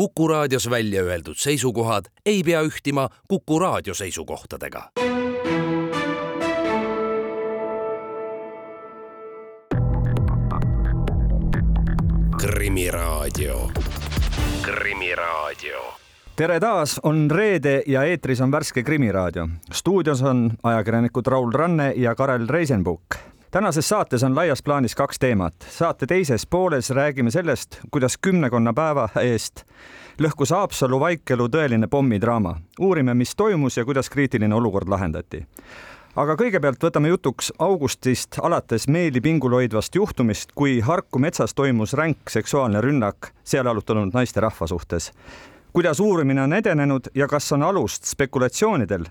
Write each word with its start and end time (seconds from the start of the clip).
Kuku 0.00 0.28
raadios 0.28 0.70
välja 0.70 1.02
öeldud 1.02 1.36
seisukohad 1.36 2.04
ei 2.26 2.42
pea 2.42 2.62
ühtima 2.62 3.08
Kuku 3.28 3.58
raadio 3.58 3.94
seisukohtadega. 3.94 4.90
krimiraadio, 12.40 13.70
Krimiraadio 14.62 15.80
tere 16.36 16.60
taas, 16.60 17.00
on 17.02 17.30
reede 17.30 17.82
ja 17.86 18.04
eetris 18.04 18.40
on 18.40 18.52
värske 18.52 18.82
Krimiraadio. 18.82 19.48
stuudios 19.72 20.22
on 20.22 20.50
ajakirjanikud 20.62 21.26
Raul 21.26 21.52
Ranne 21.52 21.92
ja 21.96 22.14
Karel 22.14 22.48
Reisenbuk 22.48 23.04
tänases 23.50 23.88
saates 23.88 24.22
on 24.22 24.34
laias 24.34 24.62
plaanis 24.62 24.94
kaks 24.94 25.18
teemat. 25.18 25.54
saate 25.70 26.06
teises 26.06 26.46
pooles 26.46 26.90
räägime 26.90 27.30
sellest, 27.30 27.80
kuidas 27.90 28.18
kümnekonna 28.18 28.72
päeva 28.72 29.08
eest 29.22 29.64
lõhkus 30.20 30.50
Haapsalu 30.50 31.00
Vaikelu 31.00 31.48
tõeline 31.48 31.86
pommidraama. 31.86 32.56
uurime, 32.80 33.14
mis 33.14 33.36
toimus 33.36 33.76
ja 33.76 33.84
kuidas 33.84 34.10
kriitiline 34.10 34.54
olukord 34.54 34.88
lahendati. 34.88 35.46
aga 36.16 36.34
kõigepealt 36.34 36.82
võtame 36.84 37.08
jutuks 37.08 37.52
augustist 37.58 38.38
alates 38.42 38.88
meeli 38.88 39.20
pingul 39.20 39.52
hoidvast 39.52 39.94
juhtumist, 39.94 40.52
kui 40.54 40.80
Harku 40.80 41.18
metsas 41.18 41.54
toimus 41.54 41.92
ränk 41.92 42.30
seksuaalne 42.30 42.80
rünnak 42.80 43.32
seal 43.44 43.66
alutanud 43.66 44.14
naisterahva 44.14 44.66
suhtes 44.66 45.12
kuidas 45.72 46.00
uurimine 46.00 46.42
on 46.42 46.52
edenenud 46.52 47.02
ja 47.14 47.28
kas 47.28 47.52
on 47.52 47.62
alust 47.62 48.04
spekulatsioonidel, 48.04 49.04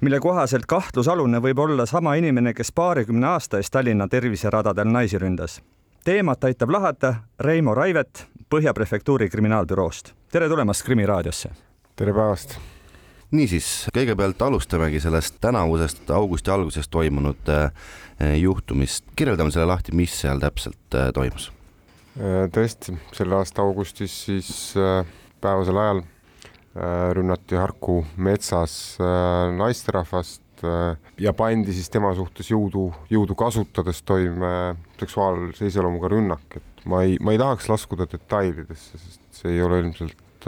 mille 0.00 0.20
kohaselt 0.20 0.66
kahtlusalune 0.66 1.40
võib 1.42 1.58
olla 1.58 1.86
sama 1.86 2.14
inimene, 2.16 2.54
kes 2.54 2.72
paarikümne 2.72 3.26
aasta 3.26 3.60
eest 3.60 3.72
Tallinna 3.72 4.08
terviseradadel 4.08 4.88
naisi 4.88 5.18
ründas. 5.18 5.60
teemat 6.04 6.44
aitab 6.44 6.70
lahata 6.70 7.14
Reimo 7.40 7.74
Raivet 7.74 8.26
Põhja 8.50 8.74
prefektuuri 8.74 9.28
kriminaalbüroost. 9.30 10.12
tere 10.32 10.48
tulemast 10.48 10.82
Krimi 10.84 11.06
raadiosse. 11.06 11.50
tere 11.96 12.12
päevast. 12.12 12.58
niisiis, 13.30 13.88
kõigepealt 13.94 14.42
alustamegi 14.42 15.00
sellest 15.00 15.34
tänavusest 15.40 16.10
augusti 16.10 16.50
alguses 16.50 16.88
toimunud 16.88 17.48
eh, 17.48 18.40
juhtumist. 18.40 19.04
kirjeldame 19.16 19.50
selle 19.50 19.66
lahti, 19.66 19.92
mis 19.92 20.20
seal 20.20 20.38
täpselt 20.38 20.94
eh, 20.94 21.12
toimus. 21.12 21.52
Eh, 22.16 22.48
tõesti, 22.48 22.96
selle 23.12 23.34
aasta 23.34 23.62
augustis 23.62 24.24
siis 24.24 24.74
päevasel 25.40 25.76
ajal 25.76 26.02
rünnati 27.16 27.58
Harku 27.58 28.04
metsas 28.16 28.96
äh, 29.02 29.50
naisterahvast 29.56 30.62
äh, 30.62 30.94
ja 31.18 31.32
pandi 31.34 31.74
siis 31.74 31.90
tema 31.90 32.12
suhtes 32.14 32.50
jõudu, 32.52 32.86
jõudu 33.10 33.34
kasutades 33.38 34.04
toime 34.06 34.76
seksuaalse 35.00 35.66
iseloomuga 35.66 36.12
rünnak, 36.12 36.60
et 36.60 36.84
ma 36.86 37.02
ei, 37.06 37.16
ma 37.18 37.34
ei 37.34 37.40
tahaks 37.42 37.66
laskuda 37.72 38.06
detailidesse, 38.10 39.00
sest 39.00 39.42
see 39.42 39.56
ei 39.56 39.64
ole 39.66 39.80
ilmselt 39.82 40.46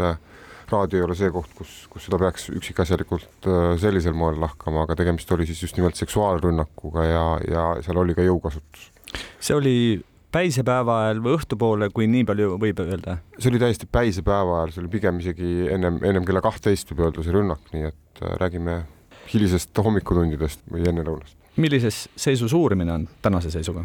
raadio 0.72 1.00
ei 1.00 1.04
ole 1.04 1.16
see 1.18 1.32
koht, 1.34 1.50
kus, 1.58 1.74
kus 1.90 2.06
seda 2.06 2.20
peaks 2.22 2.46
üksikasjalikult 2.54 3.50
sellisel 3.82 4.14
moel 4.16 4.38
lahkama, 4.40 4.86
aga 4.86 4.96
tegemist 5.02 5.34
oli 5.34 5.44
siis 5.48 5.60
just 5.66 5.76
nimelt 5.76 5.98
seksuaalrünnakuga 6.00 7.04
ja, 7.04 7.26
ja 7.44 7.66
seal 7.84 8.00
oli 8.00 8.16
ka 8.16 8.24
jõukasutus. 8.24 8.88
see 9.42 9.58
oli 9.58 9.76
päisepäeva 10.32 10.98
ajal 11.06 11.20
või 11.24 11.36
õhtupoole, 11.36 11.88
kui 11.94 12.08
nii 12.10 12.24
palju 12.28 12.56
võib 12.60 12.80
öelda? 12.84 13.18
see 13.38 13.50
oli 13.52 13.60
täiesti 13.62 13.88
päisepäeva 13.90 14.60
ajal, 14.60 14.74
see 14.74 14.82
oli 14.84 14.92
pigem 14.92 15.20
isegi 15.22 15.52
ennem, 15.74 16.00
ennem 16.08 16.26
kella 16.28 16.42
kahtteist 16.44 16.92
võib 16.92 17.06
öelda 17.06 17.24
see 17.24 17.34
rünnak, 17.36 17.64
nii 17.74 17.88
et 17.90 18.22
äh, 18.22 18.36
räägime 18.40 18.82
hilisest 19.32 19.78
hommikutundidest 19.84 20.64
või 20.72 20.86
ennelõunast. 20.88 21.36
millises 21.60 22.06
seisus 22.16 22.54
uurimine 22.56 22.94
on 22.94 23.08
tänase 23.24 23.52
seisuga? 23.52 23.84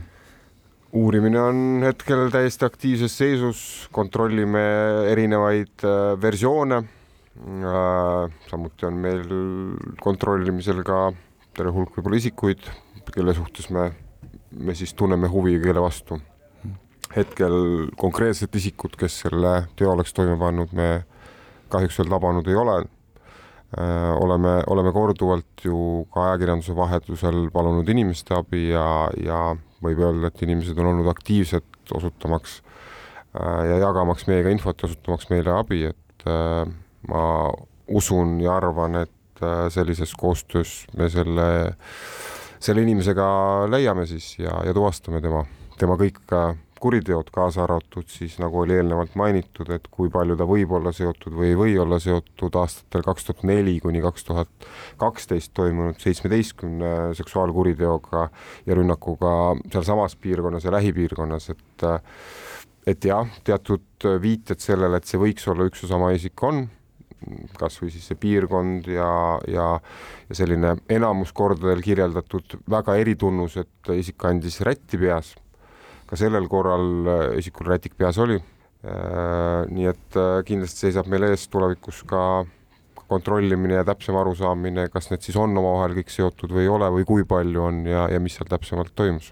uurimine 0.97 1.41
on 1.41 1.59
hetkel 1.83 2.29
täiesti 2.31 2.65
aktiivses 2.65 3.17
seisus, 3.17 3.61
kontrollime 3.91 4.63
erinevaid 5.11 5.83
äh, 5.83 6.15
versioone 6.21 6.81
äh,. 6.83 8.39
samuti 8.47 8.87
on 8.87 9.03
meil 9.03 9.27
kontrollimisel 10.01 10.83
ka 10.87 11.09
terve 11.57 11.73
hulk 11.73 11.97
võib-olla 11.97 12.21
isikuid, 12.21 12.63
kelle 13.11 13.33
suhtes 13.35 13.67
me, 13.73 13.89
me 14.55 14.75
siis 14.77 14.93
tunneme 14.95 15.27
huvi, 15.31 15.57
kelle 15.59 15.83
vastu 15.83 16.21
hetkel 17.15 17.87
konkreetset 17.99 18.55
isikut, 18.55 18.97
kes 18.99 19.21
selle 19.23 19.53
teo 19.79 19.93
oleks 19.93 20.13
toime 20.15 20.37
pannud, 20.39 20.73
me 20.75 21.03
kahjuks 21.71 21.99
veel 22.01 22.11
tabanud 22.11 22.47
ei 22.47 22.57
ole. 22.59 22.77
Äh, 23.77 24.13
oleme, 24.23 24.61
oleme 24.71 24.93
korduvalt 24.95 25.65
ju 25.65 26.05
ka 26.13 26.29
ajakirjanduse 26.29 26.75
vahetusel 26.75 27.49
palunud 27.51 27.89
inimeste 27.91 28.31
abi 28.37 28.69
ja, 28.69 29.09
ja 29.19 29.41
võib 29.83 29.99
öelda, 29.99 30.29
et 30.29 30.43
inimesed 30.45 30.77
on 30.79 30.93
olnud 30.93 31.09
aktiivsed 31.11 31.91
osutamaks 31.97 32.61
äh, 33.35 33.65
ja 33.73 33.81
jagamaks 33.83 34.23
meiega 34.29 34.53
infot, 34.55 34.87
osutamaks 34.87 35.27
meile 35.33 35.51
abi, 35.51 35.81
et 35.91 36.27
äh, 36.31 36.63
ma 37.11 37.25
usun 37.87 38.37
ja 38.43 38.55
arvan, 38.55 39.03
et 39.03 39.13
sellises 39.69 40.15
koostöös 40.17 40.87
me 40.97 41.05
selle, 41.13 41.43
selle 42.57 42.81
inimesega 42.81 43.27
leiame 43.69 44.07
siis 44.09 44.31
ja, 44.39 44.55
ja 44.65 44.73
tuvastame 44.73 45.21
tema, 45.21 45.43
tema 45.77 45.93
kõik 45.99 46.23
kuriteod, 46.81 47.29
kaasa 47.33 47.63
arvatud 47.65 48.07
siis 48.11 48.37
nagu 48.41 48.61
oli 48.63 48.77
eelnevalt 48.77 49.15
mainitud, 49.19 49.69
et 49.73 49.87
kui 49.91 50.11
palju 50.13 50.37
ta 50.39 50.47
võib 50.49 50.73
olla 50.77 50.93
seotud 50.95 51.35
või 51.37 51.51
ei 51.51 51.57
või 51.59 51.75
olla 51.81 51.99
seotud 52.03 52.55
aastatel 52.61 53.05
kaks 53.05 53.27
tuhat 53.27 53.43
neli 53.47 53.77
kuni 53.83 54.01
kaks 54.03 54.27
tuhat 54.27 54.69
kaksteist 55.01 55.53
toimunud 55.57 55.99
seitsmeteistkümne 56.03 56.93
seksuaalkuriteoga 57.17 58.27
ja 58.65 58.77
rünnakuga 58.77 59.33
sealsamas 59.71 60.17
piirkonnas 60.21 60.67
ja 60.67 60.75
lähipiirkonnas, 60.77 61.51
et 61.55 61.87
et 62.87 63.03
jah, 63.03 63.27
teatud 63.43 64.07
viited 64.23 64.63
sellele, 64.63 64.97
et 64.97 65.07
see 65.09 65.19
võiks 65.19 65.47
olla 65.51 65.65
üks 65.67 65.83
ja 65.83 65.89
sama 65.91 66.13
isik 66.15 66.43
on, 66.47 66.61
kas 67.57 67.79
või 67.81 67.91
siis 67.91 68.05
see 68.07 68.19
piirkond 68.21 68.87
ja, 68.91 69.09
ja, 69.49 69.65
ja 70.29 70.37
selline 70.37 70.77
enamus 70.93 71.33
kordadel 71.35 71.81
kirjeldatud 71.83 72.59
väga 72.69 72.95
eritunnus, 73.01 73.57
et 73.59 73.91
isik 73.97 74.19
kandis 74.21 74.61
rätti 74.65 74.99
peas 75.01 75.33
ka 76.07 76.19
sellel 76.19 76.47
korral 76.51 76.87
äh, 77.07 77.25
isikul 77.41 77.69
rätik 77.71 77.97
peas 77.99 78.19
oli. 78.23 78.39
Äh, 78.87 79.63
nii 79.73 79.89
et 79.91 80.19
äh, 80.19 80.41
kindlasti 80.47 80.87
seisab 80.87 81.09
meil 81.11 81.27
ees 81.27 81.47
tulevikus 81.51 82.03
ka 82.07 82.21
kontrollimine 83.07 83.79
ja 83.79 83.87
täpsem 83.87 84.17
arusaamine, 84.19 84.87
kas 84.91 85.09
need 85.11 85.23
siis 85.23 85.37
on 85.39 85.55
omavahel 85.55 85.95
kõik 85.97 86.11
seotud 86.11 86.51
või 86.53 86.65
ei 86.65 86.71
ole 86.71 86.89
või 86.97 87.07
kui 87.07 87.23
palju 87.27 87.63
on 87.69 87.81
ja, 87.87 88.05
ja 88.11 88.19
mis 88.23 88.35
seal 88.35 88.49
täpsemalt 88.51 88.91
toimus. 88.99 89.31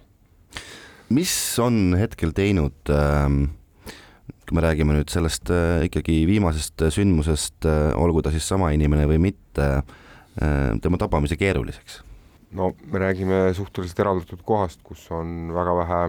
mis 1.11 1.35
on 1.61 1.95
hetkel 1.99 2.33
teinud 2.35 2.93
ähm 2.93 3.45
kui 4.45 4.53
me 4.53 4.61
räägime 4.61 4.93
nüüd 4.93 5.09
sellest 5.09 5.49
ikkagi 5.87 6.19
viimasest 6.29 6.83
sündmusest 6.93 7.65
olgu 7.97 8.21
ta 8.21 8.29
siis 8.29 8.45
sama 8.45 8.67
inimene 8.75 9.07
või 9.09 9.17
mitte 9.17 9.69
tema 10.85 10.99
tabamise 11.01 11.33
keeruliseks? 11.33 12.03
no 12.53 12.69
me 12.91 13.01
räägime 13.01 13.39
suhteliselt 13.57 13.99
eraldatud 14.05 14.45
kohast, 14.45 14.83
kus 14.85 15.07
on 15.11 15.49
väga 15.55 15.73
vähe 15.81 16.01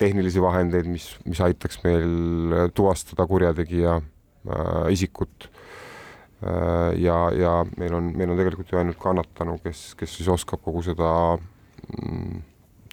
tehnilisi 0.00 0.42
vahendeid, 0.42 0.88
mis, 0.90 1.08
mis 1.28 1.40
aitaks 1.44 1.80
meil 1.84 2.70
tuvastada 2.74 3.26
kurjategija 3.30 3.98
äh, 3.98 4.86
isikut 4.94 5.48
äh,. 5.48 6.94
ja, 7.00 7.18
ja 7.32 7.52
meil 7.78 7.94
on, 7.94 8.10
meil 8.16 8.32
on 8.32 8.40
tegelikult 8.40 8.72
ju 8.72 8.80
ainult 8.80 9.00
kannatanu, 9.00 9.58
kes, 9.64 9.92
kes 9.98 10.18
siis 10.18 10.28
oskab 10.28 10.62
kogu 10.64 10.82
seda 10.84 11.10
mm, 11.38 12.42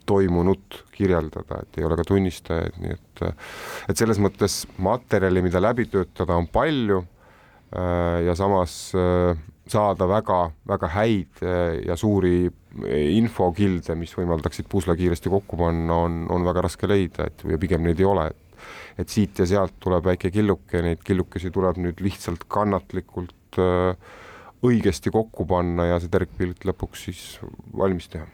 toimunut 0.08 0.82
kirjeldada, 0.92 1.62
et 1.62 1.80
ei 1.80 1.88
ole 1.88 1.98
ka 2.00 2.06
tunnistajaid, 2.08 2.78
nii 2.82 2.96
et, 2.96 3.24
et 3.92 4.00
selles 4.00 4.20
mõttes 4.22 4.62
materjali, 4.82 5.44
mida 5.46 5.62
läbi 5.62 5.88
töötada, 5.92 6.38
on 6.40 6.50
palju 6.52 7.02
äh, 7.02 8.22
ja 8.28 8.36
samas 8.38 8.78
äh, 8.98 9.38
saada 9.72 10.08
väga-väga 10.10 10.92
häid 10.98 11.44
äh, 11.46 11.80
ja 11.88 11.98
suuri 12.00 12.50
infokilde, 12.92 13.98
mis 14.00 14.14
võimaldaksid 14.16 14.70
pusle 14.72 14.96
kiiresti 14.96 15.32
kokku 15.32 15.58
panna, 15.60 15.98
on, 16.06 16.22
on 16.32 16.46
väga 16.48 16.64
raske 16.68 16.88
leida, 16.88 17.28
et 17.28 17.44
või 17.44 17.60
pigem 17.60 17.84
neid 17.84 18.00
ei 18.00 18.08
ole, 18.08 18.30
et 18.32 18.52
et 19.00 19.10
siit 19.10 19.40
ja 19.42 19.48
sealt 19.50 19.78
tuleb 19.82 20.06
väike 20.06 20.32
killuke, 20.34 20.82
neid 20.84 21.00
killukesi 21.06 21.52
tuleb 21.54 21.80
nüüd 21.82 22.02
lihtsalt 22.04 22.46
kannatlikult 22.52 23.60
äh, 23.62 23.96
õigesti 24.62 25.14
kokku 25.14 25.48
panna 25.50 25.88
ja 25.90 26.00
see 26.02 26.12
tervikpilt 26.12 26.68
lõpuks 26.70 27.08
siis 27.08 27.24
valmis 27.78 28.10
teha. 28.12 28.28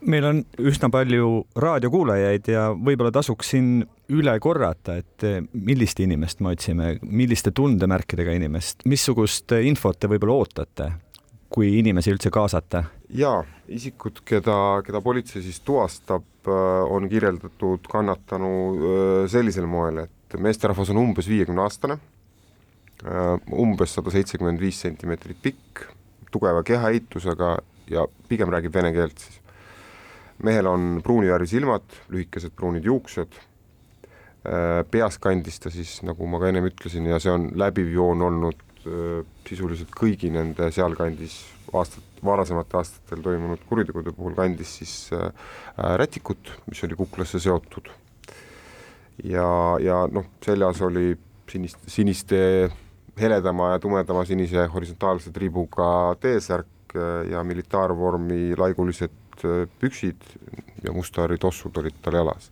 Meil 0.00 0.24
on 0.24 0.44
üsna 0.62 0.88
palju 0.92 1.44
raadiokuulajaid 1.60 2.48
ja 2.48 2.70
võib-olla 2.72 3.12
tasuks 3.12 3.50
siin 3.52 3.82
üle 4.10 4.34
korrata, 4.42 4.96
et 5.00 5.26
millist 5.52 6.00
inimest 6.02 6.42
me 6.44 6.54
otsime, 6.54 6.94
milliste 7.02 7.52
tundemärkidega 7.56 8.34
inimest, 8.38 8.84
missugust 8.90 9.54
infot 9.62 9.98
te 10.00 10.10
võib-olla 10.10 10.40
ootate, 10.40 10.90
kui 11.50 11.76
inimesi 11.78 12.12
üldse 12.14 12.32
kaasata? 12.34 12.84
jaa, 13.10 13.40
isikud, 13.70 14.20
keda, 14.26 14.56
keda 14.86 15.00
politsei 15.02 15.42
siis 15.42 15.60
tuvastab, 15.66 16.26
äh, 16.46 16.92
on 16.94 17.08
kirjeldatud 17.10 17.88
kannatanu 17.90 18.52
äh, 18.70 19.28
sellisel 19.30 19.66
moel, 19.70 20.04
et 20.04 20.38
meesterahvas 20.38 20.92
on 20.94 21.02
umbes 21.02 21.28
viiekümne 21.30 21.64
aastane, 21.64 21.98
umbes 23.56 23.94
sada 23.96 24.12
seitsekümmend 24.12 24.60
viis 24.60 24.80
sentimeetrit 24.84 25.38
pikk, 25.42 25.86
tugeva 26.30 26.62
kehaehitusega 26.66 27.54
ja 27.90 28.06
pigem 28.28 28.52
räägib 28.52 28.74
vene 28.74 28.92
keelt 28.94 29.18
siis. 29.18 29.38
mehel 30.44 30.66
on 30.66 31.00
pruuni 31.04 31.28
värvi 31.28 31.46
silmad, 31.46 31.84
lühikesed 32.08 32.52
pruunid 32.56 32.84
juuksed, 32.84 33.34
peas 34.90 35.18
kandis 35.20 35.60
ta 35.60 35.70
siis, 35.72 35.98
nagu 36.06 36.26
ma 36.26 36.40
ka 36.40 36.48
ennem 36.48 36.70
ütlesin, 36.70 37.08
ja 37.10 37.18
see 37.20 37.32
on 37.32 37.50
läbiv 37.60 37.90
joon 37.92 38.22
olnud 38.24 38.66
sisuliselt 39.44 39.90
kõigi 39.92 40.30
nende 40.32 40.70
sealkandis 40.72 41.34
aastat, 41.76 42.04
varasematel 42.24 42.80
aastatel 42.80 43.20
toimunud 43.24 43.62
kuritegude 43.68 44.14
puhul 44.16 44.32
kandis 44.38 44.72
siis 44.80 44.94
rätikut, 45.76 46.54
mis 46.70 46.80
oli 46.86 46.96
kuklasse 46.96 47.40
seotud. 47.40 47.90
ja, 49.24 49.76
ja 49.84 50.06
noh, 50.08 50.30
seljas 50.44 50.80
oli 50.80 51.12
sinist, 51.50 51.84
siniste 51.86 52.70
heledama 53.20 53.74
ja 53.74 53.82
tumedama 53.82 54.24
sinise 54.24 54.64
horisontaalse 54.72 55.32
triibuga 55.34 56.14
T-särk 56.20 56.96
ja 57.30 57.44
militaarvormi 57.44 58.56
laigulised 58.56 59.44
püksid 59.80 60.24
ja 60.84 60.92
mustari 60.92 61.36
tossud 61.38 61.76
olid 61.76 62.00
tal 62.02 62.16
jalas 62.16 62.50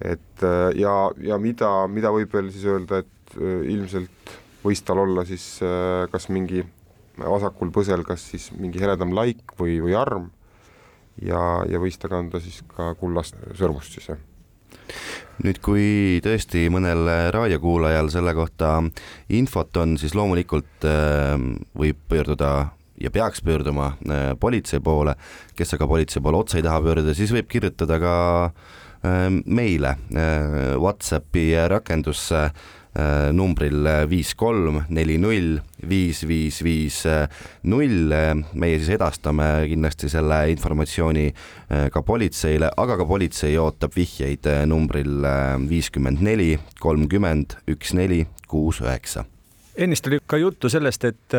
et 0.00 0.42
äh, 0.42 0.72
ja, 0.80 0.94
ja 1.20 1.38
mida, 1.40 1.70
mida 1.92 2.12
võib 2.14 2.32
veel 2.32 2.50
siis 2.52 2.64
öelda, 2.68 3.02
et 3.04 3.36
äh, 3.36 3.66
ilmselt 3.70 4.34
võis 4.64 4.82
tal 4.84 5.02
olla 5.04 5.24
siis 5.28 5.44
äh, 5.64 6.06
kas 6.12 6.30
mingi 6.32 6.64
vasakul 7.20 7.72
põsel, 7.74 8.04
kas 8.08 8.24
siis 8.32 8.48
mingi 8.56 8.80
heledam 8.80 9.12
laik 9.16 9.52
või, 9.58 9.76
või 9.84 9.96
arm. 9.98 10.30
Ja, 11.20 11.60
ja 11.68 11.76
võis 11.82 11.98
ta 12.00 12.08
kanda 12.08 12.40
siis 12.40 12.62
ka 12.70 12.94
kullast 12.96 13.36
sõrmust 13.58 13.92
siis, 13.92 14.06
jah. 14.08 14.20
Nüüd, 15.44 15.58
kui 15.60 16.20
tõesti 16.24 16.62
mõnel 16.72 17.04
raadiokuulajal 17.34 18.08
selle 18.12 18.32
kohta 18.36 18.78
infot 19.36 19.76
on, 19.82 19.98
siis 20.00 20.14
loomulikult 20.16 20.86
võib 21.76 22.00
pöörduda 22.08 22.70
ja 23.00 23.12
peaks 23.12 23.42
pöörduma 23.44 23.90
politsei 24.40 24.80
poole, 24.84 25.16
kes 25.58 25.76
aga 25.76 25.88
politsei 25.90 26.24
poole 26.24 26.40
otse 26.40 26.60
ei 26.60 26.64
taha 26.64 26.80
pöörduda, 26.86 27.16
siis 27.18 27.34
võib 27.34 27.50
kirjutada 27.52 27.98
ka 28.00 28.14
äh, 28.46 28.80
meile 29.00 29.96
ehm, 30.12 30.76
Whatsappi 30.80 31.54
rakendusse 31.70 32.42
ehm, 32.44 33.30
numbril 33.32 33.86
viis 34.10 34.34
kolm 34.34 34.82
neli 34.92 35.16
null 35.22 35.58
viis 35.88 36.24
viis 36.28 36.60
viis 36.66 36.98
null. 37.70 38.14
meie 38.52 38.78
siis 38.78 38.94
edastame 38.96 39.46
kindlasti 39.70 40.10
selle 40.10 40.42
informatsiooni 40.50 41.28
ka 41.92 42.02
politseile, 42.02 42.72
aga 42.76 42.96
ka 42.98 43.06
politsei 43.06 43.56
ootab 43.58 43.94
vihjeid 43.96 44.48
numbril 44.66 45.22
viiskümmend 45.70 46.20
neli 46.20 46.58
kolmkümmend 46.80 47.60
üks 47.70 47.94
neli 47.94 48.26
kuus 48.50 48.82
üheksa 48.82 49.24
ennist 49.80 50.06
oli 50.10 50.18
ka 50.26 50.36
juttu 50.36 50.68
sellest, 50.68 51.06
et 51.06 51.38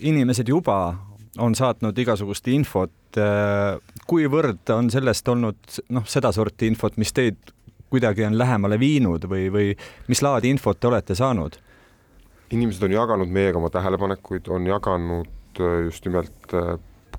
inimesed 0.00 0.48
juba 0.48 1.07
on 1.38 1.54
saatnud 1.54 1.98
igasugust 1.98 2.48
infot. 2.52 2.92
Äh, 3.16 3.78
kuivõrd 4.06 4.74
on 4.74 4.90
sellest 4.90 5.28
olnud 5.28 5.80
noh, 5.94 6.04
sedasorti 6.08 6.68
infot, 6.70 6.98
mis 7.00 7.14
teid 7.16 7.54
kuidagi 7.88 8.26
on 8.26 8.36
lähemale 8.38 8.78
viinud 8.80 9.24
või, 9.30 9.48
või 9.52 9.72
mis 10.08 10.22
laadi 10.22 10.52
infot 10.52 10.80
te 10.80 10.90
olete 10.90 11.16
saanud? 11.18 11.56
inimesed 12.48 12.84
on 12.86 12.92
jaganud 12.92 13.32
meiega 13.32 13.60
oma 13.60 13.70
tähelepanekuid, 13.72 14.48
on 14.48 14.66
jaganud 14.66 15.60
äh, 15.60 15.80
just 15.84 16.06
nimelt, 16.08 16.54
äh, 16.56 16.78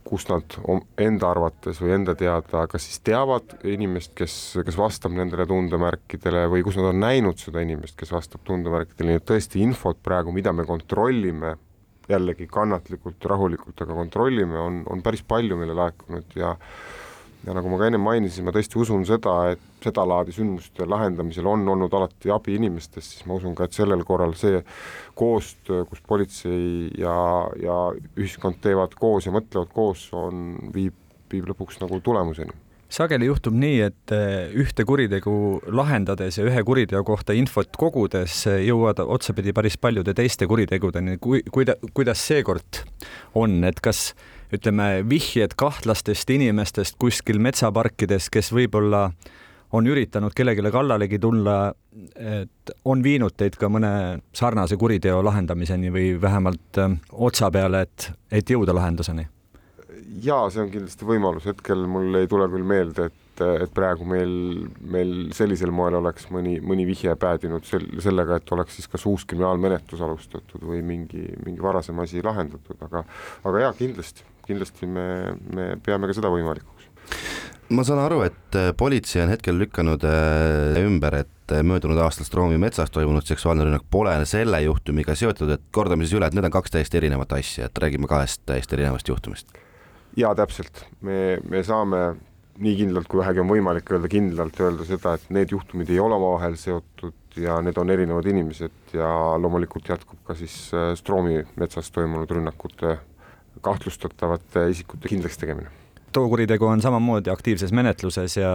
kus 0.09 0.25
nad 0.29 0.55
enda 0.97 1.29
arvates 1.29 1.81
või 1.83 1.93
enda 1.99 2.15
teada, 2.17 2.63
kas 2.71 2.87
siis 2.87 3.01
teavad 3.05 3.59
inimest, 3.67 4.15
kes, 4.17 4.35
kes 4.65 4.77
vastab 4.79 5.13
nendele 5.13 5.45
tundemärkidele 5.49 6.47
või 6.49 6.63
kus 6.65 6.79
nad 6.79 6.89
on 6.89 7.01
näinud 7.03 7.37
seda 7.41 7.61
inimest, 7.61 7.97
kes 7.99 8.13
vastab 8.15 8.41
tundemärkidele, 8.47 9.11
nii 9.11 9.21
et 9.21 9.27
tõesti 9.29 9.61
infot 9.61 9.99
praegu, 10.01 10.33
mida 10.33 10.53
me 10.55 10.65
kontrollime 10.65 11.57
jällegi 12.09 12.47
kannatlikult, 12.49 13.25
rahulikult, 13.31 13.81
aga 13.85 13.97
kontrollime, 13.97 14.57
on, 14.59 14.81
on 14.89 15.03
päris 15.05 15.21
palju 15.27 15.59
meile 15.59 15.77
laekunud 15.77 16.35
ja 16.39 16.55
ja 17.47 17.53
nagu 17.55 17.69
ma 17.71 17.77
ka 17.79 17.87
ennem 17.87 18.03
mainisin, 18.03 18.43
ma 18.43 18.51
tõesti 18.51 18.75
usun 18.81 19.05
seda, 19.07 19.33
et 19.53 19.61
sedalaadi 19.83 20.33
sündmuste 20.35 20.83
lahendamisel 20.89 21.47
on 21.47 21.63
olnud 21.71 21.93
alati 21.95 22.33
abi 22.35 22.57
inimestest, 22.59 23.13
siis 23.13 23.27
ma 23.29 23.37
usun 23.39 23.55
ka, 23.55 23.69
et 23.69 23.77
sellel 23.77 24.03
korral 24.07 24.35
see 24.39 24.59
koostöö, 25.19 25.85
kus 25.87 26.03
politsei 26.07 26.89
ja, 26.99 27.15
ja 27.63 27.77
ühiskond 28.19 28.59
teevad 28.63 28.97
koos 28.99 29.29
ja 29.29 29.35
mõtlevad 29.35 29.71
koos, 29.71 30.09
on, 30.11 30.57
viib, 30.75 30.97
viib 31.31 31.47
lõpuks 31.53 31.79
nagu 31.79 32.01
tulemuseni 32.03 32.68
sageli 32.89 33.29
juhtub 33.29 33.55
nii, 33.57 33.79
et 33.85 34.13
eh, 34.15 34.49
ühte 34.57 34.85
kuritegu 34.87 35.33
lahendades 35.75 36.39
ja 36.39 36.45
ühe 36.49 36.63
kuriteo 36.65 37.03
kohta 37.07 37.35
infot 37.37 37.71
kogudes 37.77 38.41
eh, 38.49 38.63
jõuad 38.67 39.01
otsapidi 39.05 39.53
päris 39.55 39.77
paljude 39.77 40.15
teiste 40.17 40.49
kuritegudeni, 40.49 41.19
kui, 41.21 41.43
kuida-, 41.53 41.77
kuidas 41.93 42.25
seekord 42.31 42.83
on, 43.37 43.61
et 43.69 43.81
kas 43.83 44.13
ütleme, 44.53 45.03
vihjed 45.09 45.53
kahtlastest 45.59 46.29
inimestest 46.33 46.97
kuskil 47.01 47.37
metsaparkides, 47.41 48.31
kes 48.33 48.49
võib-olla 48.55 49.09
on 49.77 49.85
üritanud 49.85 50.33
kellelegi 50.33 50.71
kallalegi 50.73 51.19
tulla, 51.21 51.59
et 52.17 52.73
on 52.89 53.03
viinud 53.05 53.37
teid 53.37 53.59
ka 53.61 53.69
mõne 53.69 53.91
sarnase 54.33 54.79
kuriteo 54.81 55.21
lahendamiseni 55.25 55.93
või 55.93 56.15
vähemalt 56.21 56.81
eh, 56.81 57.01
otsa 57.13 57.53
peale, 57.53 57.85
et, 57.85 58.13
et 58.33 58.57
jõuda 58.57 58.73
lahenduseni 58.73 59.29
jaa, 60.23 60.49
see 60.51 60.63
on 60.63 60.71
kindlasti 60.73 61.07
võimalus, 61.07 61.47
hetkel 61.49 61.85
mul 61.89 62.17
ei 62.19 62.29
tule 62.29 62.47
küll 62.51 62.65
meelde, 62.67 63.09
et, 63.09 63.43
et 63.65 63.73
praegu 63.75 64.07
meil, 64.09 64.31
meil 64.81 65.13
sellisel 65.35 65.71
moel 65.75 65.99
oleks 65.99 66.29
mõni, 66.33 66.57
mõni 66.65 66.87
vihje 66.89 67.13
päädinud 67.19 67.67
sel-, 67.67 67.87
sellega, 68.03 68.39
et 68.39 68.55
oleks 68.55 68.79
siis 68.79 68.89
kas 68.91 69.05
uus 69.09 69.25
kriminaalmenetlus 69.29 70.03
alustatud 70.05 70.65
või 70.65 70.81
mingi, 70.85 71.27
mingi 71.45 71.63
varasem 71.63 71.99
asi 72.03 72.23
lahendatud, 72.25 72.79
aga 72.89 73.05
aga 73.47 73.65
jaa, 73.67 73.75
kindlasti, 73.77 74.25
kindlasti 74.47 74.89
me, 74.89 75.07
me 75.53 75.71
peame 75.85 76.09
ka 76.09 76.17
seda 76.17 76.33
võimalikuks. 76.33 76.89
Ma 77.69 77.83
saan 77.85 78.01
aru, 78.01 78.23
et 78.25 78.57
äh, 78.57 78.71
politsei 78.73 79.21
on 79.21 79.29
hetkel 79.29 79.59
lükanud 79.61 80.01
äh, 80.09 80.79
ümber, 80.81 81.19
et 81.21 81.53
äh, 81.53 81.61
möödunud 81.61 82.01
aastal 82.01 82.25
Stroomi 82.25 82.57
metsas 82.57 82.89
toimunud 82.89 83.29
seksuaalne 83.29 83.67
rünnak. 83.67 83.85
Pole 83.93 84.15
selle 84.25 84.63
juhtumiga 84.65 85.13
seotud, 85.17 85.53
et 85.53 85.69
kordame 85.75 86.07
siis 86.07 86.17
üle, 86.17 86.25
et 86.25 86.37
need 86.37 86.49
on 86.49 86.57
kaks 86.57 86.73
täiesti 86.73 86.97
erinevat 86.97 87.37
asja, 87.37 87.69
et 87.69 87.83
räägime 87.85 88.09
kahest 88.09 88.41
täiesti 88.49 88.79
erinevast 88.79 89.13
juhtumist 89.13 89.53
jaa, 90.19 90.33
täpselt, 90.37 90.83
me, 91.05 91.39
me 91.49 91.63
saame 91.63 92.03
nii 92.59 92.75
kindlalt 92.81 93.07
kui 93.07 93.21
vähegi 93.21 93.41
on 93.43 93.49
võimalik 93.49 93.89
öelda, 93.93 94.09
kindlalt 94.11 94.57
öelda 94.59 94.85
seda, 94.87 95.15
et 95.15 95.29
need 95.33 95.53
juhtumid 95.53 95.89
ei 95.93 95.99
ole 96.03 96.17
omavahel 96.17 96.57
seotud 96.59 97.39
ja 97.39 97.59
need 97.63 97.77
on 97.79 97.91
erinevad 97.93 98.27
inimesed 98.27 98.95
ja 98.97 99.09
loomulikult 99.39 99.87
jätkub 99.89 100.19
ka 100.27 100.35
siis 100.35 100.55
äh, 100.75 100.91
Stroomi 100.99 101.39
metsas 101.59 101.91
toimunud 101.95 102.31
rünnakute 102.31 102.97
kahtlustatavate 103.63 104.69
isikute 104.73 105.11
kindlaks 105.11 105.39
tegemine. 105.39 105.71
too 106.11 106.29
kuritegu 106.29 106.65
on 106.65 106.81
samamoodi 106.81 107.29
aktiivses 107.29 107.71
menetluses 107.71 108.37
ja 108.37 108.51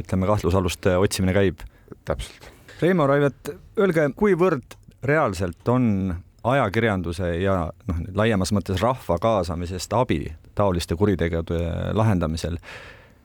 ütleme, 0.00 0.26
kahtlusaluste 0.26 0.96
otsimine 0.96 1.36
käib? 1.36 1.64
täpselt. 2.04 2.48
Reimo 2.80 3.06
Raivet, 3.06 3.52
öelge, 3.78 4.08
kuivõrd 4.16 4.78
reaalselt 5.04 5.68
on 5.68 6.14
ajakirjanduse 6.42 7.34
ja 7.42 7.56
noh, 7.88 8.00
laiemas 8.16 8.50
mõttes 8.54 8.80
rahva 8.82 9.18
kaasamisest 9.22 9.92
abi 9.94 10.24
taoliste 10.54 10.96
kuritegude 10.98 11.60
lahendamisel, 11.96 12.58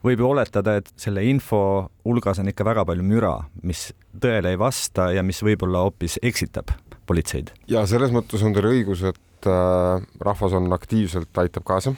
võib 0.04 0.22
ju 0.22 0.28
oletada, 0.30 0.78
et 0.78 0.90
selle 1.00 1.24
info 1.26 1.60
hulgas 2.06 2.40
on 2.42 2.50
ikka 2.52 2.66
väga 2.66 2.84
palju 2.88 3.06
müra, 3.06 3.34
mis 3.66 3.88
tõele 4.20 4.54
ei 4.54 4.60
vasta 4.60 5.10
ja 5.14 5.24
mis 5.26 5.42
võib-olla 5.44 5.86
hoopis 5.86 6.18
eksitab 6.22 6.72
politseid. 7.08 7.52
ja 7.70 7.84
selles 7.88 8.12
mõttes 8.14 8.44
on 8.44 8.54
teil 8.56 8.70
õigus, 8.70 9.04
et 9.08 9.48
äh, 9.50 10.06
rahvas 10.20 10.56
on 10.58 10.70
aktiivselt, 10.76 11.30
aitab 11.42 11.66
kaasa 11.68 11.94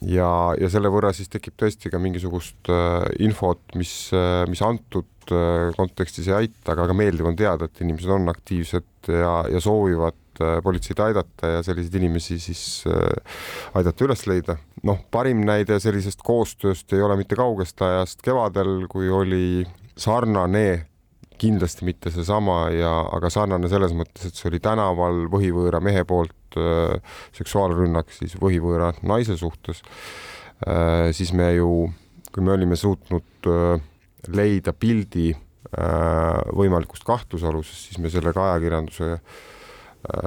ja, 0.00 0.30
ja 0.58 0.70
selle 0.72 0.90
võrra 0.92 1.12
siis 1.16 1.30
tekib 1.32 1.56
tõesti 1.60 1.92
ka 1.92 2.00
mingisugust 2.02 2.70
äh, 2.72 3.04
infot, 3.24 3.62
mis 3.78 3.94
äh,, 4.16 4.44
mis 4.50 4.62
antud 4.64 5.34
äh, 5.34 5.68
kontekstis 5.76 6.30
ei 6.30 6.38
aita, 6.44 6.72
aga, 6.74 6.86
aga 6.88 6.96
meeldiv 6.96 7.28
on 7.28 7.38
teada, 7.38 7.68
et 7.68 7.84
inimesed 7.84 8.12
on 8.12 8.32
aktiivsed 8.32 9.12
ja, 9.12 9.42
ja 9.52 9.62
soovivad 9.62 10.21
äh, 10.40 10.60
politseid 10.64 11.00
aidata 11.04 11.56
ja 11.56 11.64
selliseid 11.66 11.98
inimesi 12.00 12.38
siis 12.42 12.62
äh, 12.88 13.42
aidata 13.78 14.06
üles 14.06 14.24
leida. 14.26 14.56
noh, 14.82 15.02
parim 15.10 15.44
näide 15.46 15.78
sellisest 15.80 16.22
koostööst 16.26 16.92
ei 16.92 17.02
ole 17.02 17.16
mitte 17.20 17.38
kaugest 17.38 17.82
ajast 17.82 18.22
kevadel, 18.24 18.86
kui 18.90 19.10
oli 19.12 19.66
sarnane 19.96 20.86
kindlasti 21.42 21.86
mitte 21.86 22.12
seesama 22.14 22.66
ja, 22.74 22.92
aga 23.16 23.30
sarnane 23.32 23.70
selles 23.70 23.94
mõttes, 23.96 24.28
et 24.28 24.38
see 24.38 24.48
oli 24.50 24.60
tänaval 24.62 25.26
võhivõõra 25.32 25.80
mehe 25.82 26.04
poolt 26.08 26.58
äh, 26.60 26.98
seksuaalrünnak 27.36 28.12
siis 28.14 28.36
võhivõõra 28.40 28.92
naise 29.06 29.36
suhtes 29.40 29.82
äh,, 30.66 31.10
siis 31.16 31.32
me 31.36 31.50
ju, 31.56 31.88
kui 32.32 32.44
me 32.46 32.54
olime 32.54 32.78
suutnud 32.78 33.50
äh, 33.50 33.82
leida 34.30 34.74
pildi 34.76 35.32
äh, 35.32 36.38
võimalikust 36.54 37.06
kahtlusalusest, 37.08 37.90
siis 37.90 38.02
me 38.02 38.12
selle 38.12 38.34
ka 38.36 38.52
ajakirjanduse 38.52 39.16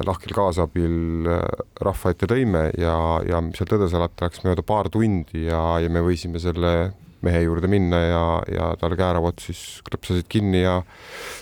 lahkel 0.07 0.35
kaasabil 0.35 1.29
äh, 1.29 1.41
rahva 1.83 2.13
ette 2.13 2.29
tõime 2.31 2.69
ja, 2.79 2.95
ja 3.27 3.41
seal 3.57 3.71
tõde 3.71 3.89
salata 3.91 4.29
läks 4.29 4.45
mööda 4.45 4.63
paar 4.65 4.89
tundi 4.93 5.47
ja, 5.49 5.61
ja 5.83 5.91
me 5.91 6.03
võisime 6.05 6.39
selle 6.41 6.93
mehe 7.25 7.41
juurde 7.41 7.67
minna 7.71 7.99
ja, 8.03 8.23
ja 8.51 8.69
tal 8.79 8.93
kääravad 8.97 9.39
siis 9.41 9.81
klõpsasid 9.87 10.27
kinni 10.29 10.61
ja 10.61 10.77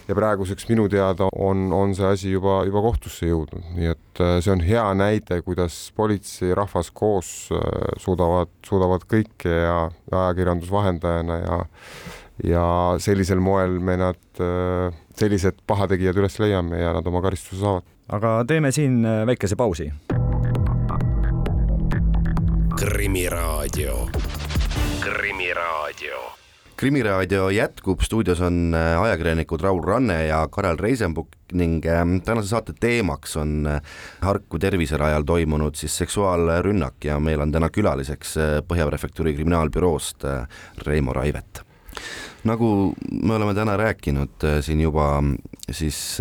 ja 0.08 0.16
praeguseks 0.18 0.68
minu 0.70 0.88
teada 0.92 1.28
on, 1.32 1.68
on 1.76 1.94
see 1.96 2.08
asi 2.08 2.32
juba, 2.34 2.62
juba 2.68 2.84
kohtusse 2.84 3.30
jõudnud, 3.30 3.70
nii 3.78 3.92
et 3.94 4.24
äh, 4.24 4.36
see 4.44 4.54
on 4.56 4.64
hea 4.66 4.84
näide, 4.98 5.40
kuidas 5.46 5.78
politsei, 5.96 6.52
rahvas 6.58 6.92
koos 6.96 7.30
äh, 7.56 7.62
suudavad, 8.04 8.52
suudavad 8.68 9.06
kõike 9.10 9.54
ja 9.54 9.78
ajakirjandus 10.12 10.74
vahendajana 10.74 11.40
ja 11.44 11.62
ja 12.44 12.66
sellisel 13.04 13.42
moel 13.44 13.78
me 13.80 13.98
nad, 14.00 14.20
sellised 15.20 15.62
pahategijad 15.70 16.18
üles 16.18 16.40
leiame 16.42 16.82
ja 16.82 16.94
nad 16.98 17.08
oma 17.08 17.22
karistuse 17.22 17.62
saavad. 17.62 17.86
aga 18.10 18.36
teeme 18.50 18.72
siin 18.72 19.04
väikese 19.30 19.56
pausi. 19.56 19.92
krimiraadio, 22.80 24.08
Krimiraadio 25.00 26.34
krimiraadio 26.84 27.50
jätkub, 27.50 28.02
stuudios 28.02 28.42
on 28.42 28.74
äh, 28.76 29.02
ajakirjanikud 29.02 29.62
Raul 29.62 29.82
Ranne 29.84 30.26
ja 30.26 30.42
Karel 30.52 30.78
Reisenbuk 30.78 31.30
ning 31.54 31.86
ähm, 31.86 32.18
tänase 32.26 32.50
saate 32.50 32.74
teemaks 32.80 33.38
on 33.40 33.68
äh, 33.68 33.82
Harku 34.22 34.60
terviserajal 34.60 35.24
toimunud 35.24 35.80
siis 35.80 35.96
seksuaalrünnak 35.98 37.06
ja 37.06 37.20
meil 37.24 37.40
on 37.40 37.56
täna 37.56 37.70
külaliseks 37.70 38.38
äh, 38.38 38.56
Põhja 38.68 38.90
Prefektuuri 38.90 39.36
kriminaalbüroost 39.38 40.28
Reimo 40.88 41.14
Raivet. 41.14 41.64
Nagu 42.48 42.94
me 43.12 43.36
oleme 43.36 43.54
täna 43.58 43.78
rääkinud 43.80 44.48
siin 44.62 44.82
juba, 44.84 45.24
siis 45.72 46.18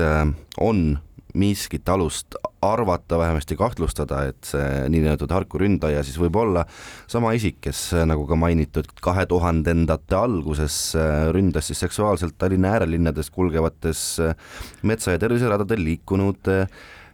on 0.61 0.99
miskit 1.35 1.89
alust 1.89 2.37
arvata, 2.63 3.19
vähemasti 3.19 3.57
kahtlustada, 3.57 4.23
et 4.31 4.45
see 4.47 4.89
niinimetatud 4.93 5.33
Harku 5.33 5.61
ründaja 5.61 6.03
siis 6.05 6.19
võib 6.21 6.37
olla 6.39 6.65
sama 7.11 7.33
isik, 7.37 7.59
kes 7.65 7.81
nagu 8.09 8.27
ka 8.29 8.37
mainitud, 8.39 8.91
kahe 9.03 9.25
tuhandendate 9.31 10.17
alguses 10.19 10.77
äh, 10.99 11.29
ründas 11.35 11.71
siis 11.71 11.81
seksuaalselt 11.83 12.37
Tallinna 12.39 12.77
äärelinnades 12.77 13.33
kulgevates 13.35 14.05
äh, 14.23 14.37
metsa- 14.83 15.17
ja 15.17 15.23
terviseradadel 15.23 15.83
liikunud 15.89 16.53
äh, 16.53 16.69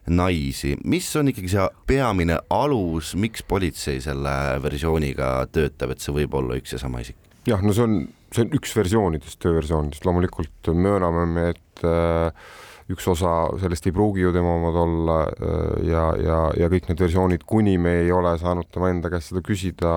naisi, 0.08 0.74
mis 0.88 1.08
on 1.20 1.30
ikkagi 1.30 1.50
see 1.52 1.64
peamine 1.86 2.40
alus, 2.50 3.14
miks 3.14 3.44
politsei 3.46 4.02
selle 4.04 4.34
versiooniga 4.64 5.46
töötab, 5.52 5.94
et 5.94 6.04
see 6.04 6.16
võib 6.16 6.36
olla 6.40 6.58
üks 6.58 6.74
ja 6.74 6.82
sama 6.82 7.04
isik? 7.04 7.16
jah, 7.48 7.62
no 7.64 7.72
see 7.76 7.86
on, 7.86 8.00
see 8.34 8.44
on 8.44 8.54
üks 8.58 8.74
versioonidest, 8.76 9.38
tööversioonidest, 9.42 10.06
loomulikult 10.06 10.70
mööname 10.76 11.24
me, 11.30 11.44
et 11.54 11.84
äh, 11.88 12.48
üks 12.92 13.06
osa 13.12 13.34
sellest 13.60 13.88
ei 13.88 13.94
pruugi 13.96 14.24
ju 14.24 14.32
tema 14.36 14.54
omad 14.58 14.76
olla 14.82 15.18
äh, 15.28 15.86
ja, 15.88 16.04
ja, 16.20 16.40
ja 16.56 16.70
kõik 16.72 16.90
need 16.90 17.04
versioonid, 17.04 17.46
kuni 17.48 17.76
me 17.80 17.98
ei 18.02 18.12
ole 18.12 18.34
saanud 18.40 18.68
tema 18.72 18.92
enda 18.92 19.12
käest 19.12 19.32
seda 19.32 19.44
küsida, 19.44 19.94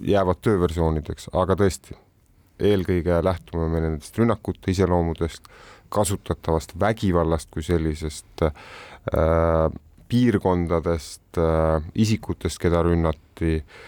jäävad 0.00 0.40
tööversioonideks, 0.44 1.30
aga 1.36 1.58
tõesti, 1.60 1.96
eelkõige 2.60 3.20
lähtume 3.24 3.68
me 3.72 3.84
nendest 3.84 4.16
rünnakute 4.20 4.72
iseloomudest, 4.72 5.48
kasutatavast 5.92 6.76
vägivallast 6.80 7.48
kui 7.52 7.64
sellisest 7.66 8.44
äh,, 8.46 9.70
piirkondadest 10.10 11.40
äh,, 11.40 11.88
isikutest, 12.04 12.60
keda 12.62 12.84
rünnati 12.86 13.56
äh, 13.58 13.80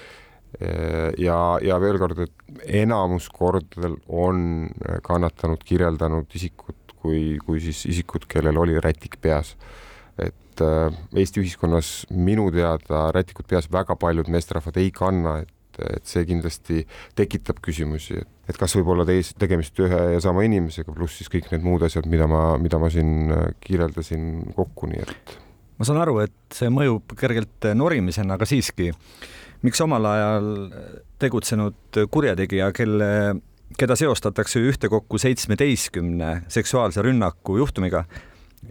ja, 1.18 1.36
ja 1.64 1.78
veel 1.80 1.96
kord, 1.98 2.18
et 2.26 2.66
enamus 2.82 3.30
kordadel 3.32 3.94
on 4.12 4.68
kannatanud 5.02 5.62
kirjeldanud 5.64 6.34
isikud 6.36 6.76
kui, 7.02 7.22
kui 7.42 7.62
siis 7.62 7.84
isikud, 7.90 8.28
kellel 8.30 8.60
oli 8.62 8.78
rätik 8.82 9.18
peas. 9.22 9.56
et 10.18 10.60
äh, 10.60 10.92
Eesti 11.16 11.40
ühiskonnas 11.40 12.04
minu 12.12 12.50
teada 12.52 13.06
rätikut 13.16 13.48
peas 13.48 13.70
väga 13.72 13.96
paljud 13.96 14.28
meesterahvad 14.28 14.76
ei 14.76 14.90
kanna, 14.92 15.38
et, 15.40 15.78
et 15.96 16.04
see 16.06 16.26
kindlasti 16.28 16.82
tekitab 17.16 17.62
küsimusi, 17.64 18.18
et, 18.20 18.28
et 18.52 18.58
kas 18.60 18.76
võib 18.76 18.92
olla 18.92 19.06
teis, 19.08 19.32
tegemist 19.40 19.80
ühe 19.80 20.02
ja 20.12 20.20
sama 20.20 20.44
inimesega, 20.44 20.92
pluss 20.92 21.16
siis 21.18 21.32
kõik 21.32 21.48
need 21.54 21.64
muud 21.64 21.86
asjad, 21.88 22.06
mida 22.12 22.28
ma, 22.28 22.42
mida 22.60 22.80
ma 22.82 22.92
siin 22.92 23.32
äh, 23.32 23.48
kirjeldasin 23.64 24.52
kokku, 24.58 24.92
nii 24.92 25.06
et 25.06 25.38
ma 25.80 25.88
saan 25.88 26.02
aru, 26.04 26.20
et 26.22 26.54
see 26.54 26.68
mõjub 26.70 27.16
kergelt 27.18 27.72
norimisena, 27.74 28.36
aga 28.36 28.46
siiski, 28.46 28.92
miks 29.62 29.80
omal 29.84 30.06
ajal 30.10 30.52
tegutsenud 31.22 32.02
kurjategija, 32.10 32.72
kelle 32.76 33.08
keda 33.78 33.96
seostatakse 33.96 34.60
ühtekokku 34.60 35.18
seitsmeteistkümne 35.22 36.42
seksuaalse 36.52 37.02
rünnaku 37.02 37.56
juhtumiga, 37.56 38.04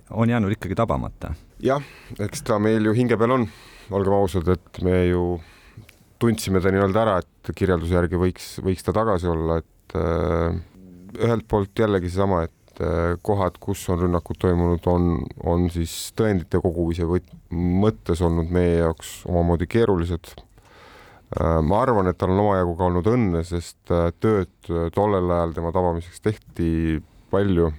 on 0.10 0.30
jäänud 0.30 0.52
ikkagi 0.52 0.76
tabamata. 0.76 1.34
jah, 1.62 1.82
eks 2.20 2.44
ta 2.44 2.60
meil 2.60 2.86
ju 2.86 2.94
hinge 2.98 3.18
peal 3.18 3.38
on, 3.38 3.48
olgem 3.92 4.14
ausad, 4.18 4.48
et 4.50 4.82
me 4.86 5.06
ju 5.08 5.26
tundsime 6.22 6.62
ta 6.62 6.72
nii-öelda 6.74 7.04
ära, 7.04 7.20
et 7.22 7.54
kirjelduse 7.58 7.98
järgi 7.98 8.20
võiks, 8.22 8.50
võiks 8.62 8.86
ta 8.86 8.94
tagasi 8.96 9.30
olla, 9.30 9.60
et 9.62 9.96
äh, 9.98 10.58
ühelt 11.22 11.48
poolt 11.50 11.78
jällegi 11.78 12.12
seesama, 12.12 12.44
et 12.48 12.84
äh, 12.84 13.16
kohad, 13.26 13.58
kus 13.62 13.84
on 13.94 14.04
rünnakud 14.06 14.40
toimunud, 14.42 14.86
on, 14.92 15.12
on 15.46 15.68
siis 15.74 16.12
tõendite 16.18 16.62
kogumise 16.62 17.10
võt-, 17.10 17.34
mõttes 17.52 18.22
olnud 18.26 18.54
meie 18.54 18.80
jaoks 18.84 19.22
omamoodi 19.30 19.70
keerulised 19.72 20.36
ma 21.40 21.82
arvan, 21.86 22.10
et 22.12 22.18
tal 22.20 22.34
on 22.34 22.44
omajagu 22.44 22.76
ka 22.76 22.88
olnud 22.90 23.08
õnne, 23.08 23.44
sest 23.48 23.92
äh, 23.94 24.10
tööd 24.20 24.52
äh, 24.68 24.90
tollel 24.96 25.32
ajal 25.32 25.56
tema 25.56 25.72
tabamiseks 25.72 26.24
tehti 26.26 27.00
palju 27.32 27.72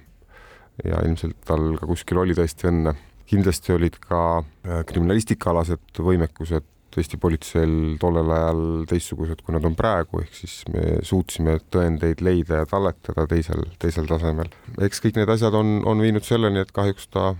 ja 0.83 1.03
ilmselt 1.05 1.37
tal 1.45 1.75
ka 1.77 1.85
kuskil 1.85 2.17
oli 2.23 2.33
tõesti 2.37 2.69
õnne. 2.71 2.95
kindlasti 3.29 3.73
olid 3.73 3.95
ka 4.01 4.43
kriminalistikaalased 4.89 6.01
võimekused 6.05 6.65
Eesti 6.93 7.17
politseil 7.17 7.95
tollel 7.97 8.29
ajal 8.29 8.59
teistsugused, 8.89 9.39
kui 9.41 9.55
nad 9.55 9.63
on 9.65 9.73
praegu, 9.73 10.19
ehk 10.21 10.35
siis 10.37 10.59
me 10.69 10.99
suutsime 11.01 11.55
tõendeid 11.73 12.21
leida 12.21 12.59
ja 12.61 12.67
talletada 12.69 13.25
teisel, 13.29 13.63
teisel 13.81 14.05
tasemel. 14.09 14.51
eks 14.77 15.01
kõik 15.01 15.17
need 15.17 15.31
asjad 15.33 15.57
on, 15.57 15.79
on 15.89 16.03
viinud 16.05 16.25
selleni, 16.27 16.61
et 16.61 16.73
kahjuks 16.75 17.09
ta 17.13 17.31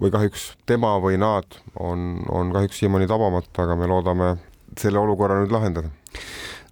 või 0.00 0.12
kahjuks 0.14 0.54
tema 0.68 0.94
või 1.02 1.20
nad 1.20 1.60
on, 1.76 2.22
on 2.32 2.54
kahjuks 2.56 2.80
siiamaani 2.80 3.10
tabamata, 3.10 3.66
aga 3.66 3.76
me 3.76 3.90
loodame 3.90 4.30
selle 4.78 5.00
olukorra 5.00 5.40
nüüd 5.40 5.52
lahendada. 5.54 5.90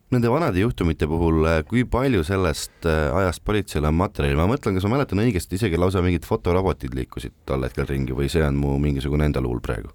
Nende 0.09 0.31
vanade 0.33 0.63
juhtumite 0.63 1.05
puhul, 1.09 1.43
äh, 1.45 1.63
kui 1.69 1.83
palju 1.85 2.23
sellest 2.25 2.87
äh, 2.89 3.11
ajast 3.21 3.43
politseil 3.45 3.85
on 3.85 3.97
materjali, 3.99 4.39
ma 4.39 4.47
mõtlen, 4.49 4.79
kas 4.79 4.87
ma 4.89 4.95
mäletan 4.97 5.21
õigesti, 5.21 5.59
isegi 5.59 5.81
lausa 5.81 6.01
mingid 6.05 6.25
fotorobotid 6.25 6.97
liikusid 6.97 7.35
tol 7.49 7.67
hetkel 7.67 7.89
ringi 7.91 8.17
või 8.17 8.31
see 8.33 8.45
on 8.47 8.57
mu 8.57 8.79
mingisugune 8.81 9.29
enda 9.29 9.43
luul 9.45 9.61
praegu? 9.65 9.93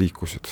liikusid, 0.00 0.48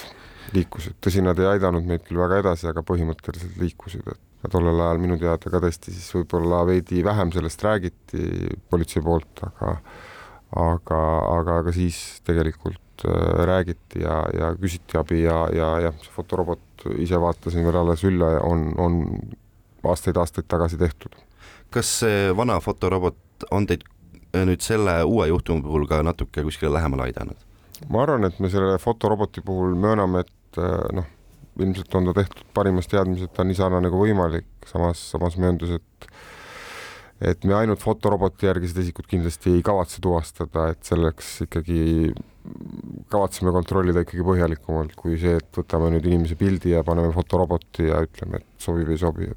liikusid, 0.52 0.98
tõsi, 1.00 1.22
nad 1.24 1.38
ei 1.40 1.48
aidanud 1.48 1.86
meid 1.88 2.02
küll 2.04 2.20
väga 2.20 2.42
edasi, 2.42 2.66
aga 2.68 2.82
põhimõtteliselt 2.84 3.56
liikusid, 3.56 4.04
et 4.12 4.52
tollel 4.52 4.82
ajal 4.84 5.00
minu 5.00 5.16
teada 5.16 5.48
ka 5.48 5.62
tõesti 5.64 5.94
siis 5.94 6.10
võib-olla 6.18 6.60
veidi 6.68 7.00
vähem 7.06 7.32
sellest 7.32 7.64
räägiti 7.64 8.50
politsei 8.68 9.00
poolt, 9.06 9.40
aga 9.48 9.78
aga, 10.56 11.00
aga, 11.38 11.58
aga 11.62 11.74
siis 11.74 12.20
tegelikult 12.26 13.04
äh, 13.06 13.44
räägiti 13.48 14.02
ja, 14.02 14.24
ja 14.34 14.52
küsiti 14.58 14.98
abi 14.98 15.22
ja, 15.22 15.44
ja 15.54 15.70
jah, 15.86 15.98
see 16.02 16.14
fotorobot 16.14 16.62
ise 16.98 17.20
vaatasin 17.20 17.66
veel 17.66 17.80
alles 17.82 18.04
üle, 18.08 18.30
on, 18.46 18.70
on 18.78 19.00
aastaid-aastaid 19.84 20.48
tagasi 20.48 20.78
tehtud. 20.80 21.14
kas 21.70 21.90
see 22.00 22.30
vana 22.36 22.58
fotorobot 22.60 23.46
on 23.50 23.66
teid 23.66 23.84
äh, 24.34 24.44
nüüd 24.46 24.62
selle 24.64 25.00
uue 25.06 25.28
juhtumi 25.30 25.62
puhul 25.62 25.86
ka 25.90 26.02
natuke 26.02 26.42
kuskile 26.46 26.72
lähemale 26.74 27.08
aidanud? 27.08 27.38
ma 27.88 28.02
arvan, 28.04 28.26
et 28.28 28.40
me 28.40 28.50
selle 28.52 28.78
fotoroboti 28.78 29.44
puhul 29.44 29.76
mööname, 29.78 30.24
et 30.26 30.60
äh, 30.60 30.88
noh, 30.96 31.06
ilmselt 31.60 31.94
on 31.94 32.10
ta 32.10 32.16
tehtud 32.20 32.44
parimas 32.54 32.88
teadmises, 32.90 33.28
et 33.28 33.36
ta 33.36 33.44
on 33.44 33.50
nii 33.50 33.58
sarnane 33.58 33.92
kui 33.92 34.10
võimalik, 34.10 34.48
samas, 34.68 35.02
samas 35.14 35.38
mööndus, 35.40 35.78
et 35.78 36.10
et 37.20 37.44
me 37.44 37.52
ainult 37.52 37.82
fotoroboti 37.84 38.48
järgi 38.48 38.70
seda 38.70 38.80
isikut 38.80 39.08
kindlasti 39.08 39.52
ei 39.52 39.64
kavatse 39.64 40.00
tuvastada, 40.00 40.70
et 40.72 40.80
selleks 40.88 41.42
ikkagi 41.44 41.80
kavatseme 43.10 43.52
kontrollida 43.52 44.04
ikkagi 44.04 44.24
põhjalikumalt 44.24 44.94
kui 44.98 45.18
see, 45.20 45.36
et 45.40 45.60
võtame 45.60 45.90
nüüd 45.94 46.06
inimese 46.08 46.36
pildi 46.40 46.74
ja 46.74 46.82
paneme 46.86 47.12
fotoroboti 47.14 47.88
ja 47.88 48.00
ütleme, 48.06 48.40
et 48.40 48.64
sobib, 48.64 48.90
ei 48.90 49.00
sobi. 49.00 49.28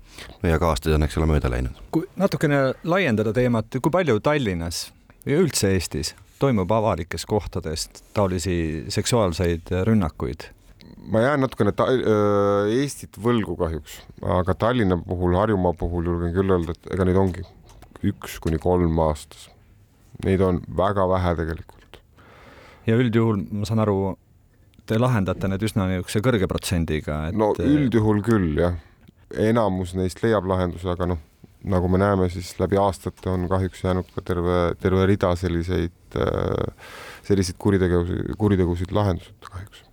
ja 0.43 0.60
ka 0.62 0.72
aastaid 0.72 0.95
on, 0.95 1.05
eks 1.07 1.17
ole, 1.19 1.29
mööda 1.33 1.51
läinud. 1.51 1.79
kui 1.93 2.07
natukene 2.19 2.65
laiendada 2.88 3.33
teemat, 3.36 3.79
kui 3.79 3.93
palju 3.93 4.19
Tallinnas 4.24 4.86
ja 5.25 5.39
üldse 5.39 5.74
Eestis 5.75 6.13
toimub 6.39 6.72
avalikes 6.72 7.25
kohtades 7.29 7.88
taolisi 8.13 8.86
seksuaalseid 8.93 9.74
rünnakuid? 9.89 10.48
ma 11.12 11.25
jään 11.25 11.43
natukene 11.43 11.74
ta-, 11.75 11.89
Eestit 12.72 13.19
võlgu 13.19 13.57
kahjuks, 13.60 14.00
aga 14.39 14.55
Tallinna 14.55 14.98
puhul, 15.01 15.36
Harjumaa 15.39 15.75
puhul 15.79 16.07
julgen 16.12 16.33
küll 16.36 16.55
öelda, 16.55 16.77
et 16.77 16.93
ega 16.95 17.07
neid 17.07 17.19
ongi 17.19 17.43
üks 18.03 18.39
kuni 18.43 18.60
kolm 18.62 19.00
aastas. 19.03 19.48
Neid 20.24 20.43
on 20.45 20.60
väga 20.77 21.05
vähe 21.10 21.36
tegelikult. 21.39 21.82
Ja 22.87 22.97
üldjuhul 22.99 23.43
ma 23.59 23.67
saan 23.69 23.83
aru, 23.83 24.15
te 24.89 24.99
lahendate 24.99 25.49
need 25.51 25.63
üsna 25.67 25.87
niisuguse 25.89 26.23
kõrge 26.25 26.49
protsendiga, 26.51 27.27
et 27.29 27.37
no 27.39 27.51
üldjuhul 27.59 28.23
küll 28.25 28.57
jah, 28.59 28.79
enamus 29.49 29.95
neist 29.97 30.23
leiab 30.23 30.47
lahenduse, 30.49 30.89
aga 30.93 31.07
noh, 31.13 31.21
nagu 31.63 31.91
me 31.91 32.01
näeme, 32.01 32.27
siis 32.33 32.51
läbi 32.59 32.79
aastate 32.79 33.31
on 33.31 33.47
kahjuks 33.51 33.85
jäänud 33.85 34.09
ka 34.15 34.25
terve, 34.25 34.57
terve 34.83 35.05
rida 35.07 35.31
selliseid, 35.39 36.17
selliseid 37.23 37.59
kuritegevusi, 37.61 38.35
kuritegusid 38.39 38.91
lahenduseta 38.95 39.53
kahjuks. 39.53 39.85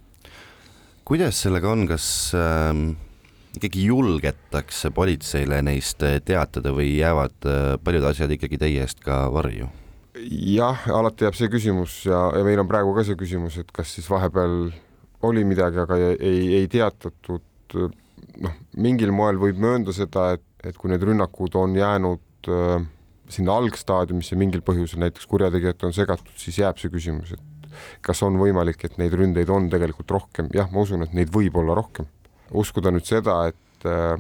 kuidas 1.05 1.45
sellega 1.47 1.71
on, 1.71 1.87
kas 1.91 2.11
äh 2.35 3.07
ikkagi 3.57 3.85
julgetakse 3.89 4.91
politseile 4.95 5.61
neist 5.67 6.03
äh, 6.07 6.19
teatada 6.25 6.73
või 6.75 6.93
jäävad 6.99 7.49
äh, 7.49 7.75
paljud 7.83 8.07
asjad 8.13 8.35
ikkagi 8.37 8.61
teie 8.61 8.85
eest 8.85 9.03
ka 9.05 9.25
varju? 9.35 9.71
Jah, 10.15 10.87
alati 10.91 11.27
jääb 11.27 11.39
see 11.39 11.51
küsimus 11.53 12.01
ja, 12.09 12.29
ja 12.37 12.45
meil 12.47 12.63
on 12.63 12.69
praegu 12.71 12.95
ka 12.97 13.05
see 13.07 13.19
küsimus, 13.19 13.59
et 13.63 13.71
kas 13.75 13.93
siis 13.97 14.09
vahepeal 14.11 14.71
oli 15.27 15.45
midagi, 15.45 15.81
aga 15.83 15.99
ei, 16.17 16.45
ei, 16.61 16.69
teatatud. 16.73 17.45
noh, 18.41 18.55
mingil 18.77 19.13
moel 19.15 19.39
võib 19.39 19.59
möönda 19.61 19.93
seda, 19.95 20.33
et 20.35 20.47
et 20.67 20.77
kui 20.77 20.91
need 20.93 21.05
rünnakud 21.07 21.55
on 21.59 21.77
jäänud 21.77 22.51
äh, 22.53 22.83
sinna 23.31 23.57
algstaadiumisse 23.61 24.37
mingil 24.39 24.65
põhjusel, 24.67 25.01
näiteks 25.05 25.29
kurjategijad 25.31 25.87
on 25.89 25.95
segatud, 25.97 26.35
siis 26.41 26.59
jääb 26.61 26.81
see 26.81 26.93
küsimus, 26.93 27.35
et 27.37 27.71
kas 28.05 28.21
on 28.27 28.37
võimalik, 28.41 28.83
et 28.85 28.99
neid 29.01 29.15
ründeid 29.17 29.51
on 29.53 29.71
tegelikult 29.73 30.11
rohkem, 30.17 30.51
jah, 30.55 30.69
ma 30.73 30.85
usun, 30.85 31.07
et 31.07 31.15
neid 31.17 31.33
võib 31.33 31.57
olla 31.61 31.77
rohkem. 31.79 32.09
uskuda 32.51 32.91
nüüd 32.91 33.07
seda, 33.07 33.45
et 33.53 33.87
äh, 33.89 34.19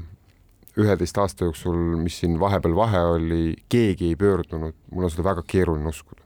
üheteist 0.78 1.18
aasta 1.18 1.48
jooksul, 1.48 1.78
mis 2.00 2.20
siin 2.22 2.38
vahepeal 2.40 2.76
vahe 2.76 3.04
oli, 3.16 3.44
keegi 3.72 4.12
ei 4.12 4.16
pöördunud, 4.16 4.76
mul 4.94 5.08
on 5.08 5.12
seda 5.12 5.26
väga 5.32 5.46
keeruline 5.48 5.90
uskuda 5.90 6.20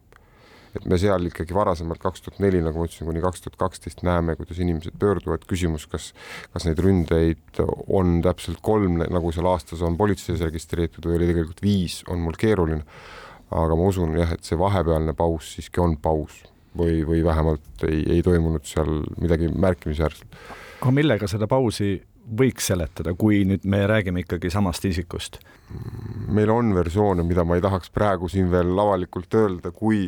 et 0.74 0.86
me 0.90 0.98
seal 0.98 1.28
ikkagi 1.28 1.54
varasemalt 1.54 2.00
kaks 2.02 2.24
tuhat 2.24 2.40
neli, 2.42 2.60
nagu 2.64 2.80
ma 2.80 2.88
ütlesin, 2.88 3.06
kuni 3.06 3.22
kaks 3.22 3.44
tuhat 3.44 3.58
kaksteist 3.60 4.02
näeme, 4.06 4.34
kuidas 4.38 4.58
inimesed 4.62 4.96
pöörduvad, 5.00 5.44
küsimus, 5.50 5.86
kas, 5.90 6.10
kas 6.54 6.66
neid 6.66 6.80
ründeid 6.82 7.60
on 7.86 8.18
täpselt 8.24 8.58
kolm, 8.64 8.98
nagu 9.02 9.30
seal 9.34 9.48
aastas 9.50 9.84
on 9.86 9.98
politseis 10.00 10.42
registreeritud 10.42 11.06
või 11.06 11.20
oli 11.20 11.30
tegelikult 11.30 11.62
viis, 11.64 12.00
on 12.10 12.24
mul 12.24 12.38
keeruline. 12.40 12.82
aga 13.54 13.76
ma 13.78 13.86
usun 13.86 14.16
jah, 14.18 14.32
et 14.34 14.42
see 14.42 14.58
vahepealne 14.58 15.14
paus 15.14 15.52
siiski 15.54 15.78
on 15.80 15.96
paus 16.02 16.40
või, 16.76 17.04
või 17.06 17.22
vähemalt 17.22 17.86
ei, 17.86 18.02
ei 18.16 18.22
toimunud 18.22 18.66
seal 18.66 19.04
midagi 19.20 19.48
märkimisväärset. 19.48 20.26
aga 20.80 20.90
millega 20.90 21.28
seda 21.30 21.46
pausi 21.46 22.00
võiks 22.25 22.71
seletada, 22.71 23.14
kui 23.19 23.43
nüüd 23.49 23.66
me 23.69 23.85
räägime 23.90 24.25
ikkagi 24.25 24.52
samast 24.52 24.85
isikust? 24.88 25.40
meil 26.35 26.50
on 26.52 26.75
versioone, 26.76 27.25
mida 27.26 27.43
ma 27.47 27.57
ei 27.57 27.62
tahaks 27.64 27.90
praegu 27.90 28.28
siin 28.31 28.50
veel 28.52 28.76
avalikult 28.78 29.33
öelda, 29.35 29.73
kui, 29.75 30.07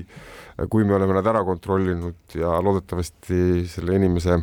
kui 0.70 0.84
me 0.84 0.94
oleme 0.94 1.16
nad 1.16 1.26
ära 1.26 1.40
kontrollinud 1.48 2.36
ja 2.38 2.58
loodetavasti 2.62 3.64
selle 3.72 3.96
inimese 3.96 4.36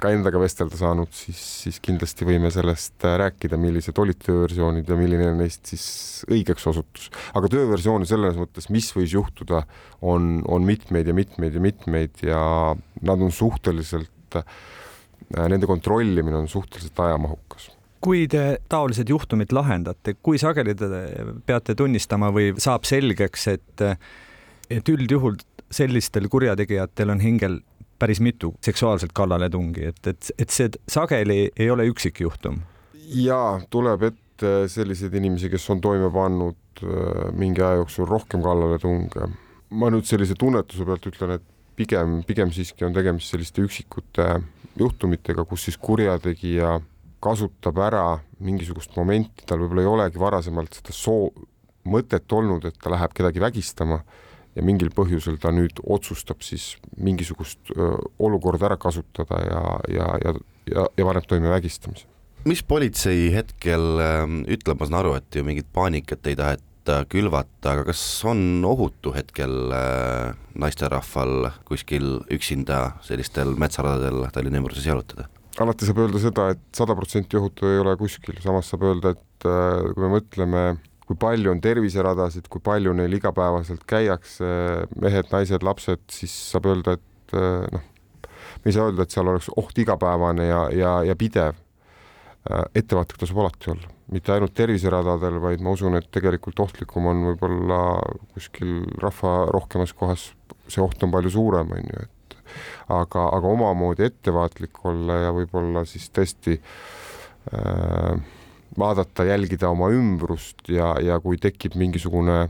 ka 0.00 0.10
endaga 0.14 0.40
vestelda 0.42 0.78
saanud, 0.78 1.10
siis, 1.14 1.40
siis 1.64 1.80
kindlasti 1.84 2.26
võime 2.28 2.50
sellest 2.54 3.04
rääkida, 3.04 3.58
millised 3.60 3.98
olid 4.02 4.18
tööversioonid 4.24 4.88
ja 4.90 4.98
milline 4.98 5.30
neist 5.38 5.70
siis 5.70 5.86
õigeks 6.30 6.66
osutus. 6.70 7.10
aga 7.34 7.50
tööversioone 7.52 8.08
selles 8.08 8.38
mõttes, 8.38 8.70
mis 8.74 8.90
võis 8.96 9.14
juhtuda, 9.14 9.64
on, 10.02 10.42
on 10.50 10.66
mitmeid 10.66 11.10
ja 11.10 11.16
mitmeid 11.16 11.58
ja 11.58 11.62
mitmeid 11.62 12.24
ja 12.26 12.40
nad 13.02 13.24
on 13.24 13.32
suhteliselt 13.34 14.40
äh, 14.40 14.48
nende 15.36 15.66
kontrollimine 15.70 16.36
on 16.42 16.48
suhteliselt 16.48 17.00
ajamahukas 17.06 17.70
kui 18.04 18.26
te 18.28 18.58
taolised 18.68 19.08
juhtumid 19.08 19.52
lahendate, 19.56 20.16
kui 20.20 20.36
sageli 20.40 20.74
te 20.76 20.88
peate 21.48 21.72
tunnistama 21.78 22.28
või 22.34 22.50
saab 22.60 22.84
selgeks, 22.84 23.46
et, 23.54 23.84
et 24.68 24.90
üldjuhul 24.92 25.38
sellistel 25.72 26.28
kurjategijatel 26.28 27.14
on 27.14 27.22
hingel 27.24 27.62
päris 27.98 28.20
mitu 28.20 28.52
seksuaalset 28.64 29.14
kallaletungi, 29.16 29.88
et, 29.92 30.06
et, 30.10 30.30
et 30.38 30.52
see 30.52 30.68
sageli 30.90 31.48
ei 31.56 31.70
ole 31.70 31.88
üksikjuhtum? 31.92 32.60
jaa, 33.14 33.60
tuleb 33.70 34.06
ette 34.10 34.52
selliseid 34.72 35.14
inimesi, 35.16 35.50
kes 35.52 35.64
on 35.72 35.80
toime 35.84 36.10
pannud 36.12 36.84
äh, 36.84 37.26
mingi 37.36 37.62
aja 37.62 37.80
jooksul 37.82 38.08
rohkem 38.08 38.42
kallaletunge. 38.44 39.28
ma 39.70 39.90
nüüd 39.92 40.08
sellise 40.08 40.36
tunnetuse 40.38 40.84
pealt 40.88 41.08
ütlen, 41.10 41.36
et 41.38 41.46
pigem, 41.76 42.20
pigem 42.26 42.52
siiski 42.54 42.86
on 42.86 42.94
tegemist 42.96 43.32
selliste 43.32 43.62
üksikute 43.64 44.28
juhtumitega, 44.78 45.44
kus 45.48 45.68
siis 45.68 45.78
kurjategija 45.80 46.78
kasutab 47.24 47.78
ära 47.80 48.04
mingisugust 48.44 48.96
momenti, 48.98 49.46
tal 49.48 49.62
võib-olla 49.62 49.84
ei 49.84 49.90
olegi 49.90 50.20
varasemalt 50.20 50.80
seda 50.80 50.94
soo-, 50.96 51.32
mõtet 51.88 52.32
olnud, 52.32 52.64
et 52.68 52.76
ta 52.80 52.92
läheb 52.92 53.14
kedagi 53.16 53.42
vägistama 53.42 54.00
ja 54.54 54.64
mingil 54.64 54.90
põhjusel 54.94 55.38
ta 55.42 55.52
nüüd 55.54 55.80
otsustab 55.82 56.44
siis 56.46 56.74
mingisugust 56.96 57.72
olukorda 58.22 58.70
ära 58.70 58.78
kasutada 58.80 59.40
ja, 59.44 59.62
ja, 59.90 60.10
ja, 60.24 60.34
ja, 60.70 60.84
ja 60.98 61.06
paneb 61.08 61.26
toime 61.28 61.50
vägistamise. 61.52 62.06
mis 62.44 62.62
politsei 62.62 63.32
hetkel 63.34 63.98
ütleb, 64.46 64.78
ma 64.78 64.86
saan 64.86 65.00
aru, 65.00 65.16
et 65.18 65.34
ju 65.34 65.44
mingit 65.46 65.68
paanikat 65.72 66.26
ei 66.30 66.38
taheta 66.38 66.73
külvata, 66.84 67.04
külvata, 67.08 67.72
aga 67.72 67.84
kas 67.88 68.00
on 68.24 68.64
ohutu 68.64 69.12
hetkel 69.14 69.72
äh, 69.72 70.34
naisterahval 70.54 71.50
kuskil 71.64 72.20
üksinda 72.30 73.00
sellistel 73.02 73.56
metsaradadel 73.56 74.28
Tallinna 74.32 74.60
ümbruses 74.60 74.84
jalutada? 74.84 75.28
alati 75.60 75.86
saab 75.86 75.98
öelda 76.02 76.18
seda, 76.18 76.50
et 76.50 76.60
sada 76.74 76.94
protsenti 76.98 77.36
ohutu 77.38 77.68
ei 77.68 77.78
ole 77.78 77.96
kuskil, 77.96 78.36
samas 78.42 78.68
saab 78.68 78.82
öelda, 78.88 79.14
et 79.14 79.46
äh, 79.46 79.92
kui 79.94 80.02
me 80.02 80.10
mõtleme, 80.16 80.62
kui 81.06 81.16
palju 81.16 81.52
on 81.52 81.60
terviseradasid, 81.62 82.48
kui 82.50 82.60
palju 82.60 82.92
neil 82.92 83.12
igapäevaselt 83.14 83.84
käiakse, 83.86 84.44
mehed, 85.00 85.30
naised, 85.30 85.62
lapsed, 85.62 86.02
siis 86.10 86.34
saab 86.50 86.66
öelda, 86.72 86.98
et 86.98 87.36
äh, 87.38 87.68
noh, 87.70 87.84
me 88.64 88.72
ei 88.72 88.74
saa 88.74 88.90
öelda, 88.90 89.06
et 89.06 89.14
seal 89.14 89.30
oleks 89.30 89.48
oht 89.56 89.78
igapäevane 89.78 90.50
ja, 90.50 90.64
ja, 90.74 90.96
ja 91.06 91.16
pidev. 91.16 91.63
Ettevaatlik 92.44 93.20
tasub 93.20 93.38
alati 93.40 93.70
olla. 93.72 93.90
Mitte 94.12 94.34
ainult 94.34 94.52
terviseradadel, 94.56 95.38
vaid 95.40 95.62
ma 95.64 95.72
usun, 95.72 95.96
et 95.96 96.10
tegelikult 96.12 96.60
ohtlikum 96.60 97.08
on 97.08 97.22
võib-olla 97.30 97.78
kuskil 98.34 98.82
rahva 99.00 99.46
rohkemas 99.54 99.94
kohas, 99.96 100.26
see 100.68 100.82
oht 100.84 101.02
on 101.06 101.14
palju 101.14 101.32
suurem, 101.32 101.72
on 101.72 101.88
ju, 101.88 102.04
et 102.04 102.36
aga, 102.92 103.28
aga 103.38 103.52
omamoodi 103.56 104.04
ettevaatlik 104.10 104.82
olla 104.84 105.22
ja 105.22 105.32
võib-olla 105.36 105.86
siis 105.88 106.10
tõesti 106.12 106.58
äh, 106.60 108.20
vaadata, 108.78 109.24
jälgida 109.24 109.72
oma 109.72 109.88
ümbrust 109.94 110.68
ja, 110.68 110.94
ja 111.00 111.18
kui 111.24 111.40
tekib 111.40 111.78
mingisugune 111.80 112.48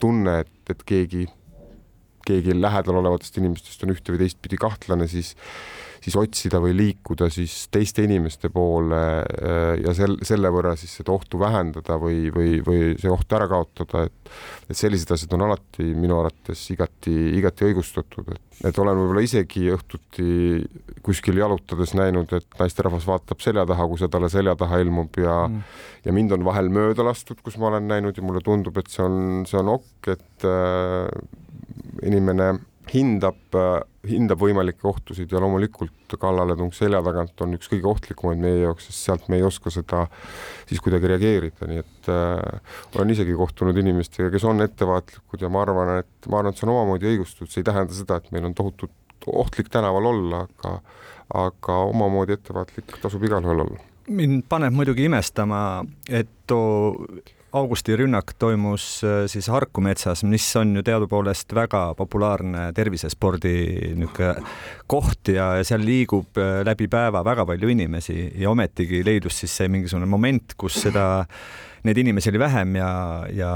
tunne, 0.00 0.40
et, 0.42 0.74
et 0.74 0.82
keegi, 0.88 1.26
keegi 2.26 2.56
lähedal 2.58 2.98
olevatest 3.02 3.38
inimestest 3.40 3.86
on 3.86 3.94
ühte 3.94 4.12
või 4.12 4.24
teistpidi 4.24 4.58
kahtlane, 4.60 5.06
siis 5.10 5.36
siis 6.06 6.16
otsida 6.20 6.60
või 6.62 6.74
liikuda 6.78 7.26
siis 7.34 7.66
teiste 7.74 8.04
inimeste 8.06 8.50
poole 8.54 9.02
äh, 9.26 9.72
ja 9.82 9.94
sel, 9.96 10.14
selle 10.26 10.52
võrra 10.54 10.76
siis 10.78 10.92
seda 11.00 11.10
ohtu 11.16 11.40
vähendada 11.42 11.98
või, 11.98 12.28
või, 12.34 12.60
või 12.66 12.92
see 13.00 13.10
oht 13.10 13.32
ära 13.34 13.48
kaotada, 13.50 14.06
et 14.06 14.26
et 14.66 14.78
sellised 14.78 15.10
asjad 15.14 15.34
on 15.36 15.44
alati 15.46 15.84
minu 15.94 16.18
arvates 16.18 16.64
igati, 16.74 17.14
igati 17.38 17.68
õigustatud, 17.68 18.32
et, 18.34 18.60
et 18.70 18.78
olen 18.82 18.98
võib-olla 18.98 19.22
isegi 19.22 19.68
õhtuti 19.74 20.28
kuskil 21.06 21.38
jalutades 21.38 21.94
näinud, 21.98 22.32
et 22.34 22.58
naisterahvas 22.58 23.06
vaatab 23.06 23.42
selja 23.44 23.66
taha, 23.68 23.86
kui 23.86 24.00
see 24.00 24.10
talle 24.10 24.30
selja 24.32 24.56
taha 24.58 24.80
ilmub 24.82 25.18
ja 25.22 25.36
mm. 25.46 25.74
ja 26.06 26.14
mind 26.16 26.34
on 26.34 26.46
vahel 26.46 26.70
mööda 26.74 27.06
lastud, 27.06 27.42
kus 27.46 27.58
ma 27.62 27.70
olen 27.70 27.86
näinud 27.90 28.18
ja 28.18 28.26
mulle 28.26 28.42
tundub, 28.46 28.78
et 28.82 28.90
see 28.90 29.04
on, 29.06 29.44
see 29.46 29.58
on 29.60 29.74
ok, 29.76 30.14
et 30.16 30.48
äh, 30.50 31.06
inimene 32.06 32.56
hindab, 32.92 33.38
äh, 33.58 33.80
hindab 34.06 34.40
võimalikke 34.42 34.86
ohtusid 34.88 35.32
ja 35.32 35.40
loomulikult 35.42 36.16
kallaletung 36.20 36.72
selja 36.76 37.00
tagant 37.06 37.40
on 37.42 37.56
üks 37.58 37.70
kõige 37.72 37.90
ohtlikumaid 37.90 38.42
meie 38.42 38.60
jaoks, 38.62 38.90
sest 38.90 39.08
sealt 39.08 39.30
me 39.32 39.40
ei 39.40 39.46
oska 39.46 39.72
seda 39.74 40.04
siis 40.68 40.82
kuidagi 40.84 41.10
reageerida, 41.10 41.70
nii 41.70 41.82
et 41.82 42.12
äh, 42.12 42.76
olen 42.94 43.14
isegi 43.16 43.34
kohtunud 43.38 43.76
inimestega, 43.82 44.30
kes 44.34 44.46
on 44.46 44.62
ettevaatlikud 44.66 45.42
ja 45.42 45.50
ma 45.52 45.64
arvan, 45.66 45.96
et 46.04 46.30
ma 46.30 46.40
arvan, 46.40 46.54
et 46.54 46.60
see 46.60 46.68
on 46.68 46.76
omamoodi 46.76 47.10
õigustatud, 47.14 47.50
see 47.50 47.64
ei 47.64 47.70
tähenda 47.70 47.96
seda, 47.96 48.20
et 48.20 48.30
meil 48.36 48.46
on 48.48 48.54
tohutult 48.56 48.94
ohtlik 49.26 49.72
tänaval 49.72 50.12
olla, 50.12 50.46
aga 50.46 50.78
aga 51.34 51.76
omamoodi 51.90 52.36
ettevaatlik 52.36 52.98
tasub 53.02 53.24
igalühel 53.26 53.64
olla. 53.64 53.80
Mind 54.14 54.44
paneb 54.48 54.74
muidugi 54.76 55.08
imestama, 55.08 55.82
et 56.06 56.28
too 56.46 56.94
augustirünnak 57.56 58.34
toimus 58.38 58.86
äh, 59.04 59.24
siis 59.30 59.48
Harku 59.52 59.82
metsas, 59.84 60.24
mis 60.24 60.46
on 60.58 60.74
ju 60.76 60.84
teadupoolest 60.86 61.54
väga 61.56 61.82
populaarne 61.98 62.68
tervisespordi 62.76 63.56
niisugune 63.96 64.34
koht 64.86 65.32
ja 65.32 65.48
seal 65.66 65.84
liigub 65.86 66.38
äh, 66.40 66.60
läbi 66.66 66.88
päeva 66.92 67.24
väga 67.26 67.46
palju 67.48 67.70
inimesi 67.72 68.18
ja 68.38 68.50
ometigi 68.52 69.02
leidus 69.06 69.40
siis 69.42 69.56
see 69.60 69.70
mingisugune 69.72 70.08
moment, 70.10 70.56
kus 70.58 70.80
seda, 70.86 71.26
neid 71.86 71.98
inimesi 72.02 72.32
oli 72.32 72.42
vähem 72.42 72.76
ja, 72.80 72.90
ja 73.32 73.52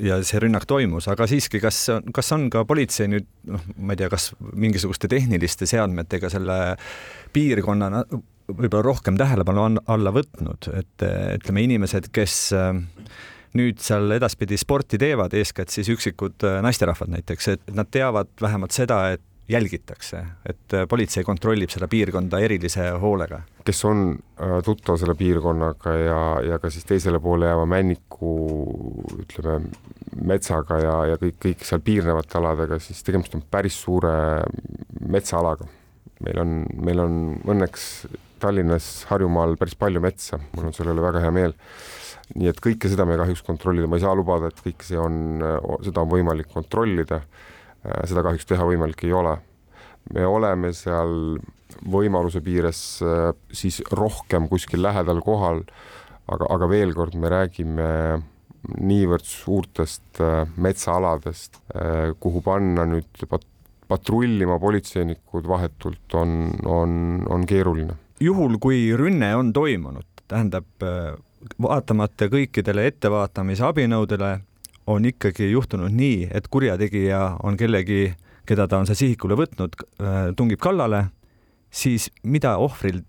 ja 0.00 0.18
see 0.24 0.40
rünnak 0.40 0.64
toimus, 0.68 1.06
aga 1.12 1.26
siiski, 1.28 1.60
kas, 1.62 1.84
kas 2.14 2.32
on 2.34 2.48
ka 2.52 2.64
politsei 2.68 3.10
nüüd 3.12 3.26
noh, 3.50 3.64
ma 3.76 3.94
ei 3.94 4.00
tea, 4.00 4.08
kas 4.12 4.30
mingisuguste 4.40 5.10
tehniliste 5.12 5.68
seadmetega 5.68 6.30
selle 6.32 6.58
piirkonna 7.32 7.90
võib-olla 8.48 8.82
rohkem 8.86 9.18
tähelepanu 9.20 9.66
alla 9.90 10.12
võtnud, 10.14 10.70
et 10.74 11.04
ütleme, 11.38 11.66
inimesed, 11.66 12.10
kes 12.14 12.36
äh, 12.56 12.72
nüüd 13.58 13.82
seal 13.84 14.16
edaspidi 14.16 14.56
sporti 14.60 15.00
teevad, 15.00 15.34
eeskätt 15.36 15.72
siis 15.72 15.90
üksikud 15.92 16.46
äh, 16.48 16.60
naisterahvad 16.64 17.12
näiteks, 17.18 17.52
et 17.54 17.76
nad 17.76 17.90
teavad 17.92 18.32
vähemalt 18.40 18.74
seda, 18.74 19.04
et 19.16 19.24
jälgitakse, 19.52 20.22
et 20.48 20.76
äh, 20.76 20.86
politsei 20.88 21.24
kontrollib 21.26 21.72
seda 21.72 21.88
piirkonda 21.90 22.40
erilise 22.40 22.88
hoolega. 23.02 23.42
kes 23.66 23.84
on 23.84 24.16
tuttav 24.64 24.96
selle 24.98 25.14
piirkonnaga 25.14 25.92
ja, 25.98 26.20
ja 26.46 26.58
ka 26.58 26.70
siis 26.70 26.86
teisele 26.88 27.20
poole 27.22 27.46
jääva 27.46 27.66
Männiku 27.66 28.32
ütleme 29.22 29.60
metsaga 30.24 30.78
ja, 30.82 30.96
ja 31.12 31.20
kõik, 31.20 31.38
kõik 31.42 31.66
seal 31.66 31.82
piirnevate 31.84 32.38
aladega, 32.40 32.78
siis 32.82 33.04
tegemist 33.06 33.36
on 33.38 33.44
päris 33.50 33.76
suure 33.82 34.14
metsaalaga. 35.08 35.68
meil 36.24 36.38
on, 36.38 36.58
meil 36.86 37.02
on 37.02 37.16
õnneks 37.54 37.86
Tallinnas, 38.42 38.88
Harjumaal 39.10 39.56
päris 39.60 39.76
palju 39.78 40.02
metsa, 40.02 40.40
mul 40.56 40.68
on 40.70 40.76
selle 40.76 40.94
üle 40.94 41.04
väga 41.04 41.22
hea 41.24 41.32
meel. 41.34 41.56
nii 42.32 42.48
et 42.48 42.60
kõike 42.64 42.88
seda 42.88 43.04
me 43.04 43.18
kahjuks 43.20 43.42
kontrollida, 43.44 43.88
ma 43.90 43.98
ei 43.98 44.04
saa 44.04 44.14
lubada, 44.16 44.48
et 44.48 44.60
kõik 44.64 44.84
see 44.86 44.98
on, 44.98 45.42
seda 45.84 46.04
on 46.04 46.12
võimalik 46.12 46.48
kontrollida. 46.52 47.22
seda 48.08 48.22
kahjuks 48.24 48.46
teha 48.48 48.64
võimalik 48.64 49.04
ei 49.04 49.12
ole. 49.12 49.36
me 50.14 50.26
oleme 50.26 50.72
seal 50.72 51.38
võimaluse 51.88 52.40
piires 52.42 53.02
siis 53.52 53.80
rohkem 53.90 54.48
kuskil 54.48 54.82
lähedal 54.82 55.20
kohal, 55.24 55.62
aga, 56.28 56.46
aga 56.50 56.68
veel 56.68 56.94
kord, 56.94 57.14
me 57.14 57.30
räägime 57.32 57.88
niivõrd 58.82 59.26
suurtest 59.26 60.20
äh, 60.22 60.44
metsaaladest, 60.56 61.58
äh, 61.74 62.12
kuhu 62.22 62.42
panna 62.44 62.86
nüüd 62.88 63.24
pat-, 63.28 63.48
patrullima 63.90 64.58
politseinikud 64.62 65.48
vahetult, 65.50 66.06
on, 66.18 66.52
on, 66.66 66.94
on 67.30 67.46
keeruline. 67.48 67.98
Juhul, 68.22 68.58
kui 68.62 68.90
rünne 68.96 69.32
on 69.36 69.52
toimunud, 69.52 70.06
tähendab 70.30 70.86
vaatamata 71.62 72.28
kõikidele 72.32 72.86
ettevaatamise 72.90 73.64
abinõudele, 73.66 74.36
on 74.86 75.06
ikkagi 75.06 75.50
juhtunud 75.52 75.94
nii, 75.94 76.28
et 76.34 76.48
kurjategija 76.50 77.22
on 77.46 77.56
kellegi, 77.58 78.12
keda 78.46 78.66
ta 78.68 78.80
on 78.82 78.88
see 78.88 78.98
sihikule 78.98 79.38
võtnud, 79.38 79.76
tungib 80.38 80.62
kallale, 80.62 81.06
siis 81.70 82.10
mida 82.22 82.56
ohvril 82.62 83.02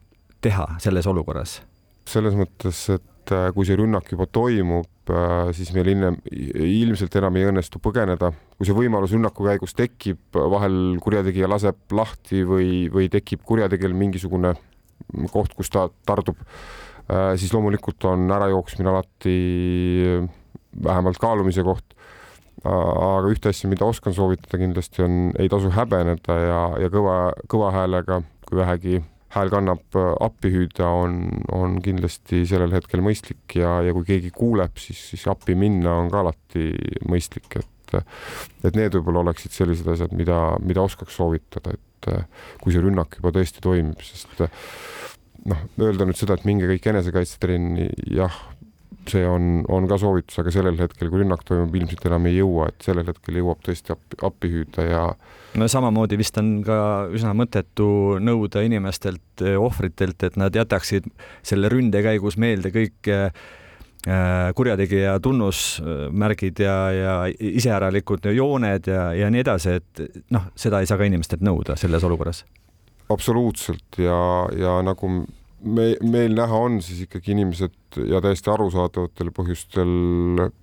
teha 0.43 0.67
selles 0.83 1.07
olukorras? 1.09 1.61
selles 2.09 2.35
mõttes, 2.35 2.79
et 2.91 3.31
äh, 3.31 3.45
kui 3.55 3.63
see 3.63 3.77
rünnak 3.79 4.09
juba 4.11 4.25
toimub, 4.27 4.89
äh, 5.07 5.53
siis 5.55 5.69
meil 5.71 5.87
enne, 5.93 6.09
ilmselt 6.27 7.15
enam 7.15 7.37
ei 7.39 7.45
õnnestu 7.47 7.79
põgeneda. 7.79 8.33
kui 8.57 8.67
see 8.67 8.75
võimalus 8.75 9.13
rünnaku 9.15 9.47
käigus 9.47 9.71
tekib, 9.77 10.19
vahel 10.35 10.97
kurjategija 10.99 11.47
laseb 11.47 11.95
lahti 11.95 12.43
või, 12.43 12.89
või 12.91 13.07
tekib 13.13 13.45
kurjategijal 13.47 13.95
mingisugune 13.95 14.51
koht, 15.33 15.55
kus 15.57 15.71
ta 15.73 15.87
tardub, 16.07 16.39
äh, 17.07 17.33
siis 17.39 17.53
loomulikult 17.55 18.05
on 18.09 18.27
ärajooksmine 18.31 18.93
alati 18.93 19.37
vähemalt 20.83 21.21
kaalumise 21.21 21.65
koht. 21.65 21.89
aga 22.63 23.27
ühte 23.27 23.49
asja, 23.51 23.67
mida 23.67 23.83
oskan 23.83 24.13
soovitada 24.15 24.55
kindlasti 24.61 25.01
on, 25.03 25.15
ei 25.35 25.49
tasu 25.51 25.67
häbeneda 25.73 26.35
ja, 26.39 26.59
ja 26.79 26.87
kõva, 26.93 27.15
kõva 27.51 27.73
häälega, 27.75 28.21
kui 28.47 28.55
vähegi 28.55 29.01
hääl 29.33 29.51
kannab, 29.51 29.97
appi 30.23 30.51
hüüda 30.53 30.87
on, 30.87 31.17
on 31.51 31.75
kindlasti 31.83 32.43
sellel 32.47 32.71
hetkel 32.71 33.03
mõistlik 33.03 33.57
ja, 33.57 33.81
ja 33.83 33.91
kui 33.95 34.07
keegi 34.07 34.31
kuuleb, 34.31 34.77
siis, 34.79 35.01
siis 35.11 35.25
appi 35.27 35.57
minna 35.59 35.97
on 36.03 36.11
ka 36.13 36.21
alati 36.23 36.69
mõistlik, 37.09 37.59
et 37.59 37.69
et 37.93 38.73
need 38.73 38.95
võib-olla 38.95 39.21
oleksid 39.21 39.53
sellised 39.53 39.85
asjad, 39.91 40.15
mida, 40.17 40.37
mida 40.65 40.81
oskaks 40.81 41.13
soovitada, 41.19 41.75
et 41.75 41.81
kui 42.61 42.73
see 42.73 42.83
rünnak 42.83 43.19
juba 43.19 43.33
tõesti 43.35 43.63
toimib, 43.63 44.01
sest 44.05 44.41
noh, 45.49 45.63
öelda 45.81 46.07
nüüd 46.07 46.19
seda, 46.19 46.37
et 46.37 46.47
minge 46.47 46.67
kõik 46.69 46.89
enesekaitsetrenni, 46.91 47.89
jah, 48.15 48.35
see 49.09 49.23
on, 49.27 49.63
on 49.71 49.87
ka 49.89 49.97
soovitus, 49.99 50.37
aga 50.39 50.53
sellel 50.53 50.77
hetkel, 50.79 51.09
kui 51.11 51.21
rünnak 51.23 51.43
toimub, 51.47 51.73
ilmselt 51.75 52.05
enam 52.07 52.27
ei 52.29 52.37
jõua, 52.37 52.69
et 52.71 52.85
sellel 52.85 53.09
hetkel 53.09 53.39
jõuab 53.41 53.63
tõesti 53.65 53.95
appi, 53.95 54.19
appi 54.23 54.51
hüüda 54.53 54.85
ja. 54.87 55.01
no 55.59 55.67
samamoodi 55.71 56.19
vist 56.19 56.39
on 56.39 56.53
ka 56.65 56.77
üsna 57.13 57.33
mõttetu 57.37 57.89
nõuda 58.23 58.63
inimestelt, 58.63 59.43
ohvritelt, 59.59 60.23
et 60.23 60.39
nad 60.39 60.55
jätaksid 60.55 61.09
selle 61.43 61.71
ründe 61.73 62.03
käigus 62.05 62.39
meelde 62.39 62.71
kõik 62.75 63.11
äh, 63.11 63.43
kurjategija 64.55 65.13
tunnusmärgid 65.23 66.59
ja, 66.59 66.75
ja 66.91 67.13
iseäralikud 67.39 68.25
jooned 68.35 68.89
ja, 68.91 69.05
ja 69.15 69.29
nii 69.31 69.43
edasi, 69.45 69.77
et 69.79 70.25
noh, 70.35 70.49
seda 70.59 70.81
ei 70.83 70.89
saa 70.89 70.99
ka 70.99 71.07
inimestelt 71.07 71.45
nõuda 71.45 71.77
selles 71.79 72.03
olukorras. 72.03 72.43
absoluutselt 73.13 73.99
ja, 74.03 74.17
ja 74.59 74.81
nagu 74.83 75.11
me, 75.63 75.85
meil 76.01 76.35
näha 76.35 76.59
on 76.67 76.81
siis 76.83 77.05
ikkagi 77.05 77.31
inimesed 77.35 78.01
ja 78.09 78.21
täiesti 78.23 78.51
arusaadavatel 78.51 79.31
põhjustel 79.35 79.93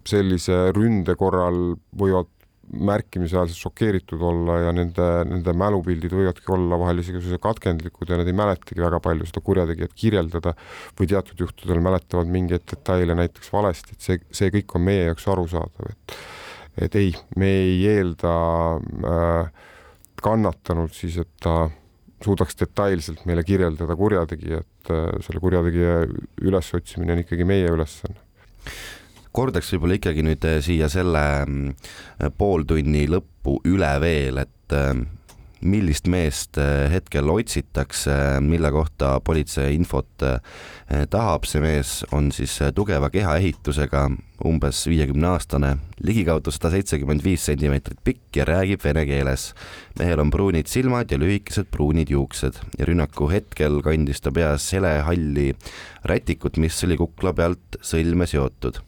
sellise 0.08 0.66
ründe 0.76 1.16
korral 1.18 1.78
võivad 1.96 2.28
märkimisväärselt 2.70 3.58
šokeeritud 3.58 4.22
olla 4.22 4.58
ja 4.66 4.74
nende, 4.74 5.06
nende 5.26 5.54
mälupildid 5.58 6.12
võivadki 6.14 6.52
olla 6.54 6.78
vahel 6.80 7.02
isegi 7.02 7.38
katkendlikud 7.42 8.12
ja 8.12 8.20
nad 8.20 8.28
ei 8.30 8.36
mäletagi 8.36 8.82
väga 8.82 9.00
palju 9.02 9.26
seda 9.26 9.42
kurjategijat 9.46 9.96
kirjeldada 9.98 10.54
või 10.98 11.10
teatud 11.10 11.42
juhtudel 11.42 11.82
mäletavad 11.82 12.30
mingeid 12.30 12.66
detaile 12.70 13.16
näiteks 13.18 13.50
valesti, 13.52 13.96
et 13.96 14.06
see, 14.06 14.20
see 14.30 14.52
kõik 14.54 14.76
on 14.78 14.86
meie 14.86 15.08
jaoks 15.08 15.26
arusaadav, 15.32 15.90
et 15.90 16.20
et 16.80 16.94
ei, 16.96 17.10
me 17.36 17.48
ei 17.64 17.80
eelda 17.90 18.32
äh, 18.78 19.66
kannatanult 20.22 20.94
siis, 20.96 21.18
et 21.20 21.32
ta 21.42 21.66
suudaks 22.24 22.56
detailselt 22.60 23.24
meile 23.28 23.42
kirjeldada 23.44 23.96
kurjategijat, 23.96 24.90
selle 25.24 25.40
kurjategija 25.42 26.02
ülesotsimine 26.44 27.16
on 27.16 27.22
ikkagi 27.24 27.46
meie 27.48 27.68
ülesanne 27.72 28.20
kordaks 29.32 29.72
võib-olla 29.74 29.98
ikkagi 30.00 30.24
nüüd 30.26 30.44
eh, 30.48 30.58
siia 30.64 30.88
selle 30.92 31.24
mm, 31.44 32.32
pooltunni 32.38 33.06
lõppu 33.10 33.60
üle 33.70 33.92
veel, 34.02 34.42
et 34.42 34.76
eh, 34.76 34.92
millist 35.60 36.08
meest 36.10 36.58
eh, 36.60 36.88
hetkel 36.92 37.28
otsitakse, 37.30 38.14
mille 38.44 38.70
kohta 38.72 39.18
politsei 39.24 39.74
infot 39.76 40.24
eh, 40.24 41.04
tahab, 41.10 41.46
see 41.48 41.62
mees 41.64 42.00
on 42.16 42.30
siis 42.34 42.56
eh, 42.64 42.72
tugeva 42.76 43.10
kehaehitusega, 43.12 44.06
umbes 44.48 44.82
viiekümne 44.88 45.28
aastane, 45.34 45.74
ligikaudu 46.06 46.52
sada 46.54 46.72
seitsekümmend 46.72 47.24
viis 47.24 47.44
sentimeetrit 47.48 48.00
pikk 48.04 48.40
ja 48.40 48.48
räägib 48.48 48.84
vene 48.84 49.04
keeles. 49.08 49.50
mehel 49.98 50.20
on 50.20 50.30
pruunid 50.30 50.66
silmad 50.66 51.12
ja 51.12 51.18
lühikesed 51.20 51.68
pruunid 51.70 52.10
juuksed 52.10 52.60
ja 52.78 52.86
rünnaku 52.88 53.28
hetkel 53.28 53.82
kandis 53.84 54.20
ta 54.20 54.32
peas 54.32 54.72
helehalli 54.72 55.52
rätikut, 56.04 56.56
mis 56.56 56.84
oli 56.84 56.96
kukla 56.96 57.34
pealt 57.36 57.82
sõlme 57.84 58.26
seotud 58.26 58.80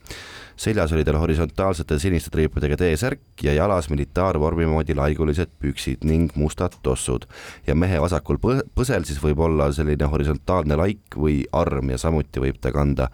seljas 0.62 0.92
oli 0.94 1.05
tal 1.05 1.18
horisontaalsete 1.18 1.98
siniste 1.98 2.31
triipudega 2.31 2.77
T-särk 2.79 3.42
ja 3.42 3.55
jalas 3.57 3.88
militaarvormi 3.90 4.68
moodi 4.70 4.94
laigulised 4.94 5.51
püksid 5.62 6.05
ning 6.07 6.31
mustad 6.38 6.77
tossud. 6.83 7.27
ja 7.66 7.75
mehe 7.75 8.01
vasakul 8.01 8.38
põsel 8.40 9.07
siis 9.09 9.22
võib 9.22 9.42
olla 9.42 9.72
selline 9.72 10.07
horisontaalne 10.07 10.79
laik 10.79 11.16
või 11.16 11.42
arm 11.53 11.90
ja 11.90 11.98
samuti 11.98 12.42
võib 12.44 12.61
ta 12.62 12.72
kanda 12.72 13.09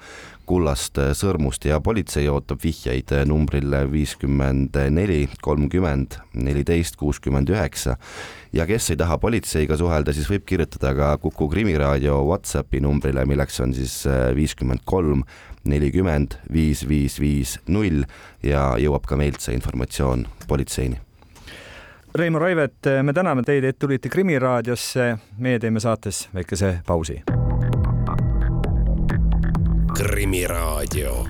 kullast 0.49 0.97
sõrmust 1.17 1.67
ja 1.69 1.81
politsei 1.85 2.29
ootab 2.33 2.63
vihjeid 2.63 3.13
numbrile 3.29 3.83
viiskümmend 3.93 4.77
neli, 4.93 5.27
kolmkümmend, 5.45 6.17
neliteist, 6.41 6.97
kuuskümmend 7.01 7.53
üheksa. 7.53 7.97
ja 8.53 8.65
kes 8.67 8.91
ei 8.91 8.97
taha 8.97 9.19
politseiga 9.21 9.77
suhelda, 9.77 10.13
siis 10.13 10.29
võib 10.31 10.47
kirjutada 10.49 10.95
ka 10.97 11.11
Kuku 11.21 11.51
Krimiraadio 11.53 12.23
Whatsappi 12.31 12.81
numbrile, 12.81 13.27
milleks 13.29 13.61
on 13.61 13.75
siis 13.77 14.01
viiskümmend 14.37 14.87
kolm, 14.89 15.25
nelikümmend 15.69 16.39
viis, 16.53 16.85
viis, 16.89 17.19
viis, 17.21 17.59
null 17.69 18.05
ja 18.43 18.73
jõuab 18.81 19.07
ka 19.09 19.17
meilt 19.17 19.41
see 19.45 19.57
informatsioon 19.59 20.27
politseini. 20.49 21.01
Reimo 22.15 22.41
Raivet, 22.41 22.89
me 23.03 23.13
täname 23.13 23.45
teid, 23.45 23.65
et 23.65 23.79
tulite 23.79 24.09
Krimiraadiosse. 24.09 25.19
meie 25.39 25.59
teeme 25.59 25.81
saates 25.81 26.29
väikese 26.35 26.81
pausi. 26.87 27.23
krimiraadio, 29.99 31.27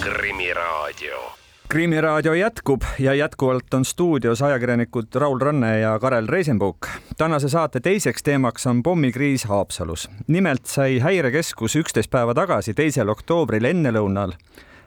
Krimiraadio 0.00 1.39
krimiraadio 1.70 2.34
jätkub 2.34 2.82
ja 2.98 3.14
jätkuvalt 3.14 3.74
on 3.74 3.84
stuudios 3.84 4.42
ajakirjanikud 4.42 5.06
Raul 5.14 5.38
Ranne 5.38 5.80
ja 5.80 5.98
Karel 5.98 6.26
Reisenbuk. 6.26 6.86
tänase 7.16 7.48
saate 7.48 7.80
teiseks 7.80 8.22
teemaks 8.22 8.66
on 8.66 8.82
pommikriis 8.82 9.44
Haapsalus. 9.44 10.10
nimelt 10.26 10.66
sai 10.66 10.98
Häirekeskus 10.98 11.76
üksteist 11.76 12.10
päeva 12.10 12.34
tagasi, 12.34 12.74
teisel 12.74 13.08
oktoobril 13.08 13.64
ennelõunal 13.64 14.32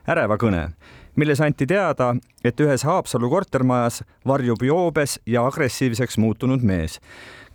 äreva 0.07 0.35
kõne, 0.37 0.69
milles 1.15 1.41
anti 1.41 1.67
teada, 1.67 2.15
et 2.43 2.59
ühes 2.59 2.83
Haapsalu 2.87 3.29
kortermajas 3.29 4.03
varjub 4.27 4.63
joobes 4.63 5.19
ja 5.25 5.45
agressiivseks 5.47 6.17
muutunud 6.17 6.63
mees, 6.65 6.99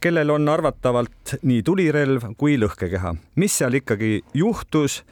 kellel 0.01 0.31
on 0.31 0.49
arvatavalt 0.49 1.39
nii 1.43 1.63
tulirelv 1.63 2.33
kui 2.39 2.59
lõhkekeha. 2.59 3.17
mis 3.35 3.59
seal 3.59 3.75
ikkagi 3.75 4.23
juhtus? 4.35 5.03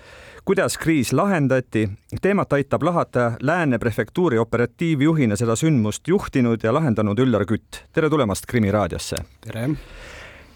kuidas 0.47 0.79
kriis 0.79 1.13
lahendati. 1.13 1.89
teemat 2.23 2.53
aitab 2.53 2.83
lahata 2.83 3.33
Lääne 3.41 3.79
prefektuuri 3.79 4.39
operatiivjuhina 4.39 5.37
seda 5.37 5.57
sündmust 5.57 6.09
juhtinud 6.09 6.63
ja 6.63 6.75
lahendanud 6.75 7.19
Üllar 7.19 7.45
Kütt. 7.45 7.83
tere 7.93 8.11
tulemast 8.11 8.47
Krimi 8.47 8.71
raadiosse. 8.71 9.17
tere. 9.41 9.71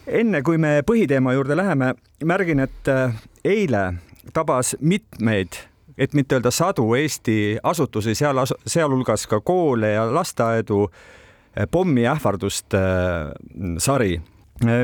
enne 0.07 0.42
kui 0.42 0.59
me 0.59 0.83
põhiteema 0.87 1.33
juurde 1.33 1.57
läheme, 1.57 1.94
märgin, 2.24 2.61
et 2.61 2.88
äh, 2.88 3.14
eile 3.44 3.94
tabas 4.33 4.76
mitmeid 4.81 5.69
et 6.00 6.14
mitte 6.16 6.38
öelda 6.38 6.50
sadu 6.50 6.86
Eesti 6.96 7.58
asutusi, 7.62 8.14
seal, 8.16 8.40
sealhulgas 8.66 9.26
ka 9.28 9.40
koole 9.44 9.92
ja 9.92 10.06
lasteaedu 10.14 10.86
äh, 10.88 11.66
pommiähvarduste 11.70 12.80
äh, 12.80 13.76
sari. 13.78 14.20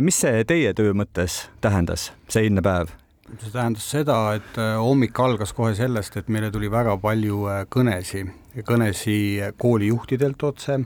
mis 0.00 0.16
see 0.22 0.44
teie 0.48 0.70
töö 0.72 0.94
mõttes 0.96 1.50
tähendas, 1.61 2.07
see 2.33 2.46
eilne 2.46 2.62
päev? 2.64 2.92
see 3.40 3.52
tähendas 3.52 3.88
seda, 3.92 4.16
et 4.38 4.57
hommik 4.81 5.18
algas 5.20 5.52
kohe 5.52 5.74
sellest, 5.76 6.16
et 6.16 6.31
meile 6.33 6.48
tuli 6.52 6.70
väga 6.72 6.94
palju 6.96 7.42
kõnesi, 7.72 8.22
kõnesi 8.64 9.18
koolijuhtidelt 9.61 10.44
otse, 10.48 10.79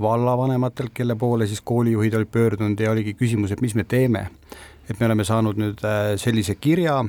vallavanematelt, 0.00 0.92
kelle 0.94 1.16
poole 1.18 1.48
siis 1.50 1.62
koolijuhid 1.66 2.14
olid 2.14 2.30
pöördunud 2.30 2.80
ja 2.80 2.92
oligi 2.92 3.16
küsimus, 3.18 3.50
et 3.50 3.60
mis 3.60 3.74
me 3.74 3.84
teeme. 3.84 4.28
et 4.90 5.00
me 5.00 5.06
oleme 5.06 5.24
saanud 5.24 5.58
nüüd 5.58 5.82
sellise 6.18 6.54
kirja 6.54 7.04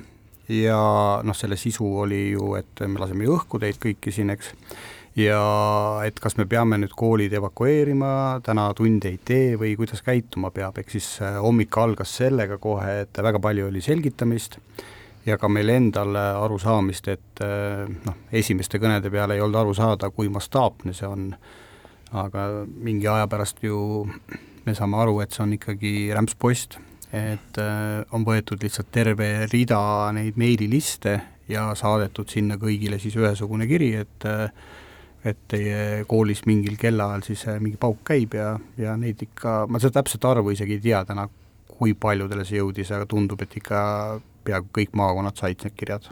ja 0.51 0.79
noh, 1.23 1.37
selle 1.37 1.57
sisu 1.59 1.87
oli 2.03 2.31
ju, 2.33 2.55
et 2.59 2.83
me 2.87 3.01
laseme 3.01 3.29
õhku 3.31 3.59
teid 3.61 3.79
kõiki 3.81 4.13
siin, 4.13 4.33
eks. 4.33 4.53
Ja 5.19 5.41
et 6.07 6.21
kas 6.23 6.37
me 6.39 6.45
peame 6.47 6.77
nüüd 6.79 6.93
koolid 6.95 7.33
evakueerima, 7.35 8.39
täna 8.45 8.69
tunde 8.77 9.09
ei 9.11 9.17
tee 9.19 9.57
või 9.59 9.73
kuidas 9.79 9.99
käituma 10.05 10.53
peab, 10.55 10.77
ehk 10.79 10.93
siis 10.93 11.07
äh, 11.19 11.35
hommik 11.43 11.75
algas 11.77 12.13
sellega 12.21 12.55
kohe, 12.63 13.01
et 13.03 13.19
väga 13.19 13.41
palju 13.43 13.67
oli 13.67 13.83
selgitamist 13.83 14.55
ja 15.25 15.35
ka 15.37 15.49
meil 15.51 15.69
endal 15.69 16.15
arusaamist, 16.15 17.09
et 17.11 17.43
noh, 18.07 18.21
esimeste 18.31 18.79
kõnede 18.81 19.11
peale 19.13 19.35
ei 19.35 19.43
olnud 19.43 19.59
aru 19.59 19.75
saada, 19.77 20.09
kui 20.15 20.31
mastaapne 20.33 20.95
see 20.97 21.09
on, 21.09 21.27
aga 22.17 22.47
mingi 22.71 23.05
aja 23.11 23.27
pärast 23.29 23.61
ju 23.61 24.07
me 24.65 24.73
saame 24.77 24.97
aru, 25.01 25.19
et 25.21 25.35
see 25.35 25.43
on 25.43 25.53
ikkagi 25.57 25.93
rämpspost, 26.15 26.79
et 27.11 27.57
on 28.15 28.23
võetud 28.23 28.61
lihtsalt 28.63 28.87
terve 28.91 29.47
rida 29.51 29.81
neid 30.15 30.37
meililiste 30.39 31.17
ja 31.51 31.65
saadetud 31.75 32.29
sinna 32.31 32.55
kõigile 32.61 32.99
siis 33.01 33.17
ühesugune 33.19 33.67
kiri, 33.67 33.93
et 33.99 34.27
et 35.21 35.37
teie 35.51 36.05
koolis 36.09 36.45
mingil 36.49 36.79
kellaajal 36.81 37.21
siis 37.25 37.43
mingi 37.61 37.77
pauk 37.77 37.99
käib 38.07 38.33
ja, 38.33 38.55
ja 38.77 38.95
neid 38.97 39.21
ikka, 39.21 39.67
ma 39.69 39.77
seda 39.81 39.99
täpset 39.99 40.25
arvu 40.25 40.55
isegi 40.55 40.79
ei 40.79 40.85
tea 40.87 41.03
täna, 41.05 41.27
kui 41.69 41.93
paljudele 41.93 42.45
see 42.47 42.57
jõudis, 42.57 42.89
aga 42.95 43.05
tundub, 43.09 43.41
et 43.45 43.53
ikka 43.59 43.81
peaaegu 44.45 44.69
kõik 44.77 44.97
maakonnad 44.97 45.39
said 45.39 45.63
need 45.65 45.77
kirjad. 45.77 46.09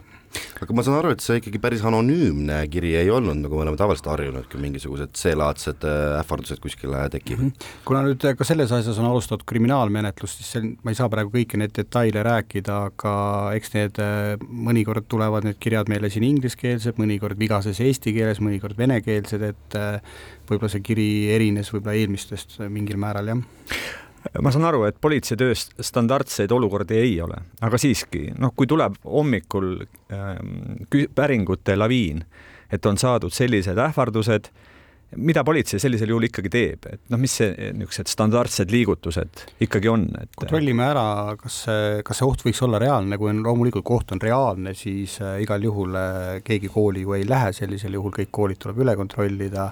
aga 0.62 0.74
ma 0.76 0.82
saan 0.86 1.00
aru, 1.00 1.10
et 1.10 1.22
see 1.24 1.40
ikkagi 1.40 1.58
päris 1.58 1.80
anonüümne 1.86 2.60
kiri 2.70 2.92
ei 3.00 3.08
olnud, 3.10 3.40
nagu 3.42 3.56
me 3.56 3.64
oleme 3.64 3.78
tavaliselt 3.80 4.06
harjunud, 4.12 4.44
kui 4.52 4.60
mingisugused 4.62 5.16
seelaadsed 5.18 5.86
äh, 5.90 6.20
ähvardused 6.20 6.60
kuskile 6.62 7.00
tekivad 7.10 7.48
mm. 7.48 7.48
-hmm. 7.50 7.80
kuna 7.88 8.04
nüüd 8.06 8.26
ka 8.38 8.46
selles 8.46 8.70
asjas 8.76 9.00
on 9.02 9.08
alustatud 9.10 9.42
kriminaalmenetlust, 9.50 10.38
siis 10.38 10.52
see, 10.54 10.74
ma 10.84 10.94
ei 10.94 10.98
saa 10.98 11.08
praegu 11.10 11.34
kõiki 11.34 11.58
neid 11.58 11.74
detaile 11.76 12.22
rääkida, 12.26 12.76
aga 12.92 13.14
eks 13.58 13.74
need 13.74 13.98
äh, 14.04 14.36
mõnikord 14.70 15.08
tulevad 15.10 15.48
need 15.48 15.58
kirjad 15.58 15.90
meile 15.90 16.10
siin 16.10 16.28
ingliskeelsed, 16.28 17.00
mõnikord 17.02 17.38
vigases 17.38 17.80
eesti 17.80 18.14
keeles, 18.14 18.38
mõnikord 18.38 18.78
venekeelsed, 18.78 19.42
et 19.42 19.78
äh, 19.80 19.98
võib-olla 20.46 20.70
see 20.70 20.86
kiri 20.86 21.10
erines 21.34 21.74
võib-olla 21.74 21.98
eelmistest 21.98 22.60
mingil 22.70 23.02
määral, 23.02 23.34
jah 23.34 24.06
ma 24.42 24.52
saan 24.52 24.68
aru, 24.68 24.84
et 24.88 24.98
politseitöös 25.00 25.68
standardseid 25.80 26.52
olukordi 26.52 26.98
ei 27.00 27.14
ole, 27.24 27.38
aga 27.64 27.78
siiski, 27.80 28.28
noh, 28.38 28.54
kui 28.56 28.68
tuleb 28.70 28.98
hommikul 29.04 29.76
äh, 30.12 31.06
päringute 31.14 31.76
laviin, 31.78 32.24
et 32.70 32.86
on 32.86 32.98
saadud 33.00 33.32
sellised 33.34 33.78
ähvardused, 33.80 34.50
mida 35.18 35.42
politsei 35.44 35.80
sellisel 35.82 36.12
juhul 36.12 36.28
ikkagi 36.28 36.50
teeb, 36.52 36.86
et 36.86 37.00
noh, 37.10 37.18
mis 37.18 37.32
see 37.40 37.70
niisugused 37.74 38.10
standardsed 38.12 38.70
liigutused 38.70 39.42
ikkagi 39.66 39.90
on 39.90 40.04
et...? 40.20 40.30
kontrollime 40.38 40.84
ära, 40.86 41.06
kas 41.40 41.64
see, 41.64 41.88
kas 42.06 42.20
see 42.20 42.28
oht 42.28 42.44
võiks 42.46 42.62
olla 42.66 42.78
reaalne, 42.82 43.18
kui 43.18 43.32
on 43.32 43.42
loomulikult 43.46 43.86
kui 43.86 43.98
oht 43.98 44.14
on 44.14 44.22
reaalne, 44.22 44.76
siis 44.78 45.16
äh, 45.24 45.40
igal 45.42 45.64
juhul 45.66 45.98
äh, 45.98 46.36
keegi 46.46 46.70
kooli 46.70 47.02
ju 47.06 47.16
ei 47.18 47.26
lähe, 47.28 47.50
sellisel 47.56 47.98
juhul 47.98 48.14
kõik 48.20 48.30
koolid 48.36 48.62
tuleb 48.62 48.84
üle 48.84 48.94
kontrollida 49.00 49.70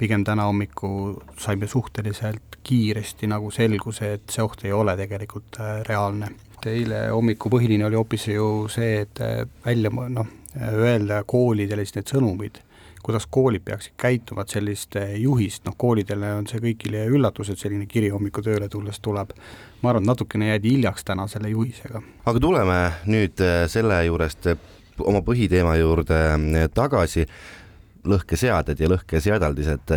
pigem 0.00 0.24
täna 0.24 0.46
hommikul 0.48 1.18
saime 1.38 1.66
suhteliselt 1.68 2.56
kiiresti 2.62 3.28
nagu 3.28 3.50
selguse, 3.52 4.14
et 4.16 4.32
see 4.32 4.44
oht 4.44 4.64
ei 4.64 4.72
ole 4.72 4.96
tegelikult 4.96 5.60
äh, 5.60 5.82
reaalne. 5.88 6.30
eile 6.66 7.06
hommiku 7.08 7.48
põhiline 7.52 7.86
oli 7.86 7.96
hoopis 7.96 8.26
ju 8.28 8.48
see, 8.68 9.00
et 9.04 9.20
äh, 9.24 9.44
välja 9.64 9.90
noh, 9.90 10.26
öelda 10.60 11.22
koolidele 11.26 11.84
siis 11.86 11.96
need 11.96 12.12
sõnumid, 12.12 12.60
kuidas 13.02 13.24
koolid 13.32 13.64
peaksid 13.64 13.94
käituma, 14.00 14.44
et 14.44 14.56
sellist 14.56 14.96
äh, 15.00 15.14
juhist, 15.20 15.64
noh 15.68 15.76
koolidele 15.76 16.34
on 16.38 16.48
see 16.48 16.60
kõigile 16.64 17.06
üllatus, 17.12 17.52
et 17.52 17.60
selline 17.60 17.88
kiri 17.88 18.12
hommiku 18.12 18.44
tööle 18.44 18.68
tulles 18.68 19.00
tuleb. 19.00 19.32
ma 19.82 19.92
arvan, 19.92 20.04
et 20.04 20.12
natukene 20.12 20.52
jäädi 20.52 20.76
hiljaks 20.76 21.04
täna 21.04 21.28
selle 21.28 21.52
juhisega. 21.52 22.02
aga 22.24 22.40
tuleme 22.40 22.82
nüüd 23.06 23.40
selle 23.68 24.04
juurest 24.04 24.52
oma 25.00 25.24
põhiteema 25.24 25.78
juurde 25.80 26.20
tagasi 26.74 27.24
lõhkeseaded 28.08 28.80
ja 28.80 28.90
lõhkeseadeldised. 28.90 29.96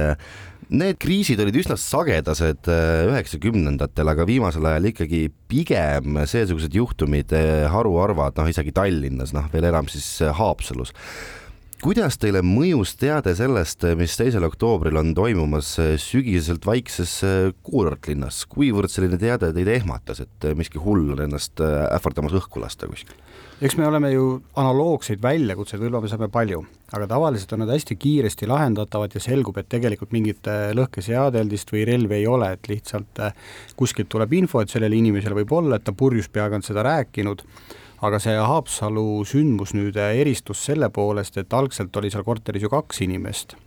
Need 0.73 0.97
kriisid 1.01 1.41
olid 1.43 1.57
üsna 1.59 1.75
sagedased 1.77 2.69
äh, 2.71 3.03
üheksakümnendatel, 3.11 4.09
aga 4.09 4.25
viimasel 4.25 4.65
ajal 4.69 4.87
ikkagi 4.89 5.27
pigem 5.51 6.17
seesugused 6.29 6.73
juhtumid 6.73 7.35
äh, 7.35 7.67
haruharvad, 7.69 8.39
noh 8.39 8.49
isegi 8.49 8.73
Tallinnas, 8.75 9.35
noh 9.35 9.49
veel 9.53 9.67
enam 9.69 9.89
siis 9.91 10.07
äh, 10.23 10.33
Haapsalus 10.33 10.95
kuidas 11.83 12.15
teile 12.15 12.39
mõjus 12.47 12.93
teade 12.95 13.33
sellest, 13.35 13.83
mis 13.99 14.15
teisel 14.15 14.47
oktoobril 14.47 14.95
on 15.01 15.09
toimumas 15.17 15.73
sügiseselt 15.99 16.63
vaikses 16.63 17.17
kuurortlinnas, 17.67 18.45
kuivõrd 18.47 18.87
selline 18.87 19.19
teade 19.19 19.49
teid 19.51 19.67
ehmatas, 19.67 20.23
et 20.23 20.47
miski 20.55 20.79
hull 20.79 21.11
on 21.11 21.25
ennast 21.25 21.59
ähvardamas 21.59 22.37
õhku 22.39 22.63
lasta 22.63 22.87
kuskil? 22.87 23.19
Eks 23.61 23.75
me 23.77 23.87
oleme 23.87 24.09
ju 24.11 24.25
analoogseid 24.59 25.21
väljakutseid, 25.21 25.81
võib-olla 25.81 26.01
me 26.03 26.09
saame 26.11 26.29
palju, 26.33 26.63
aga 26.95 27.07
tavaliselt 27.11 27.53
on 27.55 27.63
nad 27.63 27.71
hästi 27.73 27.95
kiiresti 27.99 28.49
lahendatavad 28.49 29.13
ja 29.15 29.21
selgub, 29.23 29.57
et 29.59 29.69
tegelikult 29.71 30.13
mingit 30.15 30.49
äh, 30.51 30.71
lõhkeseadeldist 30.77 31.71
või 31.73 31.85
relvi 31.89 32.19
ei 32.21 32.27
ole, 32.27 32.53
et 32.55 32.69
lihtsalt 32.71 33.23
äh, 33.23 33.37
kuskilt 33.79 34.09
tuleb 34.13 34.33
info, 34.39 34.63
et 34.63 34.73
sellel 34.73 34.95
inimesel 34.97 35.37
võib 35.37 35.53
olla, 35.55 35.77
et 35.77 35.87
ta 35.87 35.95
purjus 35.95 36.29
peaga 36.33 36.59
on 36.59 36.65
seda 36.65 36.85
rääkinud, 36.87 37.45
aga 38.03 38.19
see 38.19 38.35
Haapsalu 38.35 39.07
sündmus 39.29 39.75
nüüd 39.77 39.99
äh, 40.01 40.15
eristus 40.23 40.65
selle 40.65 40.89
poolest, 40.93 41.37
et 41.39 41.53
algselt 41.53 41.95
oli 42.01 42.11
seal 42.11 42.25
korteris 42.27 42.65
ju 42.65 42.73
kaks 42.73 43.03
inimest. 43.05 43.57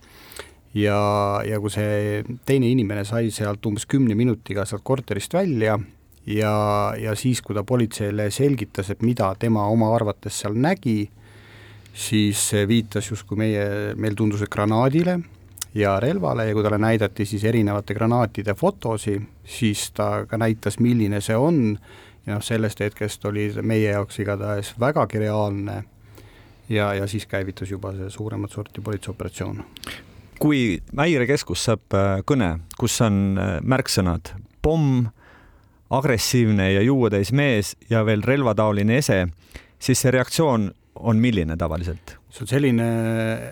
Ja, 0.77 1.41
ja 1.47 1.57
kui 1.63 1.73
see 1.73 2.25
teine 2.45 2.69
inimene 2.69 3.07
sai 3.09 3.31
sealt 3.33 3.65
umbes 3.65 3.87
kümne 3.89 4.13
minutiga 4.19 4.67
sealt 4.69 4.85
korterist 4.85 5.33
välja 5.33 5.79
ja, 6.27 6.95
ja 6.99 7.15
siis, 7.15 7.43
kui 7.43 7.55
ta 7.55 7.65
politseile 7.65 8.31
selgitas, 8.31 8.91
et 8.91 9.03
mida 9.03 9.31
tema 9.39 9.67
oma 9.71 9.93
arvates 9.95 10.43
seal 10.43 10.59
nägi, 10.59 11.07
siis 11.95 12.51
viitas 12.69 13.11
justkui 13.11 13.39
meie, 13.41 13.67
meil 13.97 14.15
tundus, 14.19 14.43
et 14.43 14.53
granaadile 14.53 15.21
ja 15.77 16.01
relvale. 16.01 16.49
Ja 16.49 16.55
kui 16.55 16.65
talle 16.65 16.79
näidati 16.79 17.25
siis 17.25 17.45
erinevate 17.45 17.95
granaatide 17.95 18.55
fotosi, 18.55 19.21
siis 19.45 19.91
ta 19.93 20.27
ka 20.29 20.39
näitas, 20.39 20.81
milline 20.81 21.21
see 21.21 21.37
on. 21.37 21.79
Ja 22.27 22.37
noh, 22.37 22.43
sellest 22.43 22.81
hetkest 22.83 23.25
oli 23.29 23.51
meie 23.63 23.93
jaoks 23.93 24.19
igatahes 24.19 24.75
vägagi 24.81 25.23
reaalne. 25.23 25.85
Ja, 26.69 26.95
ja 26.95 27.07
siis 27.07 27.27
käivitus 27.31 27.71
juba 27.71 27.93
see 27.95 28.11
suuremat 28.11 28.51
sorti 28.51 28.81
politseioperatsioon. 28.81 29.63
kui 30.39 30.83
Häirekeskus 30.99 31.63
saab 31.65 31.95
äh, 31.95 32.19
kõne, 32.27 32.59
kus 32.77 32.99
on 33.01 33.39
äh, 33.39 33.53
märksõnad? 33.63 34.35
Pomm, 34.63 35.07
agressiivne 35.91 36.73
ja 36.73 36.83
juuatäis 36.83 37.33
mees 37.33 37.77
ja 37.91 38.05
veel 38.07 38.23
relvataoline 38.23 38.99
ese, 38.99 39.27
siis 39.79 40.01
see 40.03 40.11
reaktsioon 40.11 40.71
on 40.95 41.17
milline 41.23 41.57
tavaliselt? 41.57 42.17
see 42.37 42.45
on 42.45 42.49
selline, 42.51 42.87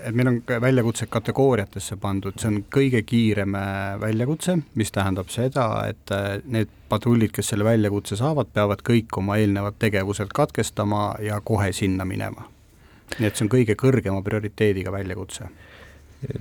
et 0.05 0.12
meil 0.12 0.29
on 0.29 0.38
väljakutsed 0.61 1.09
kategooriatesse 1.09 1.97
pandud, 1.97 2.37
see 2.37 2.51
on 2.51 2.59
kõige 2.68 3.01
kiirem 3.09 3.55
äh, 3.57 3.94
väljakutse, 4.01 4.59
mis 4.77 4.92
tähendab 4.92 5.31
seda, 5.33 5.64
et 5.88 6.12
äh, 6.12 6.42
need 6.44 6.68
patrullid, 6.90 7.33
kes 7.33 7.55
selle 7.55 7.64
väljakutse 7.64 8.18
saavad, 8.20 8.51
peavad 8.53 8.85
kõik 8.85 9.16
oma 9.16 9.38
eelnevad 9.40 9.79
tegevused 9.81 10.35
katkestama 10.37 11.14
ja 11.25 11.40
kohe 11.40 11.73
sinna 11.73 12.05
minema. 12.05 12.44
nii 13.18 13.29
et 13.29 13.37
see 13.37 13.47
on 13.47 13.55
kõige 13.57 13.77
kõrgema 13.81 14.20
prioriteediga 14.25 14.92
väljakutse 14.92 15.49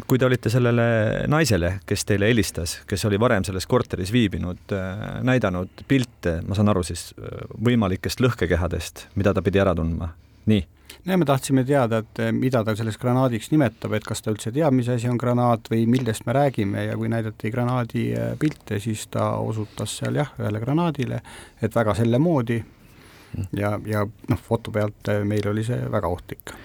kui 0.08 0.20
te 0.20 0.26
olite 0.28 0.52
sellele 0.52 0.84
naisele, 1.32 1.78
kes 1.88 2.06
teile 2.08 2.30
helistas, 2.32 2.78
kes 2.90 3.06
oli 3.10 3.20
varem 3.22 3.46
selles 3.48 3.68
korteris 3.70 4.12
viibinud, 4.14 4.62
äh, 4.76 5.02
näidanud 5.26 5.86
pilte, 5.88 6.40
ma 6.48 6.58
saan 6.58 6.72
aru 6.74 6.84
siis 6.86 7.12
äh, 7.18 7.44
võimalikest 7.66 8.24
lõhkekehadest, 8.24 9.08
mida 9.20 9.34
ta 9.34 9.44
pidi 9.46 9.62
ära 9.64 9.76
tundma, 9.78 10.14
nii? 10.52 10.66
no 11.04 11.18
me 11.20 11.28
tahtsime 11.28 11.66
teada, 11.68 12.04
et 12.04 12.22
äh, 12.24 12.34
mida 12.36 12.64
ta 12.66 12.76
sellest 12.80 13.02
granaadiks 13.02 13.52
nimetab, 13.54 13.96
et 13.98 14.06
kas 14.08 14.24
ta 14.24 14.34
üldse 14.34 14.54
teab, 14.56 14.76
mis 14.76 14.92
asi 14.92 15.10
on 15.12 15.20
granaat 15.22 15.72
või 15.72 15.88
millest 15.90 16.28
me 16.28 16.38
räägime 16.38 16.88
ja 16.88 17.00
kui 17.00 17.12
näidati 17.12 17.52
granaadi 17.54 18.06
pilte, 18.40 18.80
siis 18.84 19.08
ta 19.12 19.34
osutas 19.42 19.98
seal 20.02 20.22
jah, 20.22 20.36
ühele 20.40 20.62
granaadile, 20.64 21.24
et 21.62 21.76
väga 21.76 21.98
selle 22.00 22.22
moodi 22.22 22.60
mm. 22.62 23.50
ja, 23.60 23.74
ja 23.90 24.06
noh, 24.06 24.46
foto 24.52 24.72
pealt 24.72 25.12
meil 25.28 25.50
oli 25.54 25.66
see 25.68 25.82
väga 25.92 26.12
ohtlik 26.12 26.56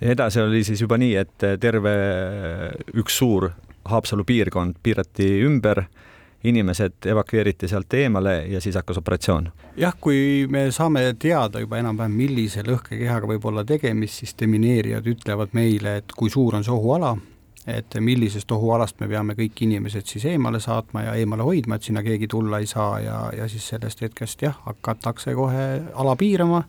edasi 0.00 0.40
oli 0.40 0.64
siis 0.64 0.80
juba 0.80 0.98
nii, 0.98 1.14
et 1.16 1.48
terve 1.60 1.94
üks 2.94 3.18
suur 3.18 3.50
Haapsalu 3.88 4.24
piirkond 4.24 4.74
piirati 4.82 5.26
ümber, 5.46 5.82
inimesed 6.44 7.06
evakueeriti 7.08 7.68
sealt 7.68 7.94
eemale 7.94 8.34
ja 8.46 8.60
siis 8.60 8.76
hakkas 8.76 8.98
operatsioon. 9.00 9.48
jah, 9.76 9.94
kui 10.00 10.46
me 10.50 10.70
saame 10.70 11.14
teada 11.18 11.60
juba 11.60 11.80
enam-vähem, 11.80 12.14
millise 12.14 12.62
lõhkekehaga 12.66 13.26
võib 13.32 13.48
olla 13.50 13.64
tegemist, 13.64 14.20
siis 14.20 14.36
demineerijad 14.38 15.06
ütlevad 15.06 15.56
meile, 15.56 15.96
et 16.02 16.14
kui 16.16 16.30
suur 16.30 16.54
on 16.54 16.64
see 16.64 16.74
ohuala, 16.74 17.16
et 17.66 17.98
millisest 18.00 18.52
ohualast 18.52 19.00
me 19.00 19.08
peame 19.08 19.34
kõik 19.38 19.64
inimesed 19.66 20.06
siis 20.06 20.28
eemale 20.30 20.60
saatma 20.60 21.08
ja 21.08 21.14
eemale 21.18 21.42
hoidma, 21.42 21.76
et 21.76 21.88
sinna 21.88 22.04
keegi 22.06 22.28
tulla 22.28 22.60
ei 22.62 22.66
saa 22.70 23.00
ja, 23.00 23.18
ja 23.36 23.48
siis 23.48 23.66
sellest 23.74 24.02
hetkest 24.04 24.42
jah, 24.42 24.60
hakatakse 24.66 25.34
kohe 25.34 25.68
ala 25.94 26.16
piirama, 26.16 26.62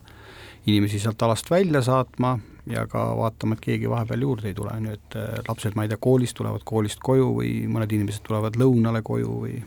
inimesi 0.66 0.98
sealt 0.98 1.22
alast 1.22 1.50
välja 1.50 1.82
saatma 1.82 2.38
ja 2.70 2.86
ka 2.90 3.10
vaatama, 3.18 3.56
et 3.56 3.64
keegi 3.64 3.90
vahepeal 3.90 4.26
juurde 4.26 4.50
ei 4.50 4.56
tule, 4.56 4.72
on 4.76 4.90
ju, 4.90 4.96
et 4.98 5.18
äh, 5.18 5.40
lapsed, 5.48 5.76
ma 5.76 5.86
ei 5.86 5.92
tea, 5.92 6.00
koolist 6.00 6.36
tulevad 6.38 6.64
koolist 6.66 7.02
koju 7.04 7.32
või 7.40 7.52
mõned 7.70 7.92
inimesed 7.96 8.24
tulevad 8.26 8.58
lõunale 8.60 9.02
koju 9.06 9.36
või 9.44 9.58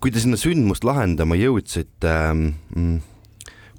kui 0.00 0.12
te 0.12 0.20
sinna 0.22 0.38
sündmust 0.40 0.84
lahendama 0.88 1.36
jõudsite 1.36 2.12
ähm,, 2.32 3.00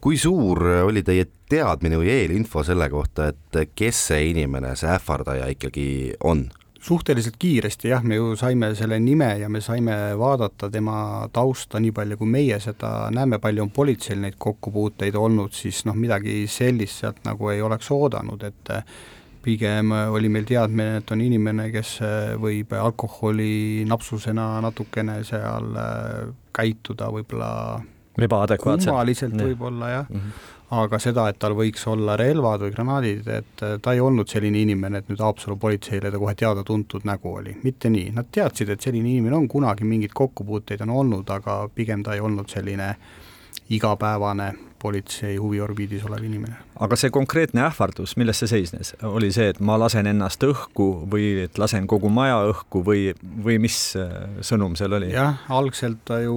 kui 0.02 0.18
suur 0.22 0.62
oli 0.86 1.02
teie 1.06 1.26
teadmine 1.50 1.98
või 1.98 2.12
eelinfo 2.14 2.64
selle 2.66 2.88
kohta, 2.94 3.32
et 3.32 3.76
kes 3.76 4.08
see 4.12 4.30
inimene, 4.32 4.76
see 4.78 4.90
ähvardaja 4.94 5.50
ikkagi 5.56 5.88
on? 6.24 6.48
Suhteliselt 6.82 7.38
kiiresti 7.40 7.92
jah, 7.92 8.04
me 8.04 8.18
ju 8.18 8.34
saime 8.40 8.72
selle 8.76 9.00
nime 9.00 9.30
ja 9.40 9.50
me 9.50 9.62
saime 9.62 9.96
vaadata 10.18 10.70
tema 10.74 11.28
tausta 11.34 11.80
nii 11.80 11.94
palju, 11.96 12.18
kui 12.18 12.30
meie 12.30 12.60
seda 12.64 13.10
näeme, 13.14 13.40
palju 13.42 13.68
on 13.68 13.72
politseil 13.74 14.22
neid 14.24 14.38
kokkupuuteid 14.42 15.16
olnud, 15.16 15.54
siis 15.54 15.84
noh, 15.86 15.98
midagi 15.98 16.44
sellist 16.50 17.04
sealt 17.04 17.22
nagu 17.28 17.52
ei 17.54 17.62
oleks 17.62 17.92
oodanud, 17.94 18.44
et 18.50 18.74
pigem 19.42 19.94
oli 19.94 20.30
meil 20.30 20.46
teadmine, 20.46 21.02
et 21.02 21.14
on 21.14 21.22
inimene, 21.22 21.70
kes 21.74 21.96
võib 22.42 22.74
alkoholi 22.78 23.86
napsusena 23.90 24.54
natukene 24.66 25.22
seal 25.26 25.72
käituda 26.54 27.10
võib-olla 27.14 27.52
ebaadekvaatselt. 28.22 28.90
kummaliselt 28.90 29.38
võib-olla 29.38 29.94
jah. 29.96 30.10
Mm, 30.10 30.26
-hmm 30.26 30.60
aga 30.72 31.00
seda, 31.04 31.28
et 31.30 31.40
tal 31.40 31.56
võiks 31.58 31.84
olla 31.92 32.16
relvad 32.20 32.64
või 32.64 32.72
granaadid, 32.72 33.28
et 33.28 33.64
äh, 33.66 33.76
ta 33.84 33.94
ei 33.96 34.00
olnud 34.00 34.30
selline 34.32 34.62
inimene, 34.64 35.02
et 35.02 35.12
nüüd 35.12 35.20
Haapsalu 35.20 35.58
politseile 35.60 36.12
ta 36.12 36.20
kohe 36.22 36.36
teada-tuntud 36.40 37.08
nägu 37.08 37.36
oli, 37.42 37.58
mitte 37.66 37.92
nii, 37.92 38.14
nad 38.16 38.32
teadsid, 38.32 38.72
et 38.72 38.88
selline 38.88 39.12
inimene 39.12 39.36
on, 39.36 39.50
kunagi 39.52 39.88
mingeid 39.88 40.16
kokkupuuteid 40.16 40.86
on 40.88 40.96
olnud, 41.02 41.30
aga 41.30 41.64
pigem 41.76 42.06
ta 42.08 42.16
ei 42.16 42.24
olnud 42.24 42.50
selline 42.52 42.94
igapäevane 43.72 44.52
politsei 44.82 45.38
huviorbiidis 45.38 46.06
olev 46.10 46.24
inimene. 46.26 46.58
aga 46.82 46.98
see 46.98 47.12
konkreetne 47.14 47.64
ähvardus, 47.68 48.16
milles 48.18 48.42
see 48.42 48.50
seisnes, 48.50 48.94
oli 49.06 49.32
see, 49.34 49.52
et 49.54 49.60
ma 49.62 49.78
lasen 49.80 50.10
ennast 50.10 50.44
õhku 50.46 50.88
või 51.12 51.28
et 51.46 51.62
lasen 51.62 51.88
kogu 51.90 52.10
maja 52.14 52.40
õhku 52.50 52.84
või, 52.88 53.12
või 53.46 53.60
mis 53.62 53.78
äh, 54.00 54.16
sõnum 54.46 54.76
seal 54.80 54.98
oli? 54.98 55.12
jah, 55.14 55.44
algselt 55.54 56.02
ta 56.08 56.22
ju 56.24 56.36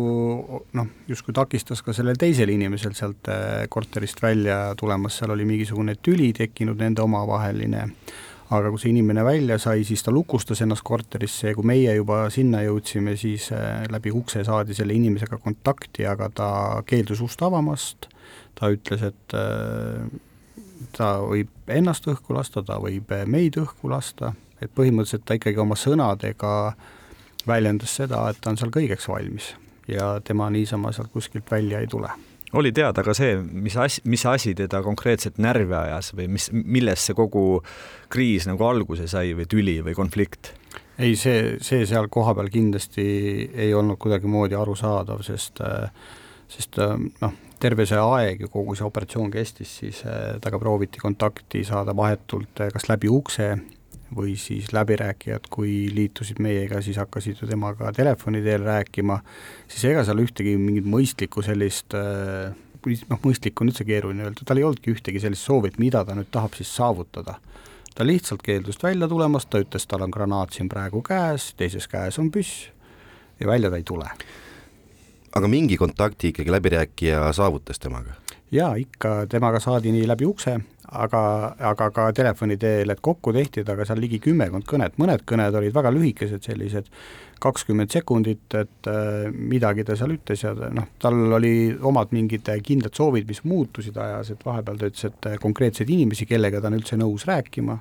noh, 0.77 0.93
justkui 1.09 1.37
takistas 1.37 1.83
ka 1.85 1.97
sellel 1.97 2.21
teisel 2.21 2.53
inimesel 2.55 2.97
sealt 2.99 3.33
äh, 3.33 3.65
korterist 3.73 4.23
välja 4.23 4.61
tulemas, 4.79 5.19
seal 5.21 5.35
oli 5.35 5.49
mingisugune 5.49 5.97
tüli 6.03 6.33
tekkinud 6.37 6.81
nende 6.81 7.05
omavaheline 7.05 7.89
aga 8.57 8.71
kui 8.73 8.83
see 8.83 8.93
inimene 8.93 9.25
välja 9.27 9.59
sai, 9.63 9.85
siis 9.87 10.03
ta 10.05 10.13
lukustas 10.15 10.63
ennast 10.65 10.85
korterisse 10.87 11.51
ja 11.51 11.57
kui 11.57 11.67
meie 11.69 11.95
juba 11.97 12.25
sinna 12.35 12.63
jõudsime, 12.65 13.17
siis 13.21 13.51
äh, 13.55 13.85
läbi 13.93 14.13
ukse 14.15 14.45
saadi 14.47 14.77
selle 14.77 14.97
inimesega 14.97 15.39
kontakti, 15.43 16.07
aga 16.09 16.31
ta 16.35 16.51
keeldus 16.87 17.23
ust 17.25 17.43
avamast, 17.45 18.09
ta 18.59 18.71
ütles, 18.73 19.05
et 19.11 19.37
äh, 19.39 20.07
ta 20.97 21.17
võib 21.25 21.73
ennast 21.73 22.07
õhku 22.11 22.37
lasta, 22.37 22.63
ta 22.67 22.79
võib 22.83 23.13
meid 23.31 23.59
õhku 23.61 23.91
lasta, 23.93 24.35
et 24.61 24.73
põhimõtteliselt 24.75 25.27
ta 25.27 25.39
ikkagi 25.39 25.61
oma 25.61 25.79
sõnadega 25.79 26.55
väljendas 27.47 27.97
seda, 28.01 28.27
et 28.31 28.41
ta 28.41 28.53
on 28.53 28.61
seal 28.61 28.73
kõigeks 28.75 29.09
valmis 29.11 29.53
ja 29.89 30.15
tema 30.25 30.49
niisama 30.51 30.95
sealt 30.97 31.13
kuskilt 31.13 31.51
välja 31.51 31.83
ei 31.85 31.91
tule 31.91 32.13
oli 32.55 32.73
teada 32.73 33.05
ka 33.07 33.15
see, 33.17 33.37
mis 33.39 33.77
asi, 33.81 34.03
mis 34.11 34.25
asi 34.27 34.55
teda 34.59 34.83
konkreetselt 34.85 35.39
närvi 35.43 35.77
ajas 35.79 36.13
või 36.17 36.29
mis, 36.37 36.51
millest 36.53 37.11
see 37.11 37.17
kogu 37.19 37.63
kriis 38.13 38.49
nagu 38.51 38.67
alguse 38.67 39.09
sai 39.11 39.35
või 39.37 39.49
tüli 39.51 39.79
või 39.85 39.97
konflikt? 39.99 40.53
ei, 40.99 41.17
see, 41.19 41.57
see 41.65 41.87
seal 41.91 42.07
kohapeal 42.13 42.51
kindlasti 42.55 43.05
ei 43.51 43.73
olnud 43.75 43.99
kuidagimoodi 44.03 44.55
arusaadav, 44.59 45.25
sest 45.27 45.63
sest 46.55 46.79
noh, 46.79 47.33
terve 47.59 47.87
see 47.89 47.99
aeg 47.99 48.45
ja 48.45 48.51
kogu 48.53 48.77
see 48.77 48.87
operatsioon 48.87 49.31
kestis, 49.33 49.79
siis 49.81 50.03
temaga 50.05 50.61
prooviti 50.61 51.03
kontakti 51.03 51.65
saada 51.67 51.97
vahetult 51.97 52.63
kas 52.75 52.87
läbi 52.91 53.11
ukse 53.11 53.49
või 54.15 54.35
siis 54.41 54.73
läbirääkijad, 54.75 55.49
kui 55.51 55.89
liitusid 55.95 56.41
meiega, 56.43 56.83
siis 56.85 56.99
hakkasid 57.01 57.41
ju 57.43 57.49
temaga 57.49 57.93
telefoni 57.97 58.43
teel 58.45 58.67
rääkima, 58.67 59.21
siis 59.69 59.87
ega 59.91 60.05
seal 60.07 60.21
ühtegi 60.23 60.57
mingit 60.61 60.87
mõistlikku 60.89 61.43
sellist 61.47 61.97
äh, 61.99 62.53
noh, 62.85 63.21
mõistlik 63.25 63.61
on 63.61 63.71
üldse 63.71 63.87
keeruline 63.89 64.27
öelda, 64.27 64.45
tal 64.47 64.61
ei 64.61 64.67
olnudki 64.67 64.93
ühtegi 64.95 65.23
sellist 65.23 65.47
soovi, 65.47 65.73
et 65.73 65.81
mida 65.83 66.05
ta 66.05 66.17
nüüd 66.17 66.31
tahab 66.35 66.57
siis 66.59 66.71
saavutada. 66.75 67.39
ta 67.95 68.07
lihtsalt 68.07 68.43
keeldus 68.43 68.83
välja 68.83 69.09
tulemast, 69.09 69.49
ta 69.51 69.61
ütles, 69.63 69.87
tal 69.87 70.03
on 70.03 70.11
granaat 70.11 70.53
siin 70.53 70.69
praegu 70.69 71.03
käes, 71.03 71.53
teises 71.55 71.87
käes 71.89 72.19
on 72.19 72.31
püss 72.31 72.69
ja 73.41 73.47
välja 73.47 73.71
ta 73.71 73.77
ei 73.77 73.83
tule. 73.83 74.11
aga 75.35 75.49
mingi 75.49 75.77
kontakti 75.77 76.29
ikkagi 76.29 76.51
läbirääkija 76.51 77.33
saavutas 77.33 77.79
temaga? 77.79 78.15
jaa, 78.51 78.75
ikka 78.75 79.27
temaga 79.31 79.61
saadi 79.61 79.93
nii 79.93 80.07
läbi 80.09 80.27
ukse, 80.27 80.59
aga, 80.95 81.21
aga 81.71 81.89
ka 81.95 82.07
telefoni 82.17 82.57
teel, 82.61 82.93
et 82.93 83.03
kokku 83.05 83.33
tehti 83.35 83.65
temaga 83.65 83.87
seal 83.89 84.01
ligi 84.03 84.21
kümmekond 84.25 84.67
kõnet, 84.69 84.99
mõned 85.01 85.25
kõned 85.29 85.59
olid 85.61 85.75
väga 85.75 85.93
lühikesed, 85.95 86.43
sellised 86.47 86.91
kakskümmend 87.45 87.93
sekundit, 87.93 88.45
et 88.57 88.91
äh, 88.91 89.31
midagi 89.35 89.85
ta 89.87 89.97
seal 89.99 90.15
ütles 90.17 90.45
ja 90.47 90.55
noh, 90.55 90.91
tal 91.03 91.39
oli 91.39 91.55
omad 91.75 92.15
mingid 92.17 92.49
kindlad 92.65 92.95
soovid, 92.97 93.27
mis 93.29 93.43
muutusid 93.45 93.99
ajas, 94.01 94.35
et 94.35 94.45
vahepeal 94.47 94.81
ta 94.81 94.93
ütles, 94.93 95.09
et 95.11 95.33
konkreetseid 95.43 95.91
inimesi, 95.91 96.29
kellega 96.31 96.63
ta 96.63 96.71
on 96.73 96.79
üldse 96.79 97.01
nõus 97.01 97.27
rääkima, 97.29 97.81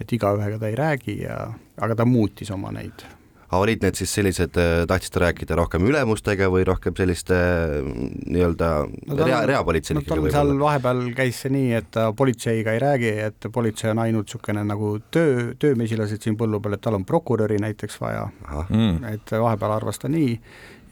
et 0.00 0.14
igaühega 0.18 0.60
ta 0.62 0.70
ei 0.70 0.78
räägi 0.78 1.18
ja, 1.24 1.42
aga 1.82 1.98
ta 1.98 2.08
muutis 2.08 2.50
oma 2.54 2.72
neid 2.74 3.04
aga 3.52 3.60
olid 3.60 3.82
need 3.84 3.98
siis 4.00 4.12
sellised, 4.16 4.56
äh, 4.56 4.82
tahtis 4.88 5.12
ta 5.12 5.20
rääkida 5.26 5.56
rohkem 5.58 5.84
ülemustega 5.84 6.48
või 6.52 6.64
rohkem 6.64 6.94
selliste 6.96 7.36
mm, 7.82 8.06
nii-öelda 8.32 8.68
no, 8.88 9.18
rea, 9.18 9.42
reapolitseinikega 9.50 10.16
no, 10.16 10.30
seal 10.32 10.52
vahepeal 10.62 11.02
käis 11.18 11.42
see 11.44 11.52
nii, 11.52 11.66
et 11.76 11.90
ta 11.92 12.06
politseiga 12.16 12.72
ei 12.72 12.80
räägi, 12.80 13.10
et 13.26 13.48
politsei 13.52 13.92
on 13.92 14.00
ainult 14.06 14.30
niisugune 14.32 14.64
nagu 14.64 14.94
töö, 15.12 15.50
töömesilased 15.60 16.24
siin 16.24 16.38
põllu 16.40 16.62
peal, 16.64 16.78
et 16.78 16.84
tal 16.84 16.96
on 16.96 17.04
prokuröri 17.04 17.60
näiteks 17.60 18.00
vaja, 18.00 18.24
mm. 18.62 19.04
et 19.12 19.34
vahepeal 19.44 19.76
arvas 19.76 20.00
ta 20.00 20.08
nii 20.12 20.32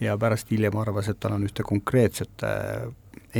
ja 0.04 0.18
pärast 0.20 0.52
hiljem 0.52 0.76
arvas, 0.82 1.08
et 1.08 1.20
tal 1.20 1.38
on 1.38 1.48
ühte 1.48 1.64
konkreetset 1.64 2.44
äh, 2.44 2.84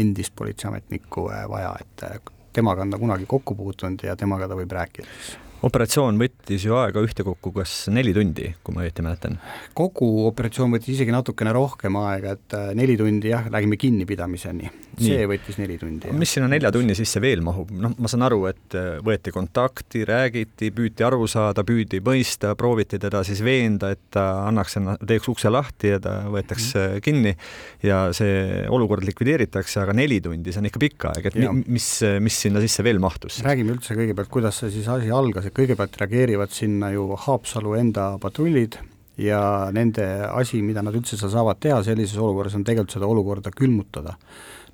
endist 0.01 0.33
politseiametnikku 0.41 1.29
äh, 1.29 1.45
vaja, 1.51 1.77
et 1.85 2.33
temaga 2.57 2.89
on 2.89 2.97
ta 2.97 3.05
kunagi 3.05 3.29
kokku 3.29 3.55
puutunud 3.55 4.09
ja 4.09 4.17
temaga 4.17 4.49
ta 4.49 4.57
võib 4.57 4.73
rääkida 4.81 5.13
siis 5.13 5.37
operatsioon 5.67 6.19
võttis 6.21 6.65
ju 6.65 6.77
aega 6.79 7.03
ühtekokku 7.05 7.53
kas 7.55 7.75
neli 7.93 8.15
tundi, 8.17 8.51
kui 8.65 8.75
ma 8.75 8.85
õieti 8.85 9.05
mäletan? 9.05 9.37
kogu 9.77 10.27
operatsioon 10.29 10.73
võttis 10.77 10.97
isegi 10.97 11.13
natukene 11.15 11.53
rohkem 11.55 11.99
aega, 12.01 12.35
et 12.39 12.57
äh, 12.57 12.71
neli 12.79 12.97
tundi 13.01 13.33
jah, 13.33 13.49
räägime 13.51 13.77
kinnipidamiseni. 13.81 14.71
see 15.01 15.27
võttis 15.29 15.59
neli 15.61 15.77
tundi. 15.81 16.13
mis 16.17 16.33
sinna 16.37 16.49
nelja 16.51 16.73
tunni 16.73 16.97
sisse 16.97 17.21
veel 17.23 17.45
mahub, 17.45 17.71
noh, 17.73 17.95
ma 17.99 18.11
saan 18.11 18.25
aru, 18.27 18.45
et 18.51 18.77
äh, 18.79 18.99
võeti 19.05 19.35
kontakti, 19.35 20.05
räägiti, 20.09 20.71
püüti 20.77 21.07
aru 21.07 21.29
saada, 21.31 21.65
püüdi 21.67 22.01
mõista, 22.05 22.55
prooviti 22.59 23.01
teda 23.01 23.23
siis 23.27 23.45
veenda, 23.45 23.93
et 23.95 24.03
ta 24.15 24.27
annaks, 24.49 24.79
teeks 25.07 25.29
ukse 25.33 25.53
lahti 25.53 25.95
ja 25.95 26.01
ta 26.01 26.17
võetakse 26.29 26.79
mm 26.79 26.97
-hmm. 26.97 27.05
kinni 27.05 27.37
ja 27.85 28.01
see 28.17 28.65
olukord 28.69 29.05
likvideeritakse, 29.05 29.81
aga 29.85 29.93
neli 29.97 30.21
tundi, 30.25 30.53
see 30.53 30.65
on 30.65 30.71
ikka 30.73 30.81
pikk 30.81 31.09
aeg, 31.13 31.31
et 31.31 31.41
ja. 31.45 31.53
mis, 31.53 31.91
mis 32.21 32.41
sinna 32.47 32.65
sisse 32.65 32.85
veel 32.85 32.99
mahtus? 32.99 33.43
räägime 33.45 33.77
üldse 33.77 33.95
kõigepealt, 33.99 34.33
kuidas 34.33 34.63
see 34.63 34.71
siis 34.71 34.89
asi 34.89 35.11
algas, 35.11 35.50
et 35.51 35.57
kõigepealt 35.57 35.99
reageerivad 35.99 36.55
sinna 36.55 36.93
ju 36.95 37.11
Haapsalu 37.19 37.75
enda 37.81 38.15
patrullid 38.23 38.79
ja 39.21 39.43
nende 39.75 40.07
asi, 40.31 40.63
mida 40.65 40.85
nad 40.87 40.97
üldse 40.97 41.19
seal 41.19 41.33
saavad 41.33 41.61
teha 41.61 41.83
sellises 41.85 42.19
olukorras, 42.21 42.55
on 42.57 42.65
tegelikult 42.65 42.95
seda 42.95 43.11
olukorda 43.11 43.53
külmutada. 43.53 44.15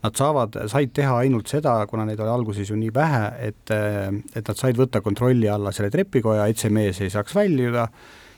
Nad 0.05 0.19
saavad, 0.19 0.59
said 0.71 0.93
teha 0.95 1.17
ainult 1.25 1.49
seda, 1.51 1.79
kuna 1.91 2.05
neid 2.07 2.21
oli 2.21 2.31
alguses 2.31 2.69
ju 2.71 2.77
nii 2.79 2.93
vähe, 2.95 3.25
et, 3.49 3.73
et 3.73 4.45
nad 4.45 4.59
said 4.59 4.79
võtta 4.79 5.01
kontrolli 5.03 5.49
alla 5.51 5.73
selle 5.75 5.91
trepikoja, 5.91 6.47
et 6.47 6.61
see 6.61 6.71
mees 6.71 7.01
ei 7.03 7.11
saaks 7.11 7.35
väljuda 7.35 7.89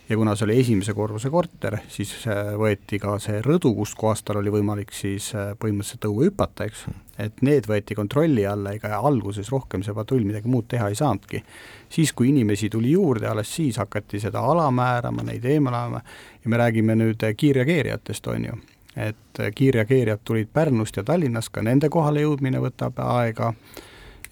ja 0.09 0.16
kuna 0.16 0.35
see 0.37 0.47
oli 0.47 0.61
esimese 0.61 0.94
korruse 0.97 1.31
korter, 1.31 1.79
siis 1.92 2.12
äh, 2.27 2.55
võeti 2.59 2.99
ka 3.01 3.18
see 3.23 3.42
rõdu, 3.44 3.75
kustkohast 3.77 4.25
tal 4.29 4.40
oli 4.40 4.53
võimalik 4.53 4.92
siis 4.97 5.31
äh, 5.37 5.53
põhimõtteliselt 5.61 6.09
õue 6.09 6.29
hüpata, 6.31 6.68
eks, 6.68 6.87
et 7.21 7.42
need 7.44 7.68
võeti 7.68 7.97
kontrolli 7.99 8.47
alla, 8.49 8.73
ega 8.77 9.01
alguses 9.05 9.51
rohkem 9.53 9.85
see 9.85 9.97
patrull 9.97 10.25
midagi 10.25 10.49
muud 10.49 10.68
teha 10.71 10.88
ei 10.88 10.97
saanudki. 10.99 11.42
siis, 11.88 12.12
kui 12.12 12.29
inimesi 12.29 12.71
tuli 12.71 12.92
juurde, 12.92 13.29
alles 13.29 13.53
siis 13.55 13.77
hakati 13.77 14.21
seda 14.21 14.40
ala 14.40 14.71
määrama, 14.71 15.23
neid 15.23 15.44
eemalama 15.44 16.01
ja 16.44 16.51
me 16.51 16.57
räägime 16.57 16.97
nüüd 16.97 17.29
kiirreageerijatest, 17.37 18.27
on 18.27 18.44
ju, 18.44 18.59
et 18.97 19.44
kiirreageerijad 19.55 20.25
tulid 20.25 20.49
Pärnust 20.53 20.97
ja 20.97 21.05
Tallinnast, 21.05 21.53
ka 21.53 21.62
nende 21.62 21.88
kohale 21.88 22.25
jõudmine 22.25 22.64
võtab 22.64 22.97
aega 23.05 23.53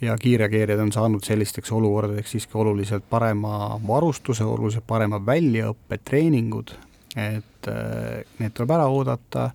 ja 0.00 0.16
kiirreageerijad 0.18 0.80
on 0.80 0.92
saanud 0.92 1.24
sellisteks 1.24 1.72
olukordadeks 1.72 2.30
siiski 2.30 2.58
oluliselt 2.58 3.04
parema 3.10 3.80
varustuse, 3.86 4.44
oluliselt 4.44 4.84
parema 4.86 5.20
väljaõppe, 5.26 5.98
treeningud, 6.04 6.72
et 7.16 7.68
äh, 7.72 8.22
need 8.38 8.54
tuleb 8.54 8.74
ära 8.76 8.86
oodata 8.92 9.50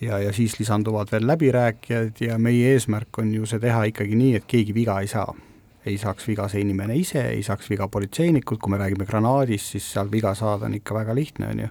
ja, 0.00 0.18
ja 0.18 0.32
siis 0.32 0.58
lisanduvad 0.60 1.12
veel 1.12 1.26
läbirääkijad 1.26 2.20
ja 2.20 2.38
meie 2.38 2.74
eesmärk 2.74 3.18
on 3.18 3.34
ju 3.34 3.46
see 3.46 3.60
teha 3.62 3.84
ikkagi 3.92 4.18
nii, 4.18 4.34
et 4.36 4.48
keegi 4.48 4.74
viga 4.74 5.00
ei 5.00 5.08
saa. 5.08 5.34
ei 5.88 5.96
saaks 5.98 6.26
viga 6.28 6.44
see 6.52 6.60
inimene 6.60 6.96
ise, 7.00 7.22
ei 7.30 7.42
saaks 7.42 7.70
viga 7.70 7.86
politseinikud, 7.88 8.58
kui 8.60 8.70
me 8.70 8.76
räägime 8.76 9.06
granaadist, 9.08 9.70
siis 9.72 9.86
seal 9.92 10.10
viga 10.12 10.34
saada 10.36 10.66
on 10.66 10.74
ikka 10.74 10.94
väga 10.94 11.14
lihtne, 11.14 11.48
on 11.48 11.60
ju. 11.60 11.68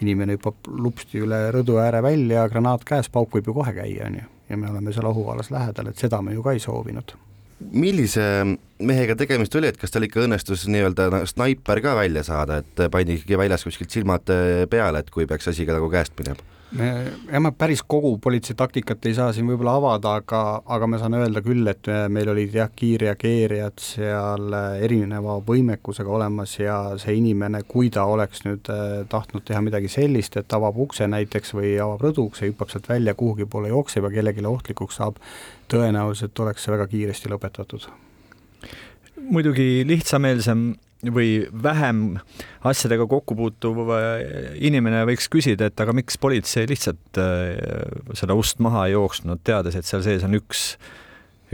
inimene 0.00 0.38
hüppab 0.38 0.70
lupsti 0.80 1.20
üle 1.20 1.50
rõdu 1.52 1.76
ääre 1.76 2.00
välja, 2.02 2.48
granaat 2.48 2.88
käes, 2.88 3.10
pauk 3.12 3.36
võib 3.36 3.52
ju 3.52 3.54
kohe 3.54 3.74
käia, 3.76 4.06
on 4.06 4.16
ju. 4.22 4.28
ja 4.48 4.56
me 4.56 4.70
oleme 4.70 4.92
seal 4.96 5.12
ohualas 5.12 5.50
lähedal, 5.50 5.92
et 5.92 5.98
seda 5.98 6.22
me 6.22 6.32
ju 6.32 6.42
ka 6.42 6.56
ei 6.56 6.62
soovinud 6.62 7.12
millise 7.60 8.24
mehega 8.80 9.16
tegemist 9.20 9.54
oli, 9.58 9.68
et 9.70 9.80
kas 9.80 9.92
tal 9.92 10.06
ikka 10.06 10.24
õnnestus 10.24 10.64
nii-öelda 10.70 11.24
snaiper 11.28 11.82
ka 11.84 11.96
välja 11.98 12.24
saada, 12.26 12.62
et 12.62 12.86
pandi 12.92 13.18
ikkagi 13.18 13.38
väljas 13.38 13.66
kuskilt 13.68 13.92
silmad 13.92 14.32
peale, 14.72 15.02
et 15.02 15.12
kui 15.12 15.28
peaks 15.28 15.52
asi 15.52 15.68
ka 15.68 15.76
nagu 15.76 15.90
käest 15.92 16.16
minema? 16.20 16.59
Jah, 16.78 17.40
ma 17.42 17.50
päris 17.56 17.82
kogu 17.82 18.12
politsei 18.22 18.56
taktikat 18.58 19.06
ei 19.06 19.14
saa 19.16 19.32
siin 19.34 19.48
võib-olla 19.50 19.76
avada, 19.80 20.14
aga, 20.20 20.40
aga 20.70 20.88
ma 20.90 21.00
saan 21.00 21.16
öelda 21.18 21.42
küll, 21.44 21.66
et 21.70 21.88
meil 22.12 22.30
olid 22.32 22.54
jah, 22.54 22.70
kiirreageerijad 22.76 23.80
seal 23.82 24.54
erineva 24.82 25.38
võimekusega 25.46 26.12
olemas 26.14 26.56
ja 26.60 26.76
see 27.00 27.16
inimene, 27.18 27.62
kui 27.68 27.90
ta 27.94 28.06
oleks 28.10 28.44
nüüd 28.46 28.70
äh, 28.72 29.00
tahtnud 29.10 29.46
teha 29.48 29.62
midagi 29.66 29.90
sellist, 29.92 30.38
et 30.40 30.56
avab 30.56 30.78
ukse 30.86 31.08
näiteks 31.10 31.54
või 31.58 31.74
avab 31.82 32.06
rõduukse, 32.08 32.46
hüppab 32.48 32.72
sealt 32.72 32.90
välja, 32.90 33.16
kuhugi 33.18 33.48
poole 33.50 33.72
jookseb 33.72 34.06
ja 34.06 34.12
kellelegi 34.14 34.46
ohtlikuks 34.46 35.00
saab, 35.00 35.18
tõenäoliselt 35.70 36.38
oleks 36.44 36.64
see 36.66 36.74
väga 36.74 36.86
kiiresti 36.90 37.32
lõpetatud. 37.32 37.90
muidugi 39.30 39.84
lihtsameelsem 39.86 40.70
või 41.08 41.46
vähem 41.50 42.18
asjadega 42.68 43.06
kokku 43.08 43.36
puutuv 43.38 43.88
inimene 44.60 45.04
võiks 45.08 45.30
küsida, 45.32 45.70
et 45.70 45.80
aga 45.80 45.94
miks 45.96 46.18
politsei 46.20 46.68
lihtsalt 46.68 47.20
äh, 47.20 47.54
seda 48.18 48.36
ust 48.36 48.60
maha 48.60 48.88
ei 48.88 48.96
jooksnud, 48.96 49.40
teades, 49.44 49.78
et 49.78 49.88
seal 49.88 50.04
sees 50.04 50.26
on 50.26 50.36
üks, 50.36 50.74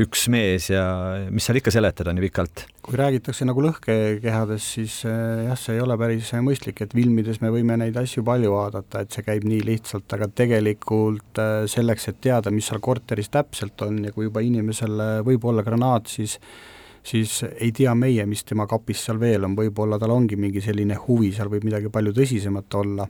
üks 0.02 0.26
mees 0.32 0.66
ja 0.72 0.82
mis 1.30 1.46
seal 1.46 1.60
ikka 1.60 1.72
seletada 1.74 2.14
nii 2.16 2.26
pikalt? 2.26 2.66
kui 2.86 2.98
räägitakse 2.98 3.46
nagu 3.46 3.62
lõhkekehadest, 3.62 4.74
siis 4.80 5.00
äh, 5.06 5.46
jah, 5.46 5.58
see 5.58 5.78
ei 5.78 5.82
ole 5.82 5.94
päris 5.98 6.32
mõistlik, 6.42 6.82
et 6.82 6.94
filmides 6.94 7.40
me 7.42 7.50
võime 7.54 7.78
neid 7.78 7.96
asju 8.02 8.26
palju 8.26 8.50
vaadata, 8.54 9.02
et 9.02 9.14
see 9.14 9.26
käib 9.26 9.46
nii 9.46 9.62
lihtsalt, 9.66 10.10
aga 10.18 10.30
tegelikult 10.42 11.42
äh, 11.42 11.58
selleks, 11.70 12.10
et 12.10 12.22
teada, 12.26 12.50
mis 12.54 12.66
seal 12.66 12.82
korteris 12.82 13.30
täpselt 13.30 13.86
on 13.86 14.02
ja 14.08 14.14
kui 14.14 14.26
juba 14.26 14.42
inimesel 14.42 15.22
võib 15.26 15.46
olla 15.46 15.62
granaat, 15.66 16.10
siis 16.10 16.40
siis 17.06 17.40
ei 17.60 17.70
tea 17.74 17.94
meie, 17.98 18.26
mis 18.26 18.42
tema 18.46 18.66
kapis 18.68 19.04
seal 19.06 19.20
veel 19.20 19.46
on, 19.46 19.56
võib-olla 19.58 19.98
tal 20.02 20.14
ongi 20.14 20.38
mingi 20.40 20.62
selline 20.64 20.98
huvi, 21.06 21.30
seal 21.36 21.50
võib 21.52 21.66
midagi 21.66 21.90
palju 21.92 22.14
tõsisemat 22.16 22.78
olla. 22.80 23.06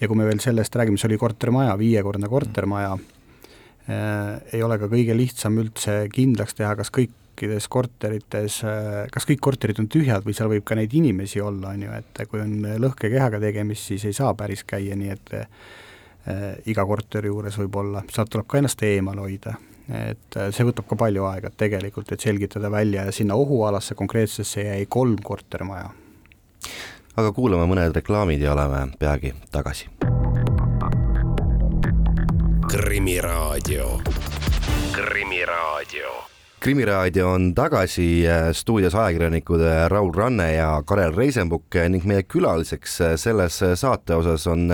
ja 0.00 0.08
kui 0.08 0.18
me 0.18 0.26
veel 0.26 0.42
sellest 0.42 0.74
räägime, 0.76 0.98
see 0.98 1.10
oli 1.10 1.20
kortermaja, 1.20 1.76
viiekordne 1.78 2.30
kortermaja 2.32 2.96
äh,, 2.96 4.56
ei 4.56 4.64
ole 4.66 4.80
ka 4.82 4.90
kõige 4.92 5.16
lihtsam 5.16 5.60
üldse 5.62 6.02
kindlaks 6.12 6.58
teha, 6.58 6.74
kas 6.78 6.90
kõikides 6.94 7.70
korterites, 7.70 8.60
äh, 8.66 9.06
kas 9.14 9.28
kõik 9.28 9.42
korterid 9.48 9.82
on 9.82 9.90
tühjad 9.92 10.26
või 10.26 10.36
seal 10.36 10.50
võib 10.50 10.66
ka 10.66 10.78
neid 10.78 10.94
inimesi 10.96 11.42
olla, 11.44 11.74
on 11.74 11.86
ju, 11.86 11.94
et 12.00 12.26
kui 12.30 12.42
on 12.42 12.58
lõhkekehaga 12.82 13.40
tegemist, 13.42 13.86
siis 13.92 14.08
ei 14.10 14.16
saa 14.16 14.34
päris 14.34 14.66
käia 14.66 14.98
nii, 14.98 15.14
et 15.14 15.38
äh, 15.38 16.52
iga 16.66 16.86
korteri 16.86 17.30
juures 17.30 17.62
võib 17.62 17.82
olla, 17.84 18.02
sealt 18.10 18.34
tuleb 18.34 18.50
ka 18.50 18.58
ennast 18.58 18.82
eemal 18.82 19.22
hoida 19.22 19.54
et 19.88 20.36
äh, 20.36 20.50
see 20.54 20.66
võtab 20.66 20.88
ka 20.90 20.98
palju 20.98 21.26
aega 21.30 21.52
tegelikult, 21.54 22.10
et 22.12 22.22
selgitada 22.22 22.70
välja 22.72 23.06
ja 23.06 23.14
sinna 23.14 23.38
ohualasse 23.38 23.94
konkreetsesse 23.94 24.66
jäi 24.66 24.86
kolm 24.88 25.18
kortermaja. 25.22 25.90
aga 27.16 27.32
kuulame 27.32 27.68
mõned 27.70 27.94
reklaamid 27.96 28.42
ja 28.42 28.52
oleme 28.52 28.86
peagi 28.98 29.34
tagasi. 29.50 29.88
krimiraadio, 32.66 34.00
Krimiraadio 34.92 36.14
krimiraadio 36.60 37.28
on 37.30 37.54
tagasi 37.54 38.26
äh, 38.26 38.48
stuudios 38.52 38.94
ajakirjanikud 38.94 39.60
äh, 39.60 39.86
Raul 39.88 40.10
Ranne 40.14 40.52
ja 40.54 40.82
Karel 40.82 41.14
Reisenbuk 41.14 41.78
ning 41.88 42.04
meie 42.04 42.24
külaliseks 42.26 42.98
selles 43.22 43.62
saate 43.74 44.16
osas 44.18 44.46
on 44.50 44.66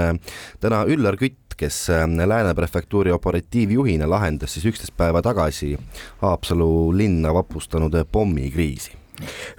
täna 0.61 0.85
Üllar 0.89 1.19
Kütt, 1.21 1.42
kes 1.59 1.91
äh, 1.91 2.07
Lääne 2.27 2.55
prefektuuri 2.55 3.13
operatiivjuhina 3.13 4.11
lahendas 4.11 4.55
siis 4.55 4.67
üksteist 4.67 4.97
päeva 4.97 5.23
tagasi 5.23 5.77
Haapsalu 6.23 6.97
linna 6.97 7.35
vapustanud 7.35 7.95
pommikriisi. 8.13 8.93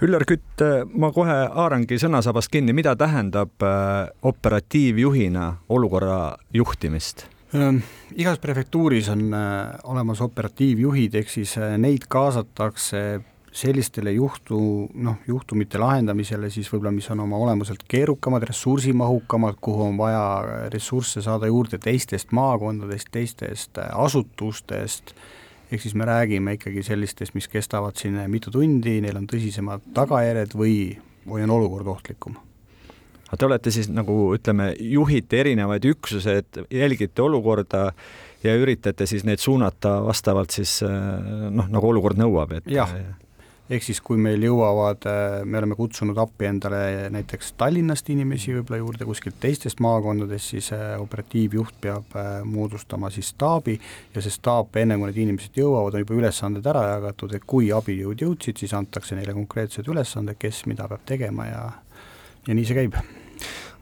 Üllar 0.02 0.24
Kütt, 0.28 0.60
äh, 0.62 0.82
ma 0.94 1.12
kohe 1.12 1.36
haarangi 1.54 1.98
sõnasabast 2.00 2.52
kinni, 2.52 2.74
mida 2.76 2.96
tähendab 2.96 3.62
äh, 3.62 4.08
operatiivjuhina 4.22 5.52
olukorra 5.68 6.36
juhtimist? 6.52 7.28
igas 8.18 8.40
prefektuuris 8.42 9.06
on 9.12 9.28
olemas 9.86 10.18
operatiivjuhid, 10.24 11.14
ehk 11.14 11.28
siis 11.30 11.52
neid 11.78 12.08
kaasatakse 12.10 13.20
sellistele 13.54 14.12
juhtu, 14.12 14.58
noh, 14.94 15.20
juhtumite 15.28 15.78
lahendamisele 15.78 16.50
siis 16.50 16.66
võib-olla, 16.72 16.90
mis 16.94 17.06
on 17.14 17.22
oma 17.22 17.38
olemuselt 17.38 17.84
keerukamad, 17.88 18.42
ressursimahukamad, 18.50 19.60
kuhu 19.62 19.86
on 19.86 19.98
vaja 20.00 20.24
ressursse 20.74 21.22
saada 21.22 21.46
juurde 21.50 21.78
teistest 21.82 22.34
maakondadest, 22.34 23.12
teistest 23.14 23.78
asutustest, 23.86 25.14
ehk 25.70 25.86
siis 25.86 25.94
me 25.94 26.08
räägime 26.10 26.56
ikkagi 26.58 26.82
sellistest, 26.82 27.36
mis 27.38 27.48
kestavad 27.50 27.94
siin 28.00 28.18
mitu 28.30 28.50
tundi, 28.54 28.98
neil 29.04 29.22
on 29.22 29.30
tõsisemad 29.30 29.86
tagajärjed 29.94 30.58
või, 30.58 30.76
või 31.22 31.46
on 31.46 31.54
olukord 31.54 31.94
ohtlikum. 31.94 32.36
Te 33.34 33.46
olete 33.46 33.70
siis 33.74 33.88
nagu 33.90 34.28
ütleme, 34.36 34.72
juhite 34.78 35.40
erinevaid 35.42 35.86
üksused, 35.90 36.60
jälgite 36.70 37.22
olukorda 37.22 37.88
ja 38.44 38.54
üritate 38.58 39.08
siis 39.10 39.24
neid 39.26 39.42
suunata 39.42 39.96
vastavalt 40.04 40.54
siis 40.54 40.80
noh, 40.84 41.66
nagu 41.70 41.90
olukord 41.90 42.20
nõuab, 42.20 42.58
et 42.60 42.70
jah, 42.70 42.92
ehk 43.70 43.84
siis 43.86 44.00
kui 44.04 44.18
meil 44.20 44.42
jõuavad, 44.44 45.06
äh, 45.08 45.38
me 45.48 45.58
oleme 45.60 45.76
kutsunud 45.78 46.18
appi 46.20 46.48
endale 46.50 47.08
näiteks 47.14 47.54
Tallinnast 47.60 48.10
inimesi 48.12 48.52
võib-olla 48.58 48.80
juurde 48.82 49.08
kuskilt 49.08 49.38
teistest 49.40 49.80
maakondadest, 49.84 50.52
siis 50.52 50.70
äh, 50.76 50.94
operatiivjuht 51.00 51.80
peab 51.80 52.16
äh, 52.20 52.30
moodustama 52.44 53.10
siis 53.14 53.32
staabi 53.32 53.78
ja 54.14 54.20
see 54.24 54.34
staap, 54.34 54.76
enne 54.76 54.98
kui 55.00 55.08
need 55.08 55.22
inimesed 55.24 55.56
jõuavad, 55.56 55.96
on 55.96 56.04
juba 56.04 56.20
ülesanded 56.20 56.70
ära 56.74 56.84
jagatud, 56.92 57.36
et 57.38 57.48
kui 57.48 57.72
abijõud 57.72 58.26
jõudsid, 58.26 58.60
siis 58.60 58.76
antakse 58.76 59.16
neile 59.16 59.36
konkreetsed 59.36 59.88
ülesanded, 59.88 60.38
kes 60.40 60.64
mida 60.70 60.88
peab 60.90 61.08
tegema 61.08 61.48
ja 61.48 61.66
ja 62.44 62.52
nii 62.52 62.66
see 62.68 62.76
käib 62.76 62.98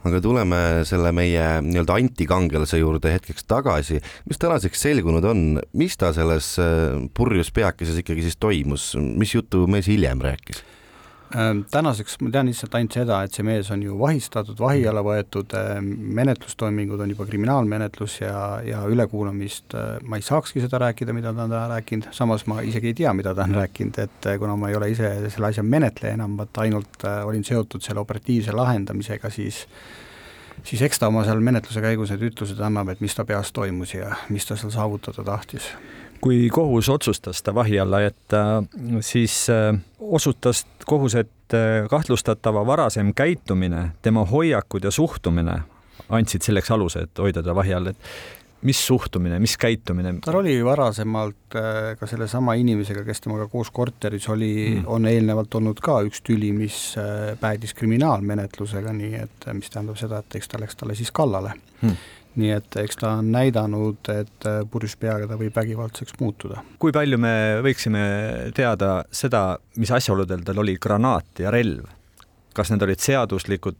aga 0.08 0.20
tuleme 0.22 0.60
selle 0.88 1.12
meie 1.14 1.44
nii-öelda 1.64 1.98
antikangelase 2.00 2.80
juurde 2.80 3.12
hetkeks 3.14 3.46
tagasi. 3.50 4.00
mis 4.28 4.40
tänaseks 4.42 4.84
selgunud 4.88 5.24
on, 5.28 5.60
mis 5.78 5.96
ta 5.96 6.12
selles 6.16 6.54
äh, 6.62 6.98
purjus 7.14 7.52
peakeses 7.54 8.02
ikkagi 8.02 8.26
siis 8.26 8.38
toimus, 8.40 8.92
mis 8.98 9.34
juttu 9.34 9.66
mees 9.70 9.90
hiljem 9.90 10.22
rääkis? 10.22 10.64
Ähm, 11.36 11.62
tänaseks 11.70 12.18
ma 12.20 12.28
tean 12.32 12.48
lihtsalt 12.50 12.74
ainult 12.76 12.92
seda, 12.92 13.22
et 13.24 13.32
see 13.32 13.44
mees 13.46 13.70
on 13.72 13.80
ju 13.80 13.94
vahistatud, 13.96 14.58
vahi 14.60 14.82
alla 14.88 15.00
võetud, 15.06 15.54
ähm, 15.56 15.86
menetlustoimingud 16.18 17.00
on 17.00 17.14
juba 17.14 17.24
kriminaalmenetlus 17.28 18.18
ja, 18.20 18.42
ja 18.66 18.82
ülekuulamist 18.90 19.72
äh, 19.78 19.94
ma 20.04 20.18
ei 20.20 20.26
saakski 20.26 20.60
seda 20.60 20.82
rääkida, 20.82 21.14
mida 21.16 21.32
ta 21.32 21.46
on 21.46 21.54
täna 21.54 21.62
rääkinud, 21.70 22.10
samas 22.12 22.44
ma 22.50 22.60
isegi 22.60 22.90
ei 22.90 22.98
tea, 23.00 23.14
mida 23.16 23.32
ta 23.38 23.46
on 23.48 23.56
rääkinud, 23.62 24.02
et 24.04 24.28
äh, 24.28 24.36
kuna 24.42 24.58
ma 24.60 24.68
ei 24.68 24.76
ole 24.76 24.90
ise 24.92 25.14
selle 25.32 25.48
asja 25.48 25.64
menetleja 25.64 26.18
enam, 26.18 26.36
vaat 26.42 26.62
ainult 26.66 27.08
äh, 27.08 27.22
olin 27.24 27.48
seotud 27.48 27.80
selle 27.86 28.04
operatiivse 28.04 28.52
lahendamisega, 28.52 29.32
siis 29.32 29.64
siis 30.68 30.84
eks 30.84 31.00
ta 31.00 31.08
oma 31.08 31.24
seal 31.24 31.40
menetluse 31.40 31.80
käigus 31.80 32.12
need 32.12 32.28
ütlused 32.28 32.60
annab, 32.60 32.92
et 32.92 33.00
mis 33.00 33.16
ta 33.16 33.24
peas 33.24 33.54
toimus 33.56 33.96
ja 33.96 34.12
mis 34.28 34.44
ta 34.44 34.58
seal 34.60 34.74
saavutada 34.74 35.24
tahtis 35.24 35.72
kui 36.22 36.48
kohus 36.54 36.88
otsustas 36.88 37.42
ta 37.42 37.54
vahi 37.54 37.80
alla 37.80 38.00
jätta, 38.00 38.62
siis 39.00 39.46
äh, 39.50 39.74
osutas 40.00 40.66
kohus, 40.86 41.14
et 41.14 41.54
äh, 41.54 41.88
kahtlustatava 41.90 42.66
varasem 42.66 43.14
käitumine, 43.14 43.90
tema 44.02 44.24
hoiakud 44.24 44.84
ja 44.84 44.90
suhtumine 44.90 45.62
andsid 46.12 46.46
selleks 46.46 46.70
aluse, 46.70 47.08
et 47.08 47.18
hoida 47.18 47.42
ta 47.42 47.54
vahi 47.54 47.74
all, 47.74 47.90
et 47.90 48.08
mis 48.62 48.78
suhtumine, 48.86 49.40
mis 49.42 49.56
käitumine? 49.58 50.14
tal 50.22 50.38
oli 50.44 50.54
varasemalt 50.64 51.58
äh, 51.58 51.92
ka 51.98 52.06
sellesama 52.06 52.54
inimesega, 52.60 53.02
kes 53.08 53.24
temaga 53.26 53.48
koos 53.50 53.72
korteris 53.74 54.28
oli 54.30 54.54
mm., 54.76 54.86
on 54.86 55.10
eelnevalt 55.10 55.58
olnud 55.58 55.82
ka 55.82 55.98
üks 56.06 56.22
tüli, 56.22 56.52
mis 56.54 56.94
päädis 57.40 57.74
kriminaalmenetlusega, 57.74 58.94
nii 58.94 59.14
et 59.26 59.52
mis 59.58 59.74
tähendab 59.74 59.98
seda, 59.98 60.22
et 60.22 60.38
eks 60.38 60.54
ta 60.54 60.62
läks 60.62 60.78
talle 60.78 60.98
siis 60.98 61.10
kallale 61.10 61.56
mm 61.82 62.21
nii 62.40 62.52
et 62.56 62.76
eks 62.82 63.00
ta 63.00 63.16
on 63.20 63.32
näidanud, 63.34 64.00
et 64.12 64.46
äh, 64.48 64.60
purjus 64.70 64.94
peaga 65.00 65.28
ta 65.28 65.38
võib 65.40 65.56
vägivaldseks 65.56 66.16
muutuda. 66.20 66.62
kui 66.82 66.94
palju 66.94 67.18
me 67.20 67.34
võiksime 67.64 68.04
teada 68.56 69.02
seda, 69.12 69.58
mis 69.76 69.92
asjaoludel 69.92 70.44
tal 70.46 70.62
oli 70.64 70.78
granaat 70.80 71.44
ja 71.44 71.52
relv? 71.54 71.88
kas 72.52 72.68
need 72.68 72.82
olid 72.84 73.00
seaduslikud, 73.00 73.76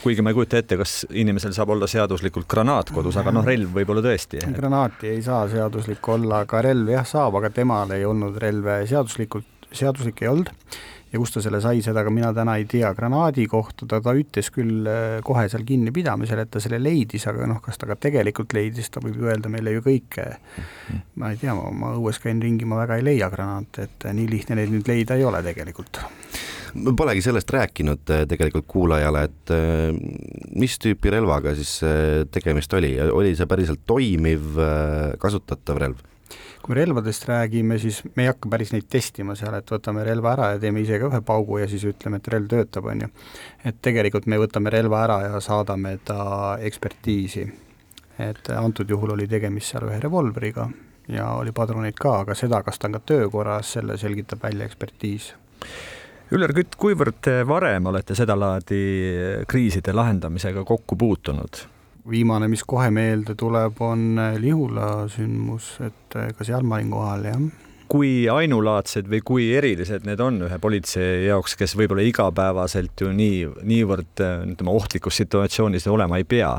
kuigi 0.00 0.22
ma 0.24 0.32
ei 0.32 0.36
kujuta 0.38 0.56
ette, 0.56 0.78
kas 0.80 1.02
inimesel 1.12 1.52
saab 1.52 1.74
olla 1.74 1.84
seaduslikult 1.90 2.48
granaat 2.48 2.88
kodus, 2.94 3.18
aga 3.20 3.34
noh, 3.36 3.44
relv 3.44 3.74
võib-olla 3.76 4.00
tõesti. 4.04 4.40
granaati 4.56 5.10
ei 5.12 5.20
saa 5.24 5.44
seaduslik 5.52 6.08
olla, 6.08 6.40
aga 6.46 6.62
relv 6.64 6.88
jah 6.94 7.04
saab, 7.08 7.36
aga 7.40 7.52
temal 7.52 7.92
ei 7.92 8.06
olnud 8.08 8.38
relve 8.40 8.80
seaduslikult, 8.88 9.68
seaduslik 9.76 10.24
ei 10.24 10.32
olnud 10.32 10.80
ja 11.14 11.20
kust 11.22 11.36
ta 11.36 11.42
selle 11.44 11.60
sai, 11.62 11.80
seda 11.84 12.02
ka 12.04 12.10
mina 12.12 12.32
täna 12.34 12.56
ei 12.58 12.66
tea, 12.70 12.90
granaadi 12.96 13.46
kohta 13.50 13.86
ta, 13.90 14.00
ta 14.02 14.14
ütles 14.18 14.50
küll 14.54 14.88
äh, 14.90 15.18
kohe 15.26 15.46
seal 15.50 15.62
kinnipidamisel, 15.66 16.42
et 16.42 16.50
ta 16.54 16.62
selle 16.62 16.80
leidis, 16.82 17.28
aga 17.30 17.46
noh, 17.50 17.60
kas 17.62 17.78
ta 17.78 17.88
ka 17.90 17.96
tegelikult 18.08 18.54
leidis, 18.56 18.90
ta 18.90 19.02
võib 19.04 19.20
ju 19.20 19.30
öelda 19.30 19.52
meile 19.52 19.76
ju 19.76 19.84
kõike. 19.84 20.26
ma 21.22 21.30
ei 21.30 21.38
tea, 21.40 21.54
ma 21.54 21.94
õues 21.94 22.18
käin 22.22 22.42
ringi, 22.42 22.66
ma 22.66 22.80
väga 22.82 22.98
ei 22.98 23.06
leia 23.06 23.30
granaate, 23.30 23.86
et 23.86 24.08
nii 24.10 24.26
lihtne 24.30 24.58
neid 24.58 24.74
nüüd 24.74 24.90
leida 24.90 25.18
ei 25.18 25.26
ole 25.26 25.42
tegelikult 25.46 26.02
Polegi 26.98 27.22
sellest 27.22 27.52
rääkinud 27.54 28.10
äh, 28.10 28.24
tegelikult 28.26 28.66
kuulajale, 28.66 29.28
et 29.28 29.52
äh, 29.54 29.94
mis 30.58 30.74
tüüpi 30.82 31.12
relvaga 31.14 31.54
siis 31.54 31.76
tegemist 32.34 32.74
oli, 32.74 32.96
oli 33.06 33.36
see 33.38 33.46
päriselt 33.46 33.86
toimiv, 33.86 34.58
kasutatav 35.22 35.78
relv? 35.78 36.02
Kui 36.64 36.76
relvadest 36.78 37.26
räägime, 37.28 37.76
siis 37.78 38.00
me 38.16 38.24
ei 38.24 38.30
hakka 38.30 38.48
päris 38.48 38.72
neid 38.72 38.86
testima 38.88 39.34
seal, 39.36 39.52
et 39.58 39.68
võtame 39.68 40.04
relva 40.06 40.32
ära 40.32 40.46
ja 40.54 40.60
teeme 40.62 40.80
ise 40.80 40.96
ka 41.00 41.10
ühe 41.10 41.20
paugu 41.26 41.58
ja 41.60 41.68
siis 41.68 41.84
ütleme, 41.90 42.20
et 42.20 42.30
relv 42.32 42.48
töötab, 42.48 42.88
on 42.88 43.04
ju. 43.04 43.08
et 43.68 43.82
tegelikult 43.84 44.28
me 44.30 44.38
võtame 44.40 44.72
relva 44.72 45.02
ära 45.04 45.18
ja 45.26 45.42
saadame 45.44 45.98
ta 46.04 46.56
ekspertiisi. 46.64 47.44
et 48.18 48.50
antud 48.56 48.90
juhul 48.90 49.12
oli 49.12 49.26
tegemist 49.28 49.74
seal 49.74 49.88
ühe 49.90 50.00
revolvriga 50.00 50.68
ja 51.08 51.28
oli 51.36 51.52
padruneid 51.52 51.98
ka, 52.00 52.20
aga 52.22 52.34
seda, 52.38 52.62
kas 52.62 52.78
ta 52.78 52.88
on 52.88 52.96
ka 52.96 53.02
töökorras, 53.12 53.74
selle 53.76 53.98
selgitab 54.00 54.42
välja 54.42 54.64
ekspertiis. 54.64 55.34
Üllar 56.32 56.54
Kütt, 56.56 56.78
kuivõrd 56.80 57.20
te 57.20 57.42
varem 57.46 57.86
olete 57.92 58.16
sedalaadi 58.16 58.80
kriiside 59.48 59.92
lahendamisega 59.92 60.64
kokku 60.64 60.96
puutunud? 60.96 61.66
Viimane, 62.10 62.48
mis 62.52 62.64
kohe 62.68 62.90
meelde 62.94 63.36
tuleb, 63.38 63.80
on 63.84 64.18
Lihula 64.40 65.08
sündmus, 65.12 65.74
et 65.84 66.16
ka 66.36 66.46
seal 66.46 66.66
ma 66.66 66.80
olin 66.80 66.90
kohal, 66.92 67.28
jah. 67.30 67.44
Kui 67.94 68.24
ainulaadsed 68.32 69.06
või 69.12 69.20
kui 69.24 69.44
erilised 69.54 70.06
need 70.08 70.20
on 70.24 70.40
ühe 70.46 70.58
politsei 70.58 71.26
jaoks, 71.28 71.54
kes 71.60 71.76
võib-olla 71.78 72.02
igapäevaselt 72.08 73.04
ju 73.04 73.12
nii, 73.14 73.44
niivõrd 73.68 74.24
ütleme, 74.24 74.72
ohtlikus 74.72 75.20
situatsioonis 75.20 75.86
olema 75.92 76.18
ei 76.18 76.26
pea 76.28 76.56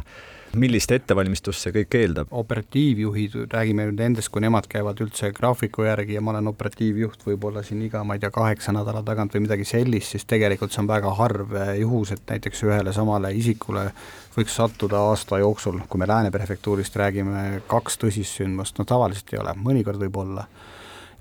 millist 0.59 0.91
ettevalmistust 0.95 1.65
see 1.65 1.73
kõik 1.75 1.97
eeldab? 1.99 2.31
operatiivjuhid, 2.35 3.37
räägime 3.51 3.87
nüüd 3.89 4.01
nendest, 4.01 4.31
kui 4.33 4.43
nemad 4.43 4.67
käivad 4.71 4.99
üldse 5.03 5.31
graafiku 5.35 5.85
järgi 5.87 6.17
ja 6.17 6.23
ma 6.23 6.33
olen 6.33 6.51
operatiivjuht 6.51 7.25
võib-olla 7.27 7.63
siin 7.65 7.81
iga, 7.85 8.03
ma 8.03 8.17
ei 8.17 8.23
tea, 8.23 8.31
kaheksa 8.35 8.73
nädala 8.75 9.03
tagant 9.05 9.35
või 9.35 9.45
midagi 9.47 9.67
sellist, 9.67 10.15
siis 10.15 10.27
tegelikult 10.29 10.75
see 10.75 10.83
on 10.83 10.91
väga 10.91 11.13
harv 11.19 11.57
juhus, 11.79 12.13
et 12.15 12.23
näiteks 12.31 12.63
ühele 12.67 12.93
samale 12.95 13.33
isikule 13.35 13.89
võiks 14.35 14.55
sattuda 14.55 15.03
aasta 15.09 15.39
jooksul, 15.43 15.81
kui 15.89 16.01
me 16.01 16.07
Lääne 16.09 16.31
prefektuurist 16.31 16.95
räägime, 16.99 17.61
kaks 17.67 17.99
tõsist 18.01 18.41
sündmust, 18.41 18.79
no 18.79 18.87
tavaliselt 18.87 19.33
ei 19.33 19.43
ole, 19.43 19.55
mõnikord 19.59 20.01
võib 20.07 20.23
olla 20.23 20.47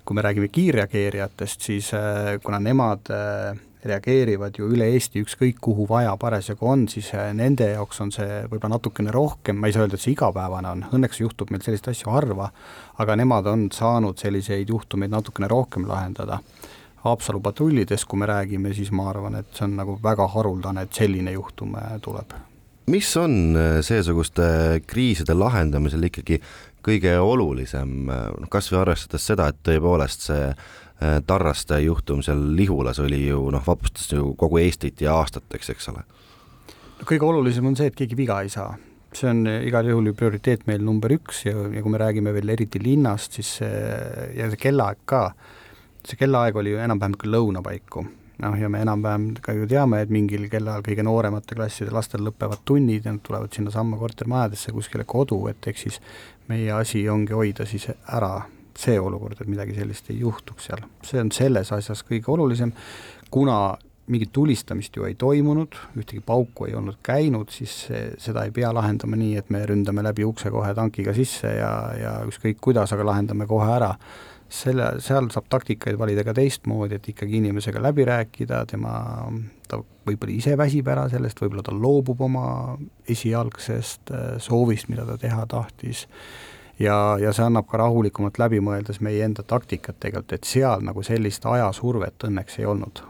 kui 0.05 0.19
me 0.19 0.23
räägime 0.25 0.49
kiirreageerijatest, 0.53 1.63
siis 1.65 1.95
äh, 1.97 2.35
kuna 2.45 2.59
nemad 2.61 3.09
äh, 3.09 3.57
reageerivad 3.85 4.59
ju 4.59 4.69
üle 4.73 4.87
Eesti 4.95 5.23
ükskõik 5.25 5.59
kuhu 5.65 5.87
vaja 5.89 6.15
parasjagu 6.21 6.69
on, 6.69 6.87
siis 6.89 7.11
äh, 7.17 7.33
nende 7.37 7.69
jaoks 7.75 8.01
on 8.05 8.13
see 8.15 8.45
võib-olla 8.49 8.77
natukene 8.77 9.13
rohkem, 9.15 9.59
ma 9.61 9.69
ei 9.69 9.77
saa 9.77 9.85
öelda, 9.85 9.99
et 9.99 10.05
see 10.05 10.15
igapäevane 10.15 10.71
on, 10.71 10.87
õnneks 10.97 11.21
juhtub 11.21 11.53
meil 11.53 11.65
selliseid 11.65 11.93
asju 11.93 12.13
harva, 12.15 12.49
aga 13.03 13.19
nemad 13.21 13.51
on 13.51 13.69
saanud 13.75 14.21
selliseid 14.21 14.73
juhtumeid 14.73 15.13
natukene 15.13 15.51
rohkem 15.51 15.89
lahendada. 15.89 16.41
Haapsalu 17.05 17.43
patrullidest, 17.45 18.07
kui 18.09 18.19
me 18.23 18.29
räägime, 18.31 18.73
siis 18.73 18.89
ma 18.95 19.11
arvan, 19.11 19.37
et 19.37 19.51
see 19.53 19.67
on 19.67 19.75
nagu 19.77 19.99
väga 20.03 20.25
haruldane, 20.33 20.87
et 20.87 21.03
selline 21.03 21.37
juhtum 21.37 21.77
tuleb 22.03 22.37
mis 22.93 23.09
on 23.17 23.57
seesuguste 23.81 24.47
kriiside 24.85 25.33
lahendamisel 25.33 26.05
ikkagi 26.05 26.37
kõige 26.85 27.15
olulisem, 27.17 28.11
noh 28.11 28.51
kas 28.53 28.69
või 28.73 28.83
arvestades 28.83 29.25
seda, 29.25 29.47
et 29.49 29.63
tõepoolest 29.65 30.27
see 30.29 30.43
äh, 30.51 30.67
Tarraste 31.27 31.81
juhtum 31.83 32.23
seal 32.23 32.41
Lihulas 32.57 33.01
oli 33.03 33.27
ju 33.27 33.51
noh, 33.53 33.63
vapustas 33.67 34.13
ju 34.13 34.33
kogu 34.39 34.61
Eestit 34.63 35.01
ja 35.05 35.17
aastateks, 35.19 35.71
eks 35.75 35.89
ole? 35.93 36.05
kõige 37.05 37.27
olulisem 37.27 37.67
on 37.69 37.75
see, 37.77 37.91
et 37.91 37.97
keegi 37.99 38.17
viga 38.17 38.39
ei 38.41 38.49
saa. 38.49 38.77
see 39.15 39.29
on 39.31 39.45
igal 39.47 39.87
juhul 39.87 40.09
ju 40.11 40.15
prioriteet 40.19 40.67
meil 40.67 40.83
number 40.83 41.13
üks 41.15 41.45
ja, 41.45 41.55
ja 41.71 41.83
kui 41.83 41.93
me 41.93 41.99
räägime 42.01 42.33
veel 42.35 42.49
eriti 42.55 42.81
linnast, 42.83 43.37
siis 43.37 43.57
see 43.61 43.83
ja 44.39 44.49
see 44.51 44.59
kellaaeg 44.59 45.03
ka, 45.05 45.29
see 46.07 46.19
kellaaeg 46.19 46.57
oli 46.57 46.75
ju 46.75 46.81
enam-vähem 46.83 47.19
ka 47.19 47.29
lõuna 47.29 47.63
paiku 47.63 48.07
noh, 48.43 48.57
ja 48.59 48.69
me 48.69 48.81
enam-vähem 48.83 49.29
ka 49.43 49.55
ju 49.55 49.69
teame, 49.71 50.01
et 50.03 50.11
mingil 50.13 50.49
kellaajal 50.51 50.85
kõige 50.87 51.07
nooremate 51.07 51.59
klasside 51.59 51.95
lastel 51.95 52.25
lõpevad 52.27 52.65
tunnid 52.67 53.07
ja 53.07 53.15
nad 53.15 53.23
tulevad 53.25 53.55
sinnasamma 53.55 53.99
kortermajadesse 54.01 54.75
kuskile 54.75 55.07
kodu, 55.07 55.45
et 55.53 55.71
ehk 55.71 55.79
siis 55.85 56.01
meie 56.51 56.73
asi 56.75 57.05
ongi 57.09 57.37
hoida 57.37 57.67
siis 57.69 57.89
ära 57.91 58.37
see 58.79 58.99
olukord, 59.01 59.41
et 59.41 59.51
midagi 59.51 59.77
sellist 59.79 60.11
ei 60.11 60.21
juhtuks 60.21 60.71
seal. 60.71 60.85
see 61.07 61.21
on 61.21 61.33
selles 61.33 61.73
asjas 61.73 62.05
kõige 62.07 62.33
olulisem, 62.35 62.73
kuna 63.31 63.77
mingit 64.07 64.33
tulistamist 64.33 64.97
ju 64.97 65.07
ei 65.09 65.15
toimunud, 65.15 65.77
ühtegi 65.97 66.21
pauku 66.27 66.67
ei 66.69 66.75
olnud 66.77 66.99
käinud, 67.03 67.49
siis 67.53 67.73
seda 68.21 68.45
ei 68.45 68.53
pea 68.53 68.73
lahendama 68.75 69.17
nii, 69.17 69.39
et 69.41 69.51
me 69.55 69.63
ründame 69.67 70.05
läbi 70.05 70.27
ukse 70.29 70.53
kohe 70.53 70.75
tankiga 70.77 71.15
sisse 71.17 71.55
ja, 71.57 71.73
ja 71.97 72.15
ükskõik 72.29 72.61
kuidas, 72.61 72.93
aga 72.93 73.07
lahendame 73.13 73.49
kohe 73.49 73.71
ära. 73.73 73.95
selle, 74.55 75.01
seal 75.03 75.31
saab 75.33 75.49
taktikaid 75.51 75.97
valida 75.99 76.23
ka 76.23 76.35
teistmoodi, 76.37 76.99
et 77.01 77.09
ikkagi 77.11 77.41
inimesega 77.41 77.81
läbi 77.83 78.05
rääkida, 78.07 78.61
tema, 78.71 78.93
ta 79.69 79.81
võib-olla 80.07 80.35
ise 80.37 80.53
väsib 80.61 80.89
ära 80.93 81.09
sellest, 81.11 81.41
võib-olla 81.41 81.65
ta 81.65 81.73
loobub 81.75 82.21
oma 82.21 82.47
esialgsest 83.09 84.13
äh, 84.13 84.27
soovist, 84.39 84.91
mida 84.93 85.09
ta 85.09 85.17
teha 85.19 85.47
tahtis, 85.51 86.05
ja, 86.79 87.17
ja 87.21 87.33
see 87.33 87.45
annab 87.47 87.67
ka 87.71 87.79
rahulikumalt 87.83 88.39
läbi 88.39 88.61
mõeldes 88.65 89.01
meie 89.05 89.25
enda 89.25 89.43
taktikat 89.43 90.01
tegelikult, 90.01 90.33
et 90.33 90.49
seal 90.49 90.85
nagu 90.85 91.03
sellist 91.03 91.47
ajasurvet 91.47 92.29
õnneks 92.29 92.59
ei 92.59 92.71
olnud. 92.71 93.03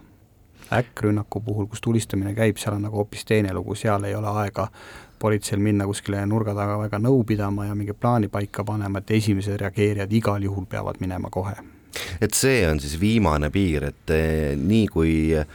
äkkrünnaku 0.73 1.41
puhul, 1.41 1.67
kus 1.67 1.81
tulistamine 1.81 2.35
käib, 2.35 2.57
seal 2.59 2.75
on 2.75 2.87
nagu 2.89 2.97
hoopis 2.97 3.25
teine 3.25 3.53
lugu, 3.55 3.75
seal 3.75 4.05
ei 4.05 4.15
ole 4.15 4.33
aega 4.43 4.69
politseil 5.19 5.61
minna 5.61 5.87
kuskile 5.87 6.25
nurga 6.27 6.55
taga 6.55 6.79
väga 6.79 6.99
nõu 6.99 7.23
pidama 7.25 7.67
ja 7.69 7.75
mingi 7.75 7.93
plaani 7.93 8.29
paika 8.29 8.65
panema, 8.65 8.99
et 8.99 9.11
esimesed 9.11 9.61
reageerijad 9.61 10.13
igal 10.13 10.43
juhul 10.43 10.67
peavad 10.67 11.01
minema 11.01 11.31
kohe 11.31 11.55
et 12.21 12.35
see 12.35 12.65
on 12.67 12.81
siis 12.83 12.97
viimane 13.01 13.51
piir, 13.55 13.85
et 13.91 14.11
eh, 14.11 14.57
nii 14.59 14.89
kui 14.91 15.13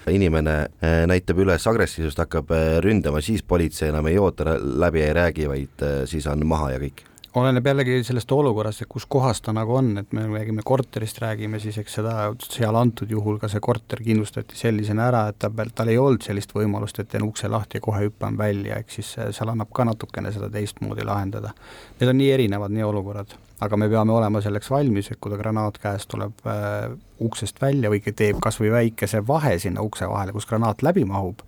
inimene 0.07 0.55
eh, 0.79 1.03
näitab 1.09 1.41
üles 1.43 1.67
agressiivsust, 1.67 2.21
hakkab 2.23 2.53
eh, 2.55 2.77
ründama, 2.85 3.19
siis 3.25 3.43
politsei 3.43 3.91
enam 3.91 4.07
ei 4.07 4.17
oota, 4.21 4.55
läbi 4.55 5.03
ei 5.03 5.13
räägi, 5.17 5.49
vaid 5.51 5.85
siis 6.09 6.27
on 6.31 6.45
maha 6.47 6.73
ja 6.75 6.81
kõik 6.81 7.03
oleneb 7.37 7.65
jällegi 7.65 7.99
sellest 8.03 8.31
olukorrast, 8.31 8.83
et 8.83 8.89
kus 8.89 9.05
kohas 9.09 9.41
ta 9.41 9.53
nagu 9.53 9.75
on, 9.75 9.91
et 10.01 10.13
me 10.15 10.25
räägime 10.27 10.63
korterist, 10.65 11.19
räägime 11.21 11.59
siis 11.59 11.77
eks 11.81 11.99
seda, 11.99 12.13
seal 12.41 12.75
antud 12.75 13.11
juhul 13.11 13.37
ka 13.41 13.49
see 13.51 13.61
korter 13.63 14.01
kindlustati 14.05 14.57
sellisena 14.57 15.09
ära, 15.09 15.25
et 15.29 15.39
ta, 15.41 15.51
tal 15.75 15.91
ei 15.91 15.99
olnud 16.01 16.25
sellist 16.25 16.55
võimalust, 16.55 16.99
et 16.99 17.11
teen 17.11 17.27
ukse 17.27 17.49
lahti 17.51 17.77
ja 17.77 17.85
kohe 17.85 18.05
hüppan 18.07 18.37
välja, 18.39 18.79
ehk 18.79 18.97
siis 18.97 19.13
seal 19.17 19.53
annab 19.53 19.69
ka 19.75 19.85
natukene 19.85 20.33
seda 20.35 20.49
teistmoodi 20.53 21.05
lahendada. 21.05 21.53
Need 21.99 22.13
on 22.13 22.19
nii 22.21 22.31
erinevad, 22.37 22.73
nii 22.73 22.87
olukorrad 22.87 23.37
aga 23.59 23.77
me 23.77 23.89
peame 23.91 24.13
olema 24.15 24.41
selleks 24.41 24.71
valmis, 24.71 25.11
et 25.11 25.19
kui 25.19 25.33
ta 25.33 25.37
granaat 25.39 25.81
käest 25.83 26.07
tuleb 26.13 26.47
äh, 26.47 26.93
uksest 27.25 27.59
välja 27.61 27.91
või 27.91 27.99
teeb 28.07 28.39
kas 28.43 28.59
või 28.61 28.71
väikese 28.71 29.21
vahe 29.27 29.57
sinna 29.59 29.83
ukse 29.83 30.07
vahele, 30.07 30.35
kus 30.35 30.47
granaat 30.47 30.85
läbi 30.85 31.03
mahub, 31.05 31.43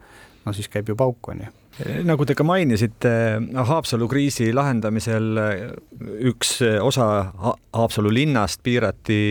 no 0.45 0.53
siis 0.53 0.67
käib 0.71 0.91
ju 0.91 0.99
pauk, 0.99 1.31
on 1.31 1.45
ju 1.45 1.55
nagu 2.07 2.25
te 2.27 2.35
ka 2.37 2.45
mainisite, 2.47 3.11
Haapsalu 3.69 4.07
kriisi 4.11 4.49
lahendamisel 4.55 5.39
üks 6.31 6.57
osa 6.81 7.07
Haapsalu 7.73 8.13
linnast 8.13 8.61
piirati 8.63 9.21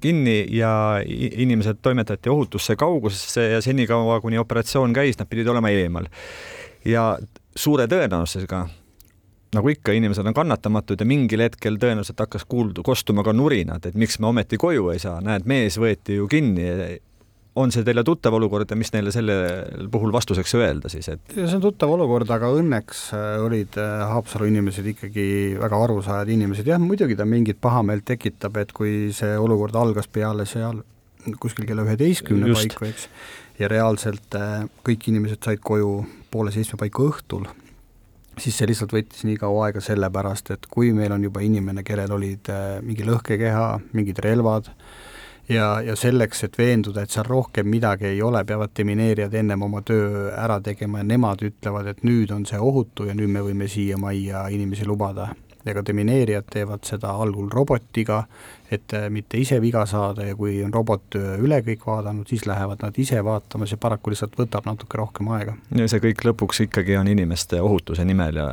kinni 0.00 0.38
ja 0.56 0.72
inimesed 1.06 1.82
toimetati 1.82 2.32
ohutusse 2.32 2.76
kaugusesse 2.76 3.48
ja 3.54 3.62
senikaua, 3.64 4.20
kuni 4.20 4.38
operatsioon 4.38 4.96
käis, 4.96 5.18
nad 5.18 5.30
pidid 5.30 5.48
olema 5.48 5.72
eemal. 5.74 6.10
ja 6.84 7.16
suure 7.56 7.86
tõenäosusega 7.90 8.66
nagu 9.54 9.70
ikka, 9.72 9.94
inimesed 9.96 10.26
on 10.28 10.36
kannatamatud 10.36 11.00
ja 11.00 11.06
mingil 11.08 11.42
hetkel 11.46 11.78
tõenäoliselt 11.80 12.20
hakkas 12.20 12.44
kuulda, 12.48 12.82
kostuma 12.84 13.24
ka 13.24 13.32
nurinad, 13.32 13.86
et 13.88 13.96
miks 13.98 14.18
me 14.20 14.28
ometi 14.28 14.58
koju 14.60 14.90
ei 14.92 15.00
saa, 15.02 15.22
näed, 15.24 15.46
mees 15.48 15.78
võeti 15.80 16.18
ju 16.18 16.28
kinni. 16.28 16.68
On 17.58 17.72
see 17.74 17.84
teile 17.86 18.04
tuttav 18.06 18.34
olukord 18.38 18.70
ja 18.70 18.76
mis 18.78 18.92
neile 18.94 19.12
sellel 19.14 19.88
puhul 19.92 20.12
vastuseks 20.14 20.54
öelda 20.58 20.90
siis, 20.92 21.08
et? 21.12 21.22
see 21.34 21.56
on 21.56 21.64
tuttav 21.64 21.92
olukord, 21.94 22.30
aga 22.34 22.50
õnneks 22.58 23.08
äh, 23.16 23.26
olid 23.44 23.78
äh, 23.80 24.04
Haapsalu 24.12 24.50
inimesed 24.52 24.86
ikkagi 24.94 25.28
väga 25.60 25.82
arusaajad 25.88 26.32
inimesed, 26.34 26.68
jah, 26.68 26.80
muidugi 26.82 27.18
ta 27.18 27.26
mingit 27.28 27.60
pahameelt 27.64 28.06
tekitab, 28.08 28.58
et 28.62 28.74
kui 28.76 29.10
see 29.16 29.36
olukord 29.38 29.76
algas 29.78 30.10
peale 30.12 30.46
seal 30.48 30.82
kuskil 31.42 31.66
kella 31.68 31.84
üheteistkümne 31.84 32.54
paiku, 32.54 32.88
eks, 32.88 33.08
ja 33.60 33.70
reaalselt 33.70 34.38
äh, 34.38 34.60
kõik 34.86 35.10
inimesed 35.12 35.42
said 35.44 35.64
koju 35.64 36.02
poole 36.32 36.54
seitsme 36.54 36.80
paiku 36.80 37.10
õhtul 37.12 37.48
siis 38.38 38.54
see 38.54 38.68
lihtsalt 38.70 38.92
võttis 38.94 39.24
nii 39.26 39.34
kaua 39.40 39.66
aega 39.66 39.80
sellepärast, 39.82 40.52
et 40.54 40.66
kui 40.70 40.92
meil 40.94 41.10
on 41.10 41.24
juba 41.26 41.42
inimene, 41.42 41.82
kellel 41.82 42.12
olid 42.14 42.46
mingi 42.86 43.02
lõhkekeha, 43.02 43.64
mingid 43.98 44.20
relvad, 44.22 44.70
ja, 45.48 45.80
ja 45.84 45.96
selleks, 45.96 46.44
et 46.44 46.58
veenduda, 46.58 47.02
et 47.02 47.14
seal 47.14 47.26
rohkem 47.28 47.68
midagi 47.68 48.12
ei 48.12 48.22
ole, 48.22 48.44
peavad 48.44 48.74
demineerijad 48.76 49.34
ennem 49.34 49.62
oma 49.62 49.82
töö 49.82 50.28
ära 50.36 50.60
tegema 50.60 51.02
ja 51.02 51.08
nemad 51.08 51.42
ütlevad, 51.44 51.90
et 51.92 52.04
nüüd 52.06 52.32
on 52.34 52.46
see 52.46 52.60
ohutu 52.60 53.08
ja 53.08 53.16
nüüd 53.16 53.32
me 53.32 53.44
võime 53.44 53.68
siia 53.68 53.98
majja 54.00 54.48
inimesi 54.54 54.86
lubada 54.88 55.30
ja 55.64 55.74
ka 55.74 55.82
demineerijad 55.86 56.46
teevad 56.52 56.84
seda 56.86 57.10
algul 57.22 57.48
robotiga, 57.52 58.22
et 58.70 58.92
äh, 58.96 59.08
mitte 59.10 59.38
ise 59.40 59.60
viga 59.60 59.84
saada 59.86 60.24
ja 60.24 60.36
kui 60.36 60.62
on 60.64 60.72
robot 60.74 61.18
äh, 61.18 61.34
üle 61.42 61.60
kõik 61.66 61.84
vaadanud, 61.86 62.28
siis 62.30 62.46
lähevad 62.48 62.84
nad 62.84 62.98
ise 62.98 63.20
vaatama, 63.24 63.68
see 63.68 63.80
paraku 63.80 64.14
lihtsalt 64.14 64.38
võtab 64.38 64.68
natuke 64.68 65.00
rohkem 65.00 65.28
aega. 65.36 65.56
ja 65.76 65.88
see 65.90 66.02
kõik 66.08 66.24
lõpuks 66.30 66.64
ikkagi 66.68 66.96
on 66.96 67.10
inimeste 67.10 67.60
ohutuse 67.60 68.06
nimel 68.08 68.40
ja 68.40 68.52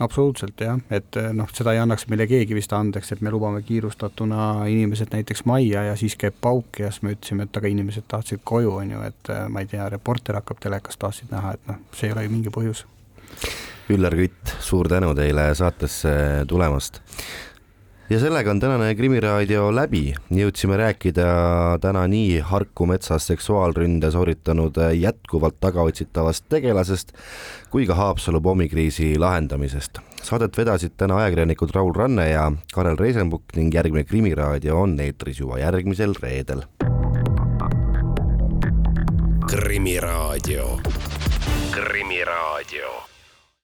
absoluutselt 0.00 0.60
jah, 0.60 0.78
et 0.90 1.16
äh, 1.20 1.30
noh, 1.36 1.48
seda 1.54 1.74
ei 1.76 1.80
annaks 1.82 2.06
meile 2.10 2.26
keegi 2.30 2.56
vist 2.56 2.72
andeks, 2.76 3.12
et 3.12 3.24
me 3.24 3.32
lubame 3.32 3.62
kiirustatuna 3.66 4.66
inimesed 4.70 5.12
näiteks 5.14 5.44
majja 5.50 5.84
ja 5.90 5.96
siis 5.96 6.16
käib 6.20 6.38
pauk 6.40 6.82
ja 6.82 6.90
siis 6.90 7.04
me 7.06 7.16
ütlesime, 7.16 7.48
et 7.48 7.60
aga 7.60 7.72
inimesed 7.72 8.08
tahtsid 8.08 8.44
koju, 8.44 8.76
on 8.82 8.94
ju, 8.96 9.02
et 9.10 9.34
ma 9.48 9.64
ei 9.64 9.70
tea, 9.70 9.88
reporter 9.92 10.40
hakkab 10.40 10.62
telekast, 10.62 11.00
tahtsid 11.02 11.34
näha, 11.34 11.56
et 11.56 11.68
noh, 11.70 11.82
see 11.96 12.10
ei 12.10 12.16
ole 12.16 12.26
ju 12.26 12.32
mingi 12.36 12.54
põhjus 12.54 12.86
Üllar 13.90 14.14
Kütt, 14.14 14.52
suur 14.62 14.86
tänu 14.90 15.10
teile 15.18 15.48
saatesse 15.58 16.10
tulemast. 16.48 17.00
Ja 18.10 18.18
sellega 18.18 18.50
on 18.50 18.60
tänane 18.60 18.94
Krimiraadio 18.94 19.68
läbi. 19.74 20.14
jõudsime 20.34 20.76
rääkida 20.76 21.26
täna 21.80 22.06
nii 22.08 22.40
Harku 22.40 22.86
metsas 22.86 23.26
seksuaalründe 23.26 24.10
sooritanud 24.10 24.76
jätkuvalt 24.98 25.60
tagaotsitavast 25.60 26.44
tegelasest 26.48 27.12
kui 27.70 27.86
ka 27.86 27.94
Haapsalu 27.94 28.40
pommikriisi 28.40 29.18
lahendamisest. 29.18 29.98
Saadet 30.22 30.56
vedasid 30.56 30.96
täna 30.96 31.16
ajakirjanikud 31.16 31.70
Raul 31.74 31.92
Ranne 31.94 32.30
ja 32.30 32.52
Karel 32.74 32.98
Reisenbuk 32.98 33.54
ning 33.56 33.74
järgmine 33.74 34.04
Krimiraadio 34.04 34.80
on 34.80 35.00
eetris 35.00 35.40
juba 35.40 35.58
järgmisel 35.58 36.14
reedel. 36.22 36.66
krimiraadio, 39.50 40.80
Krimiraadio 41.70 43.09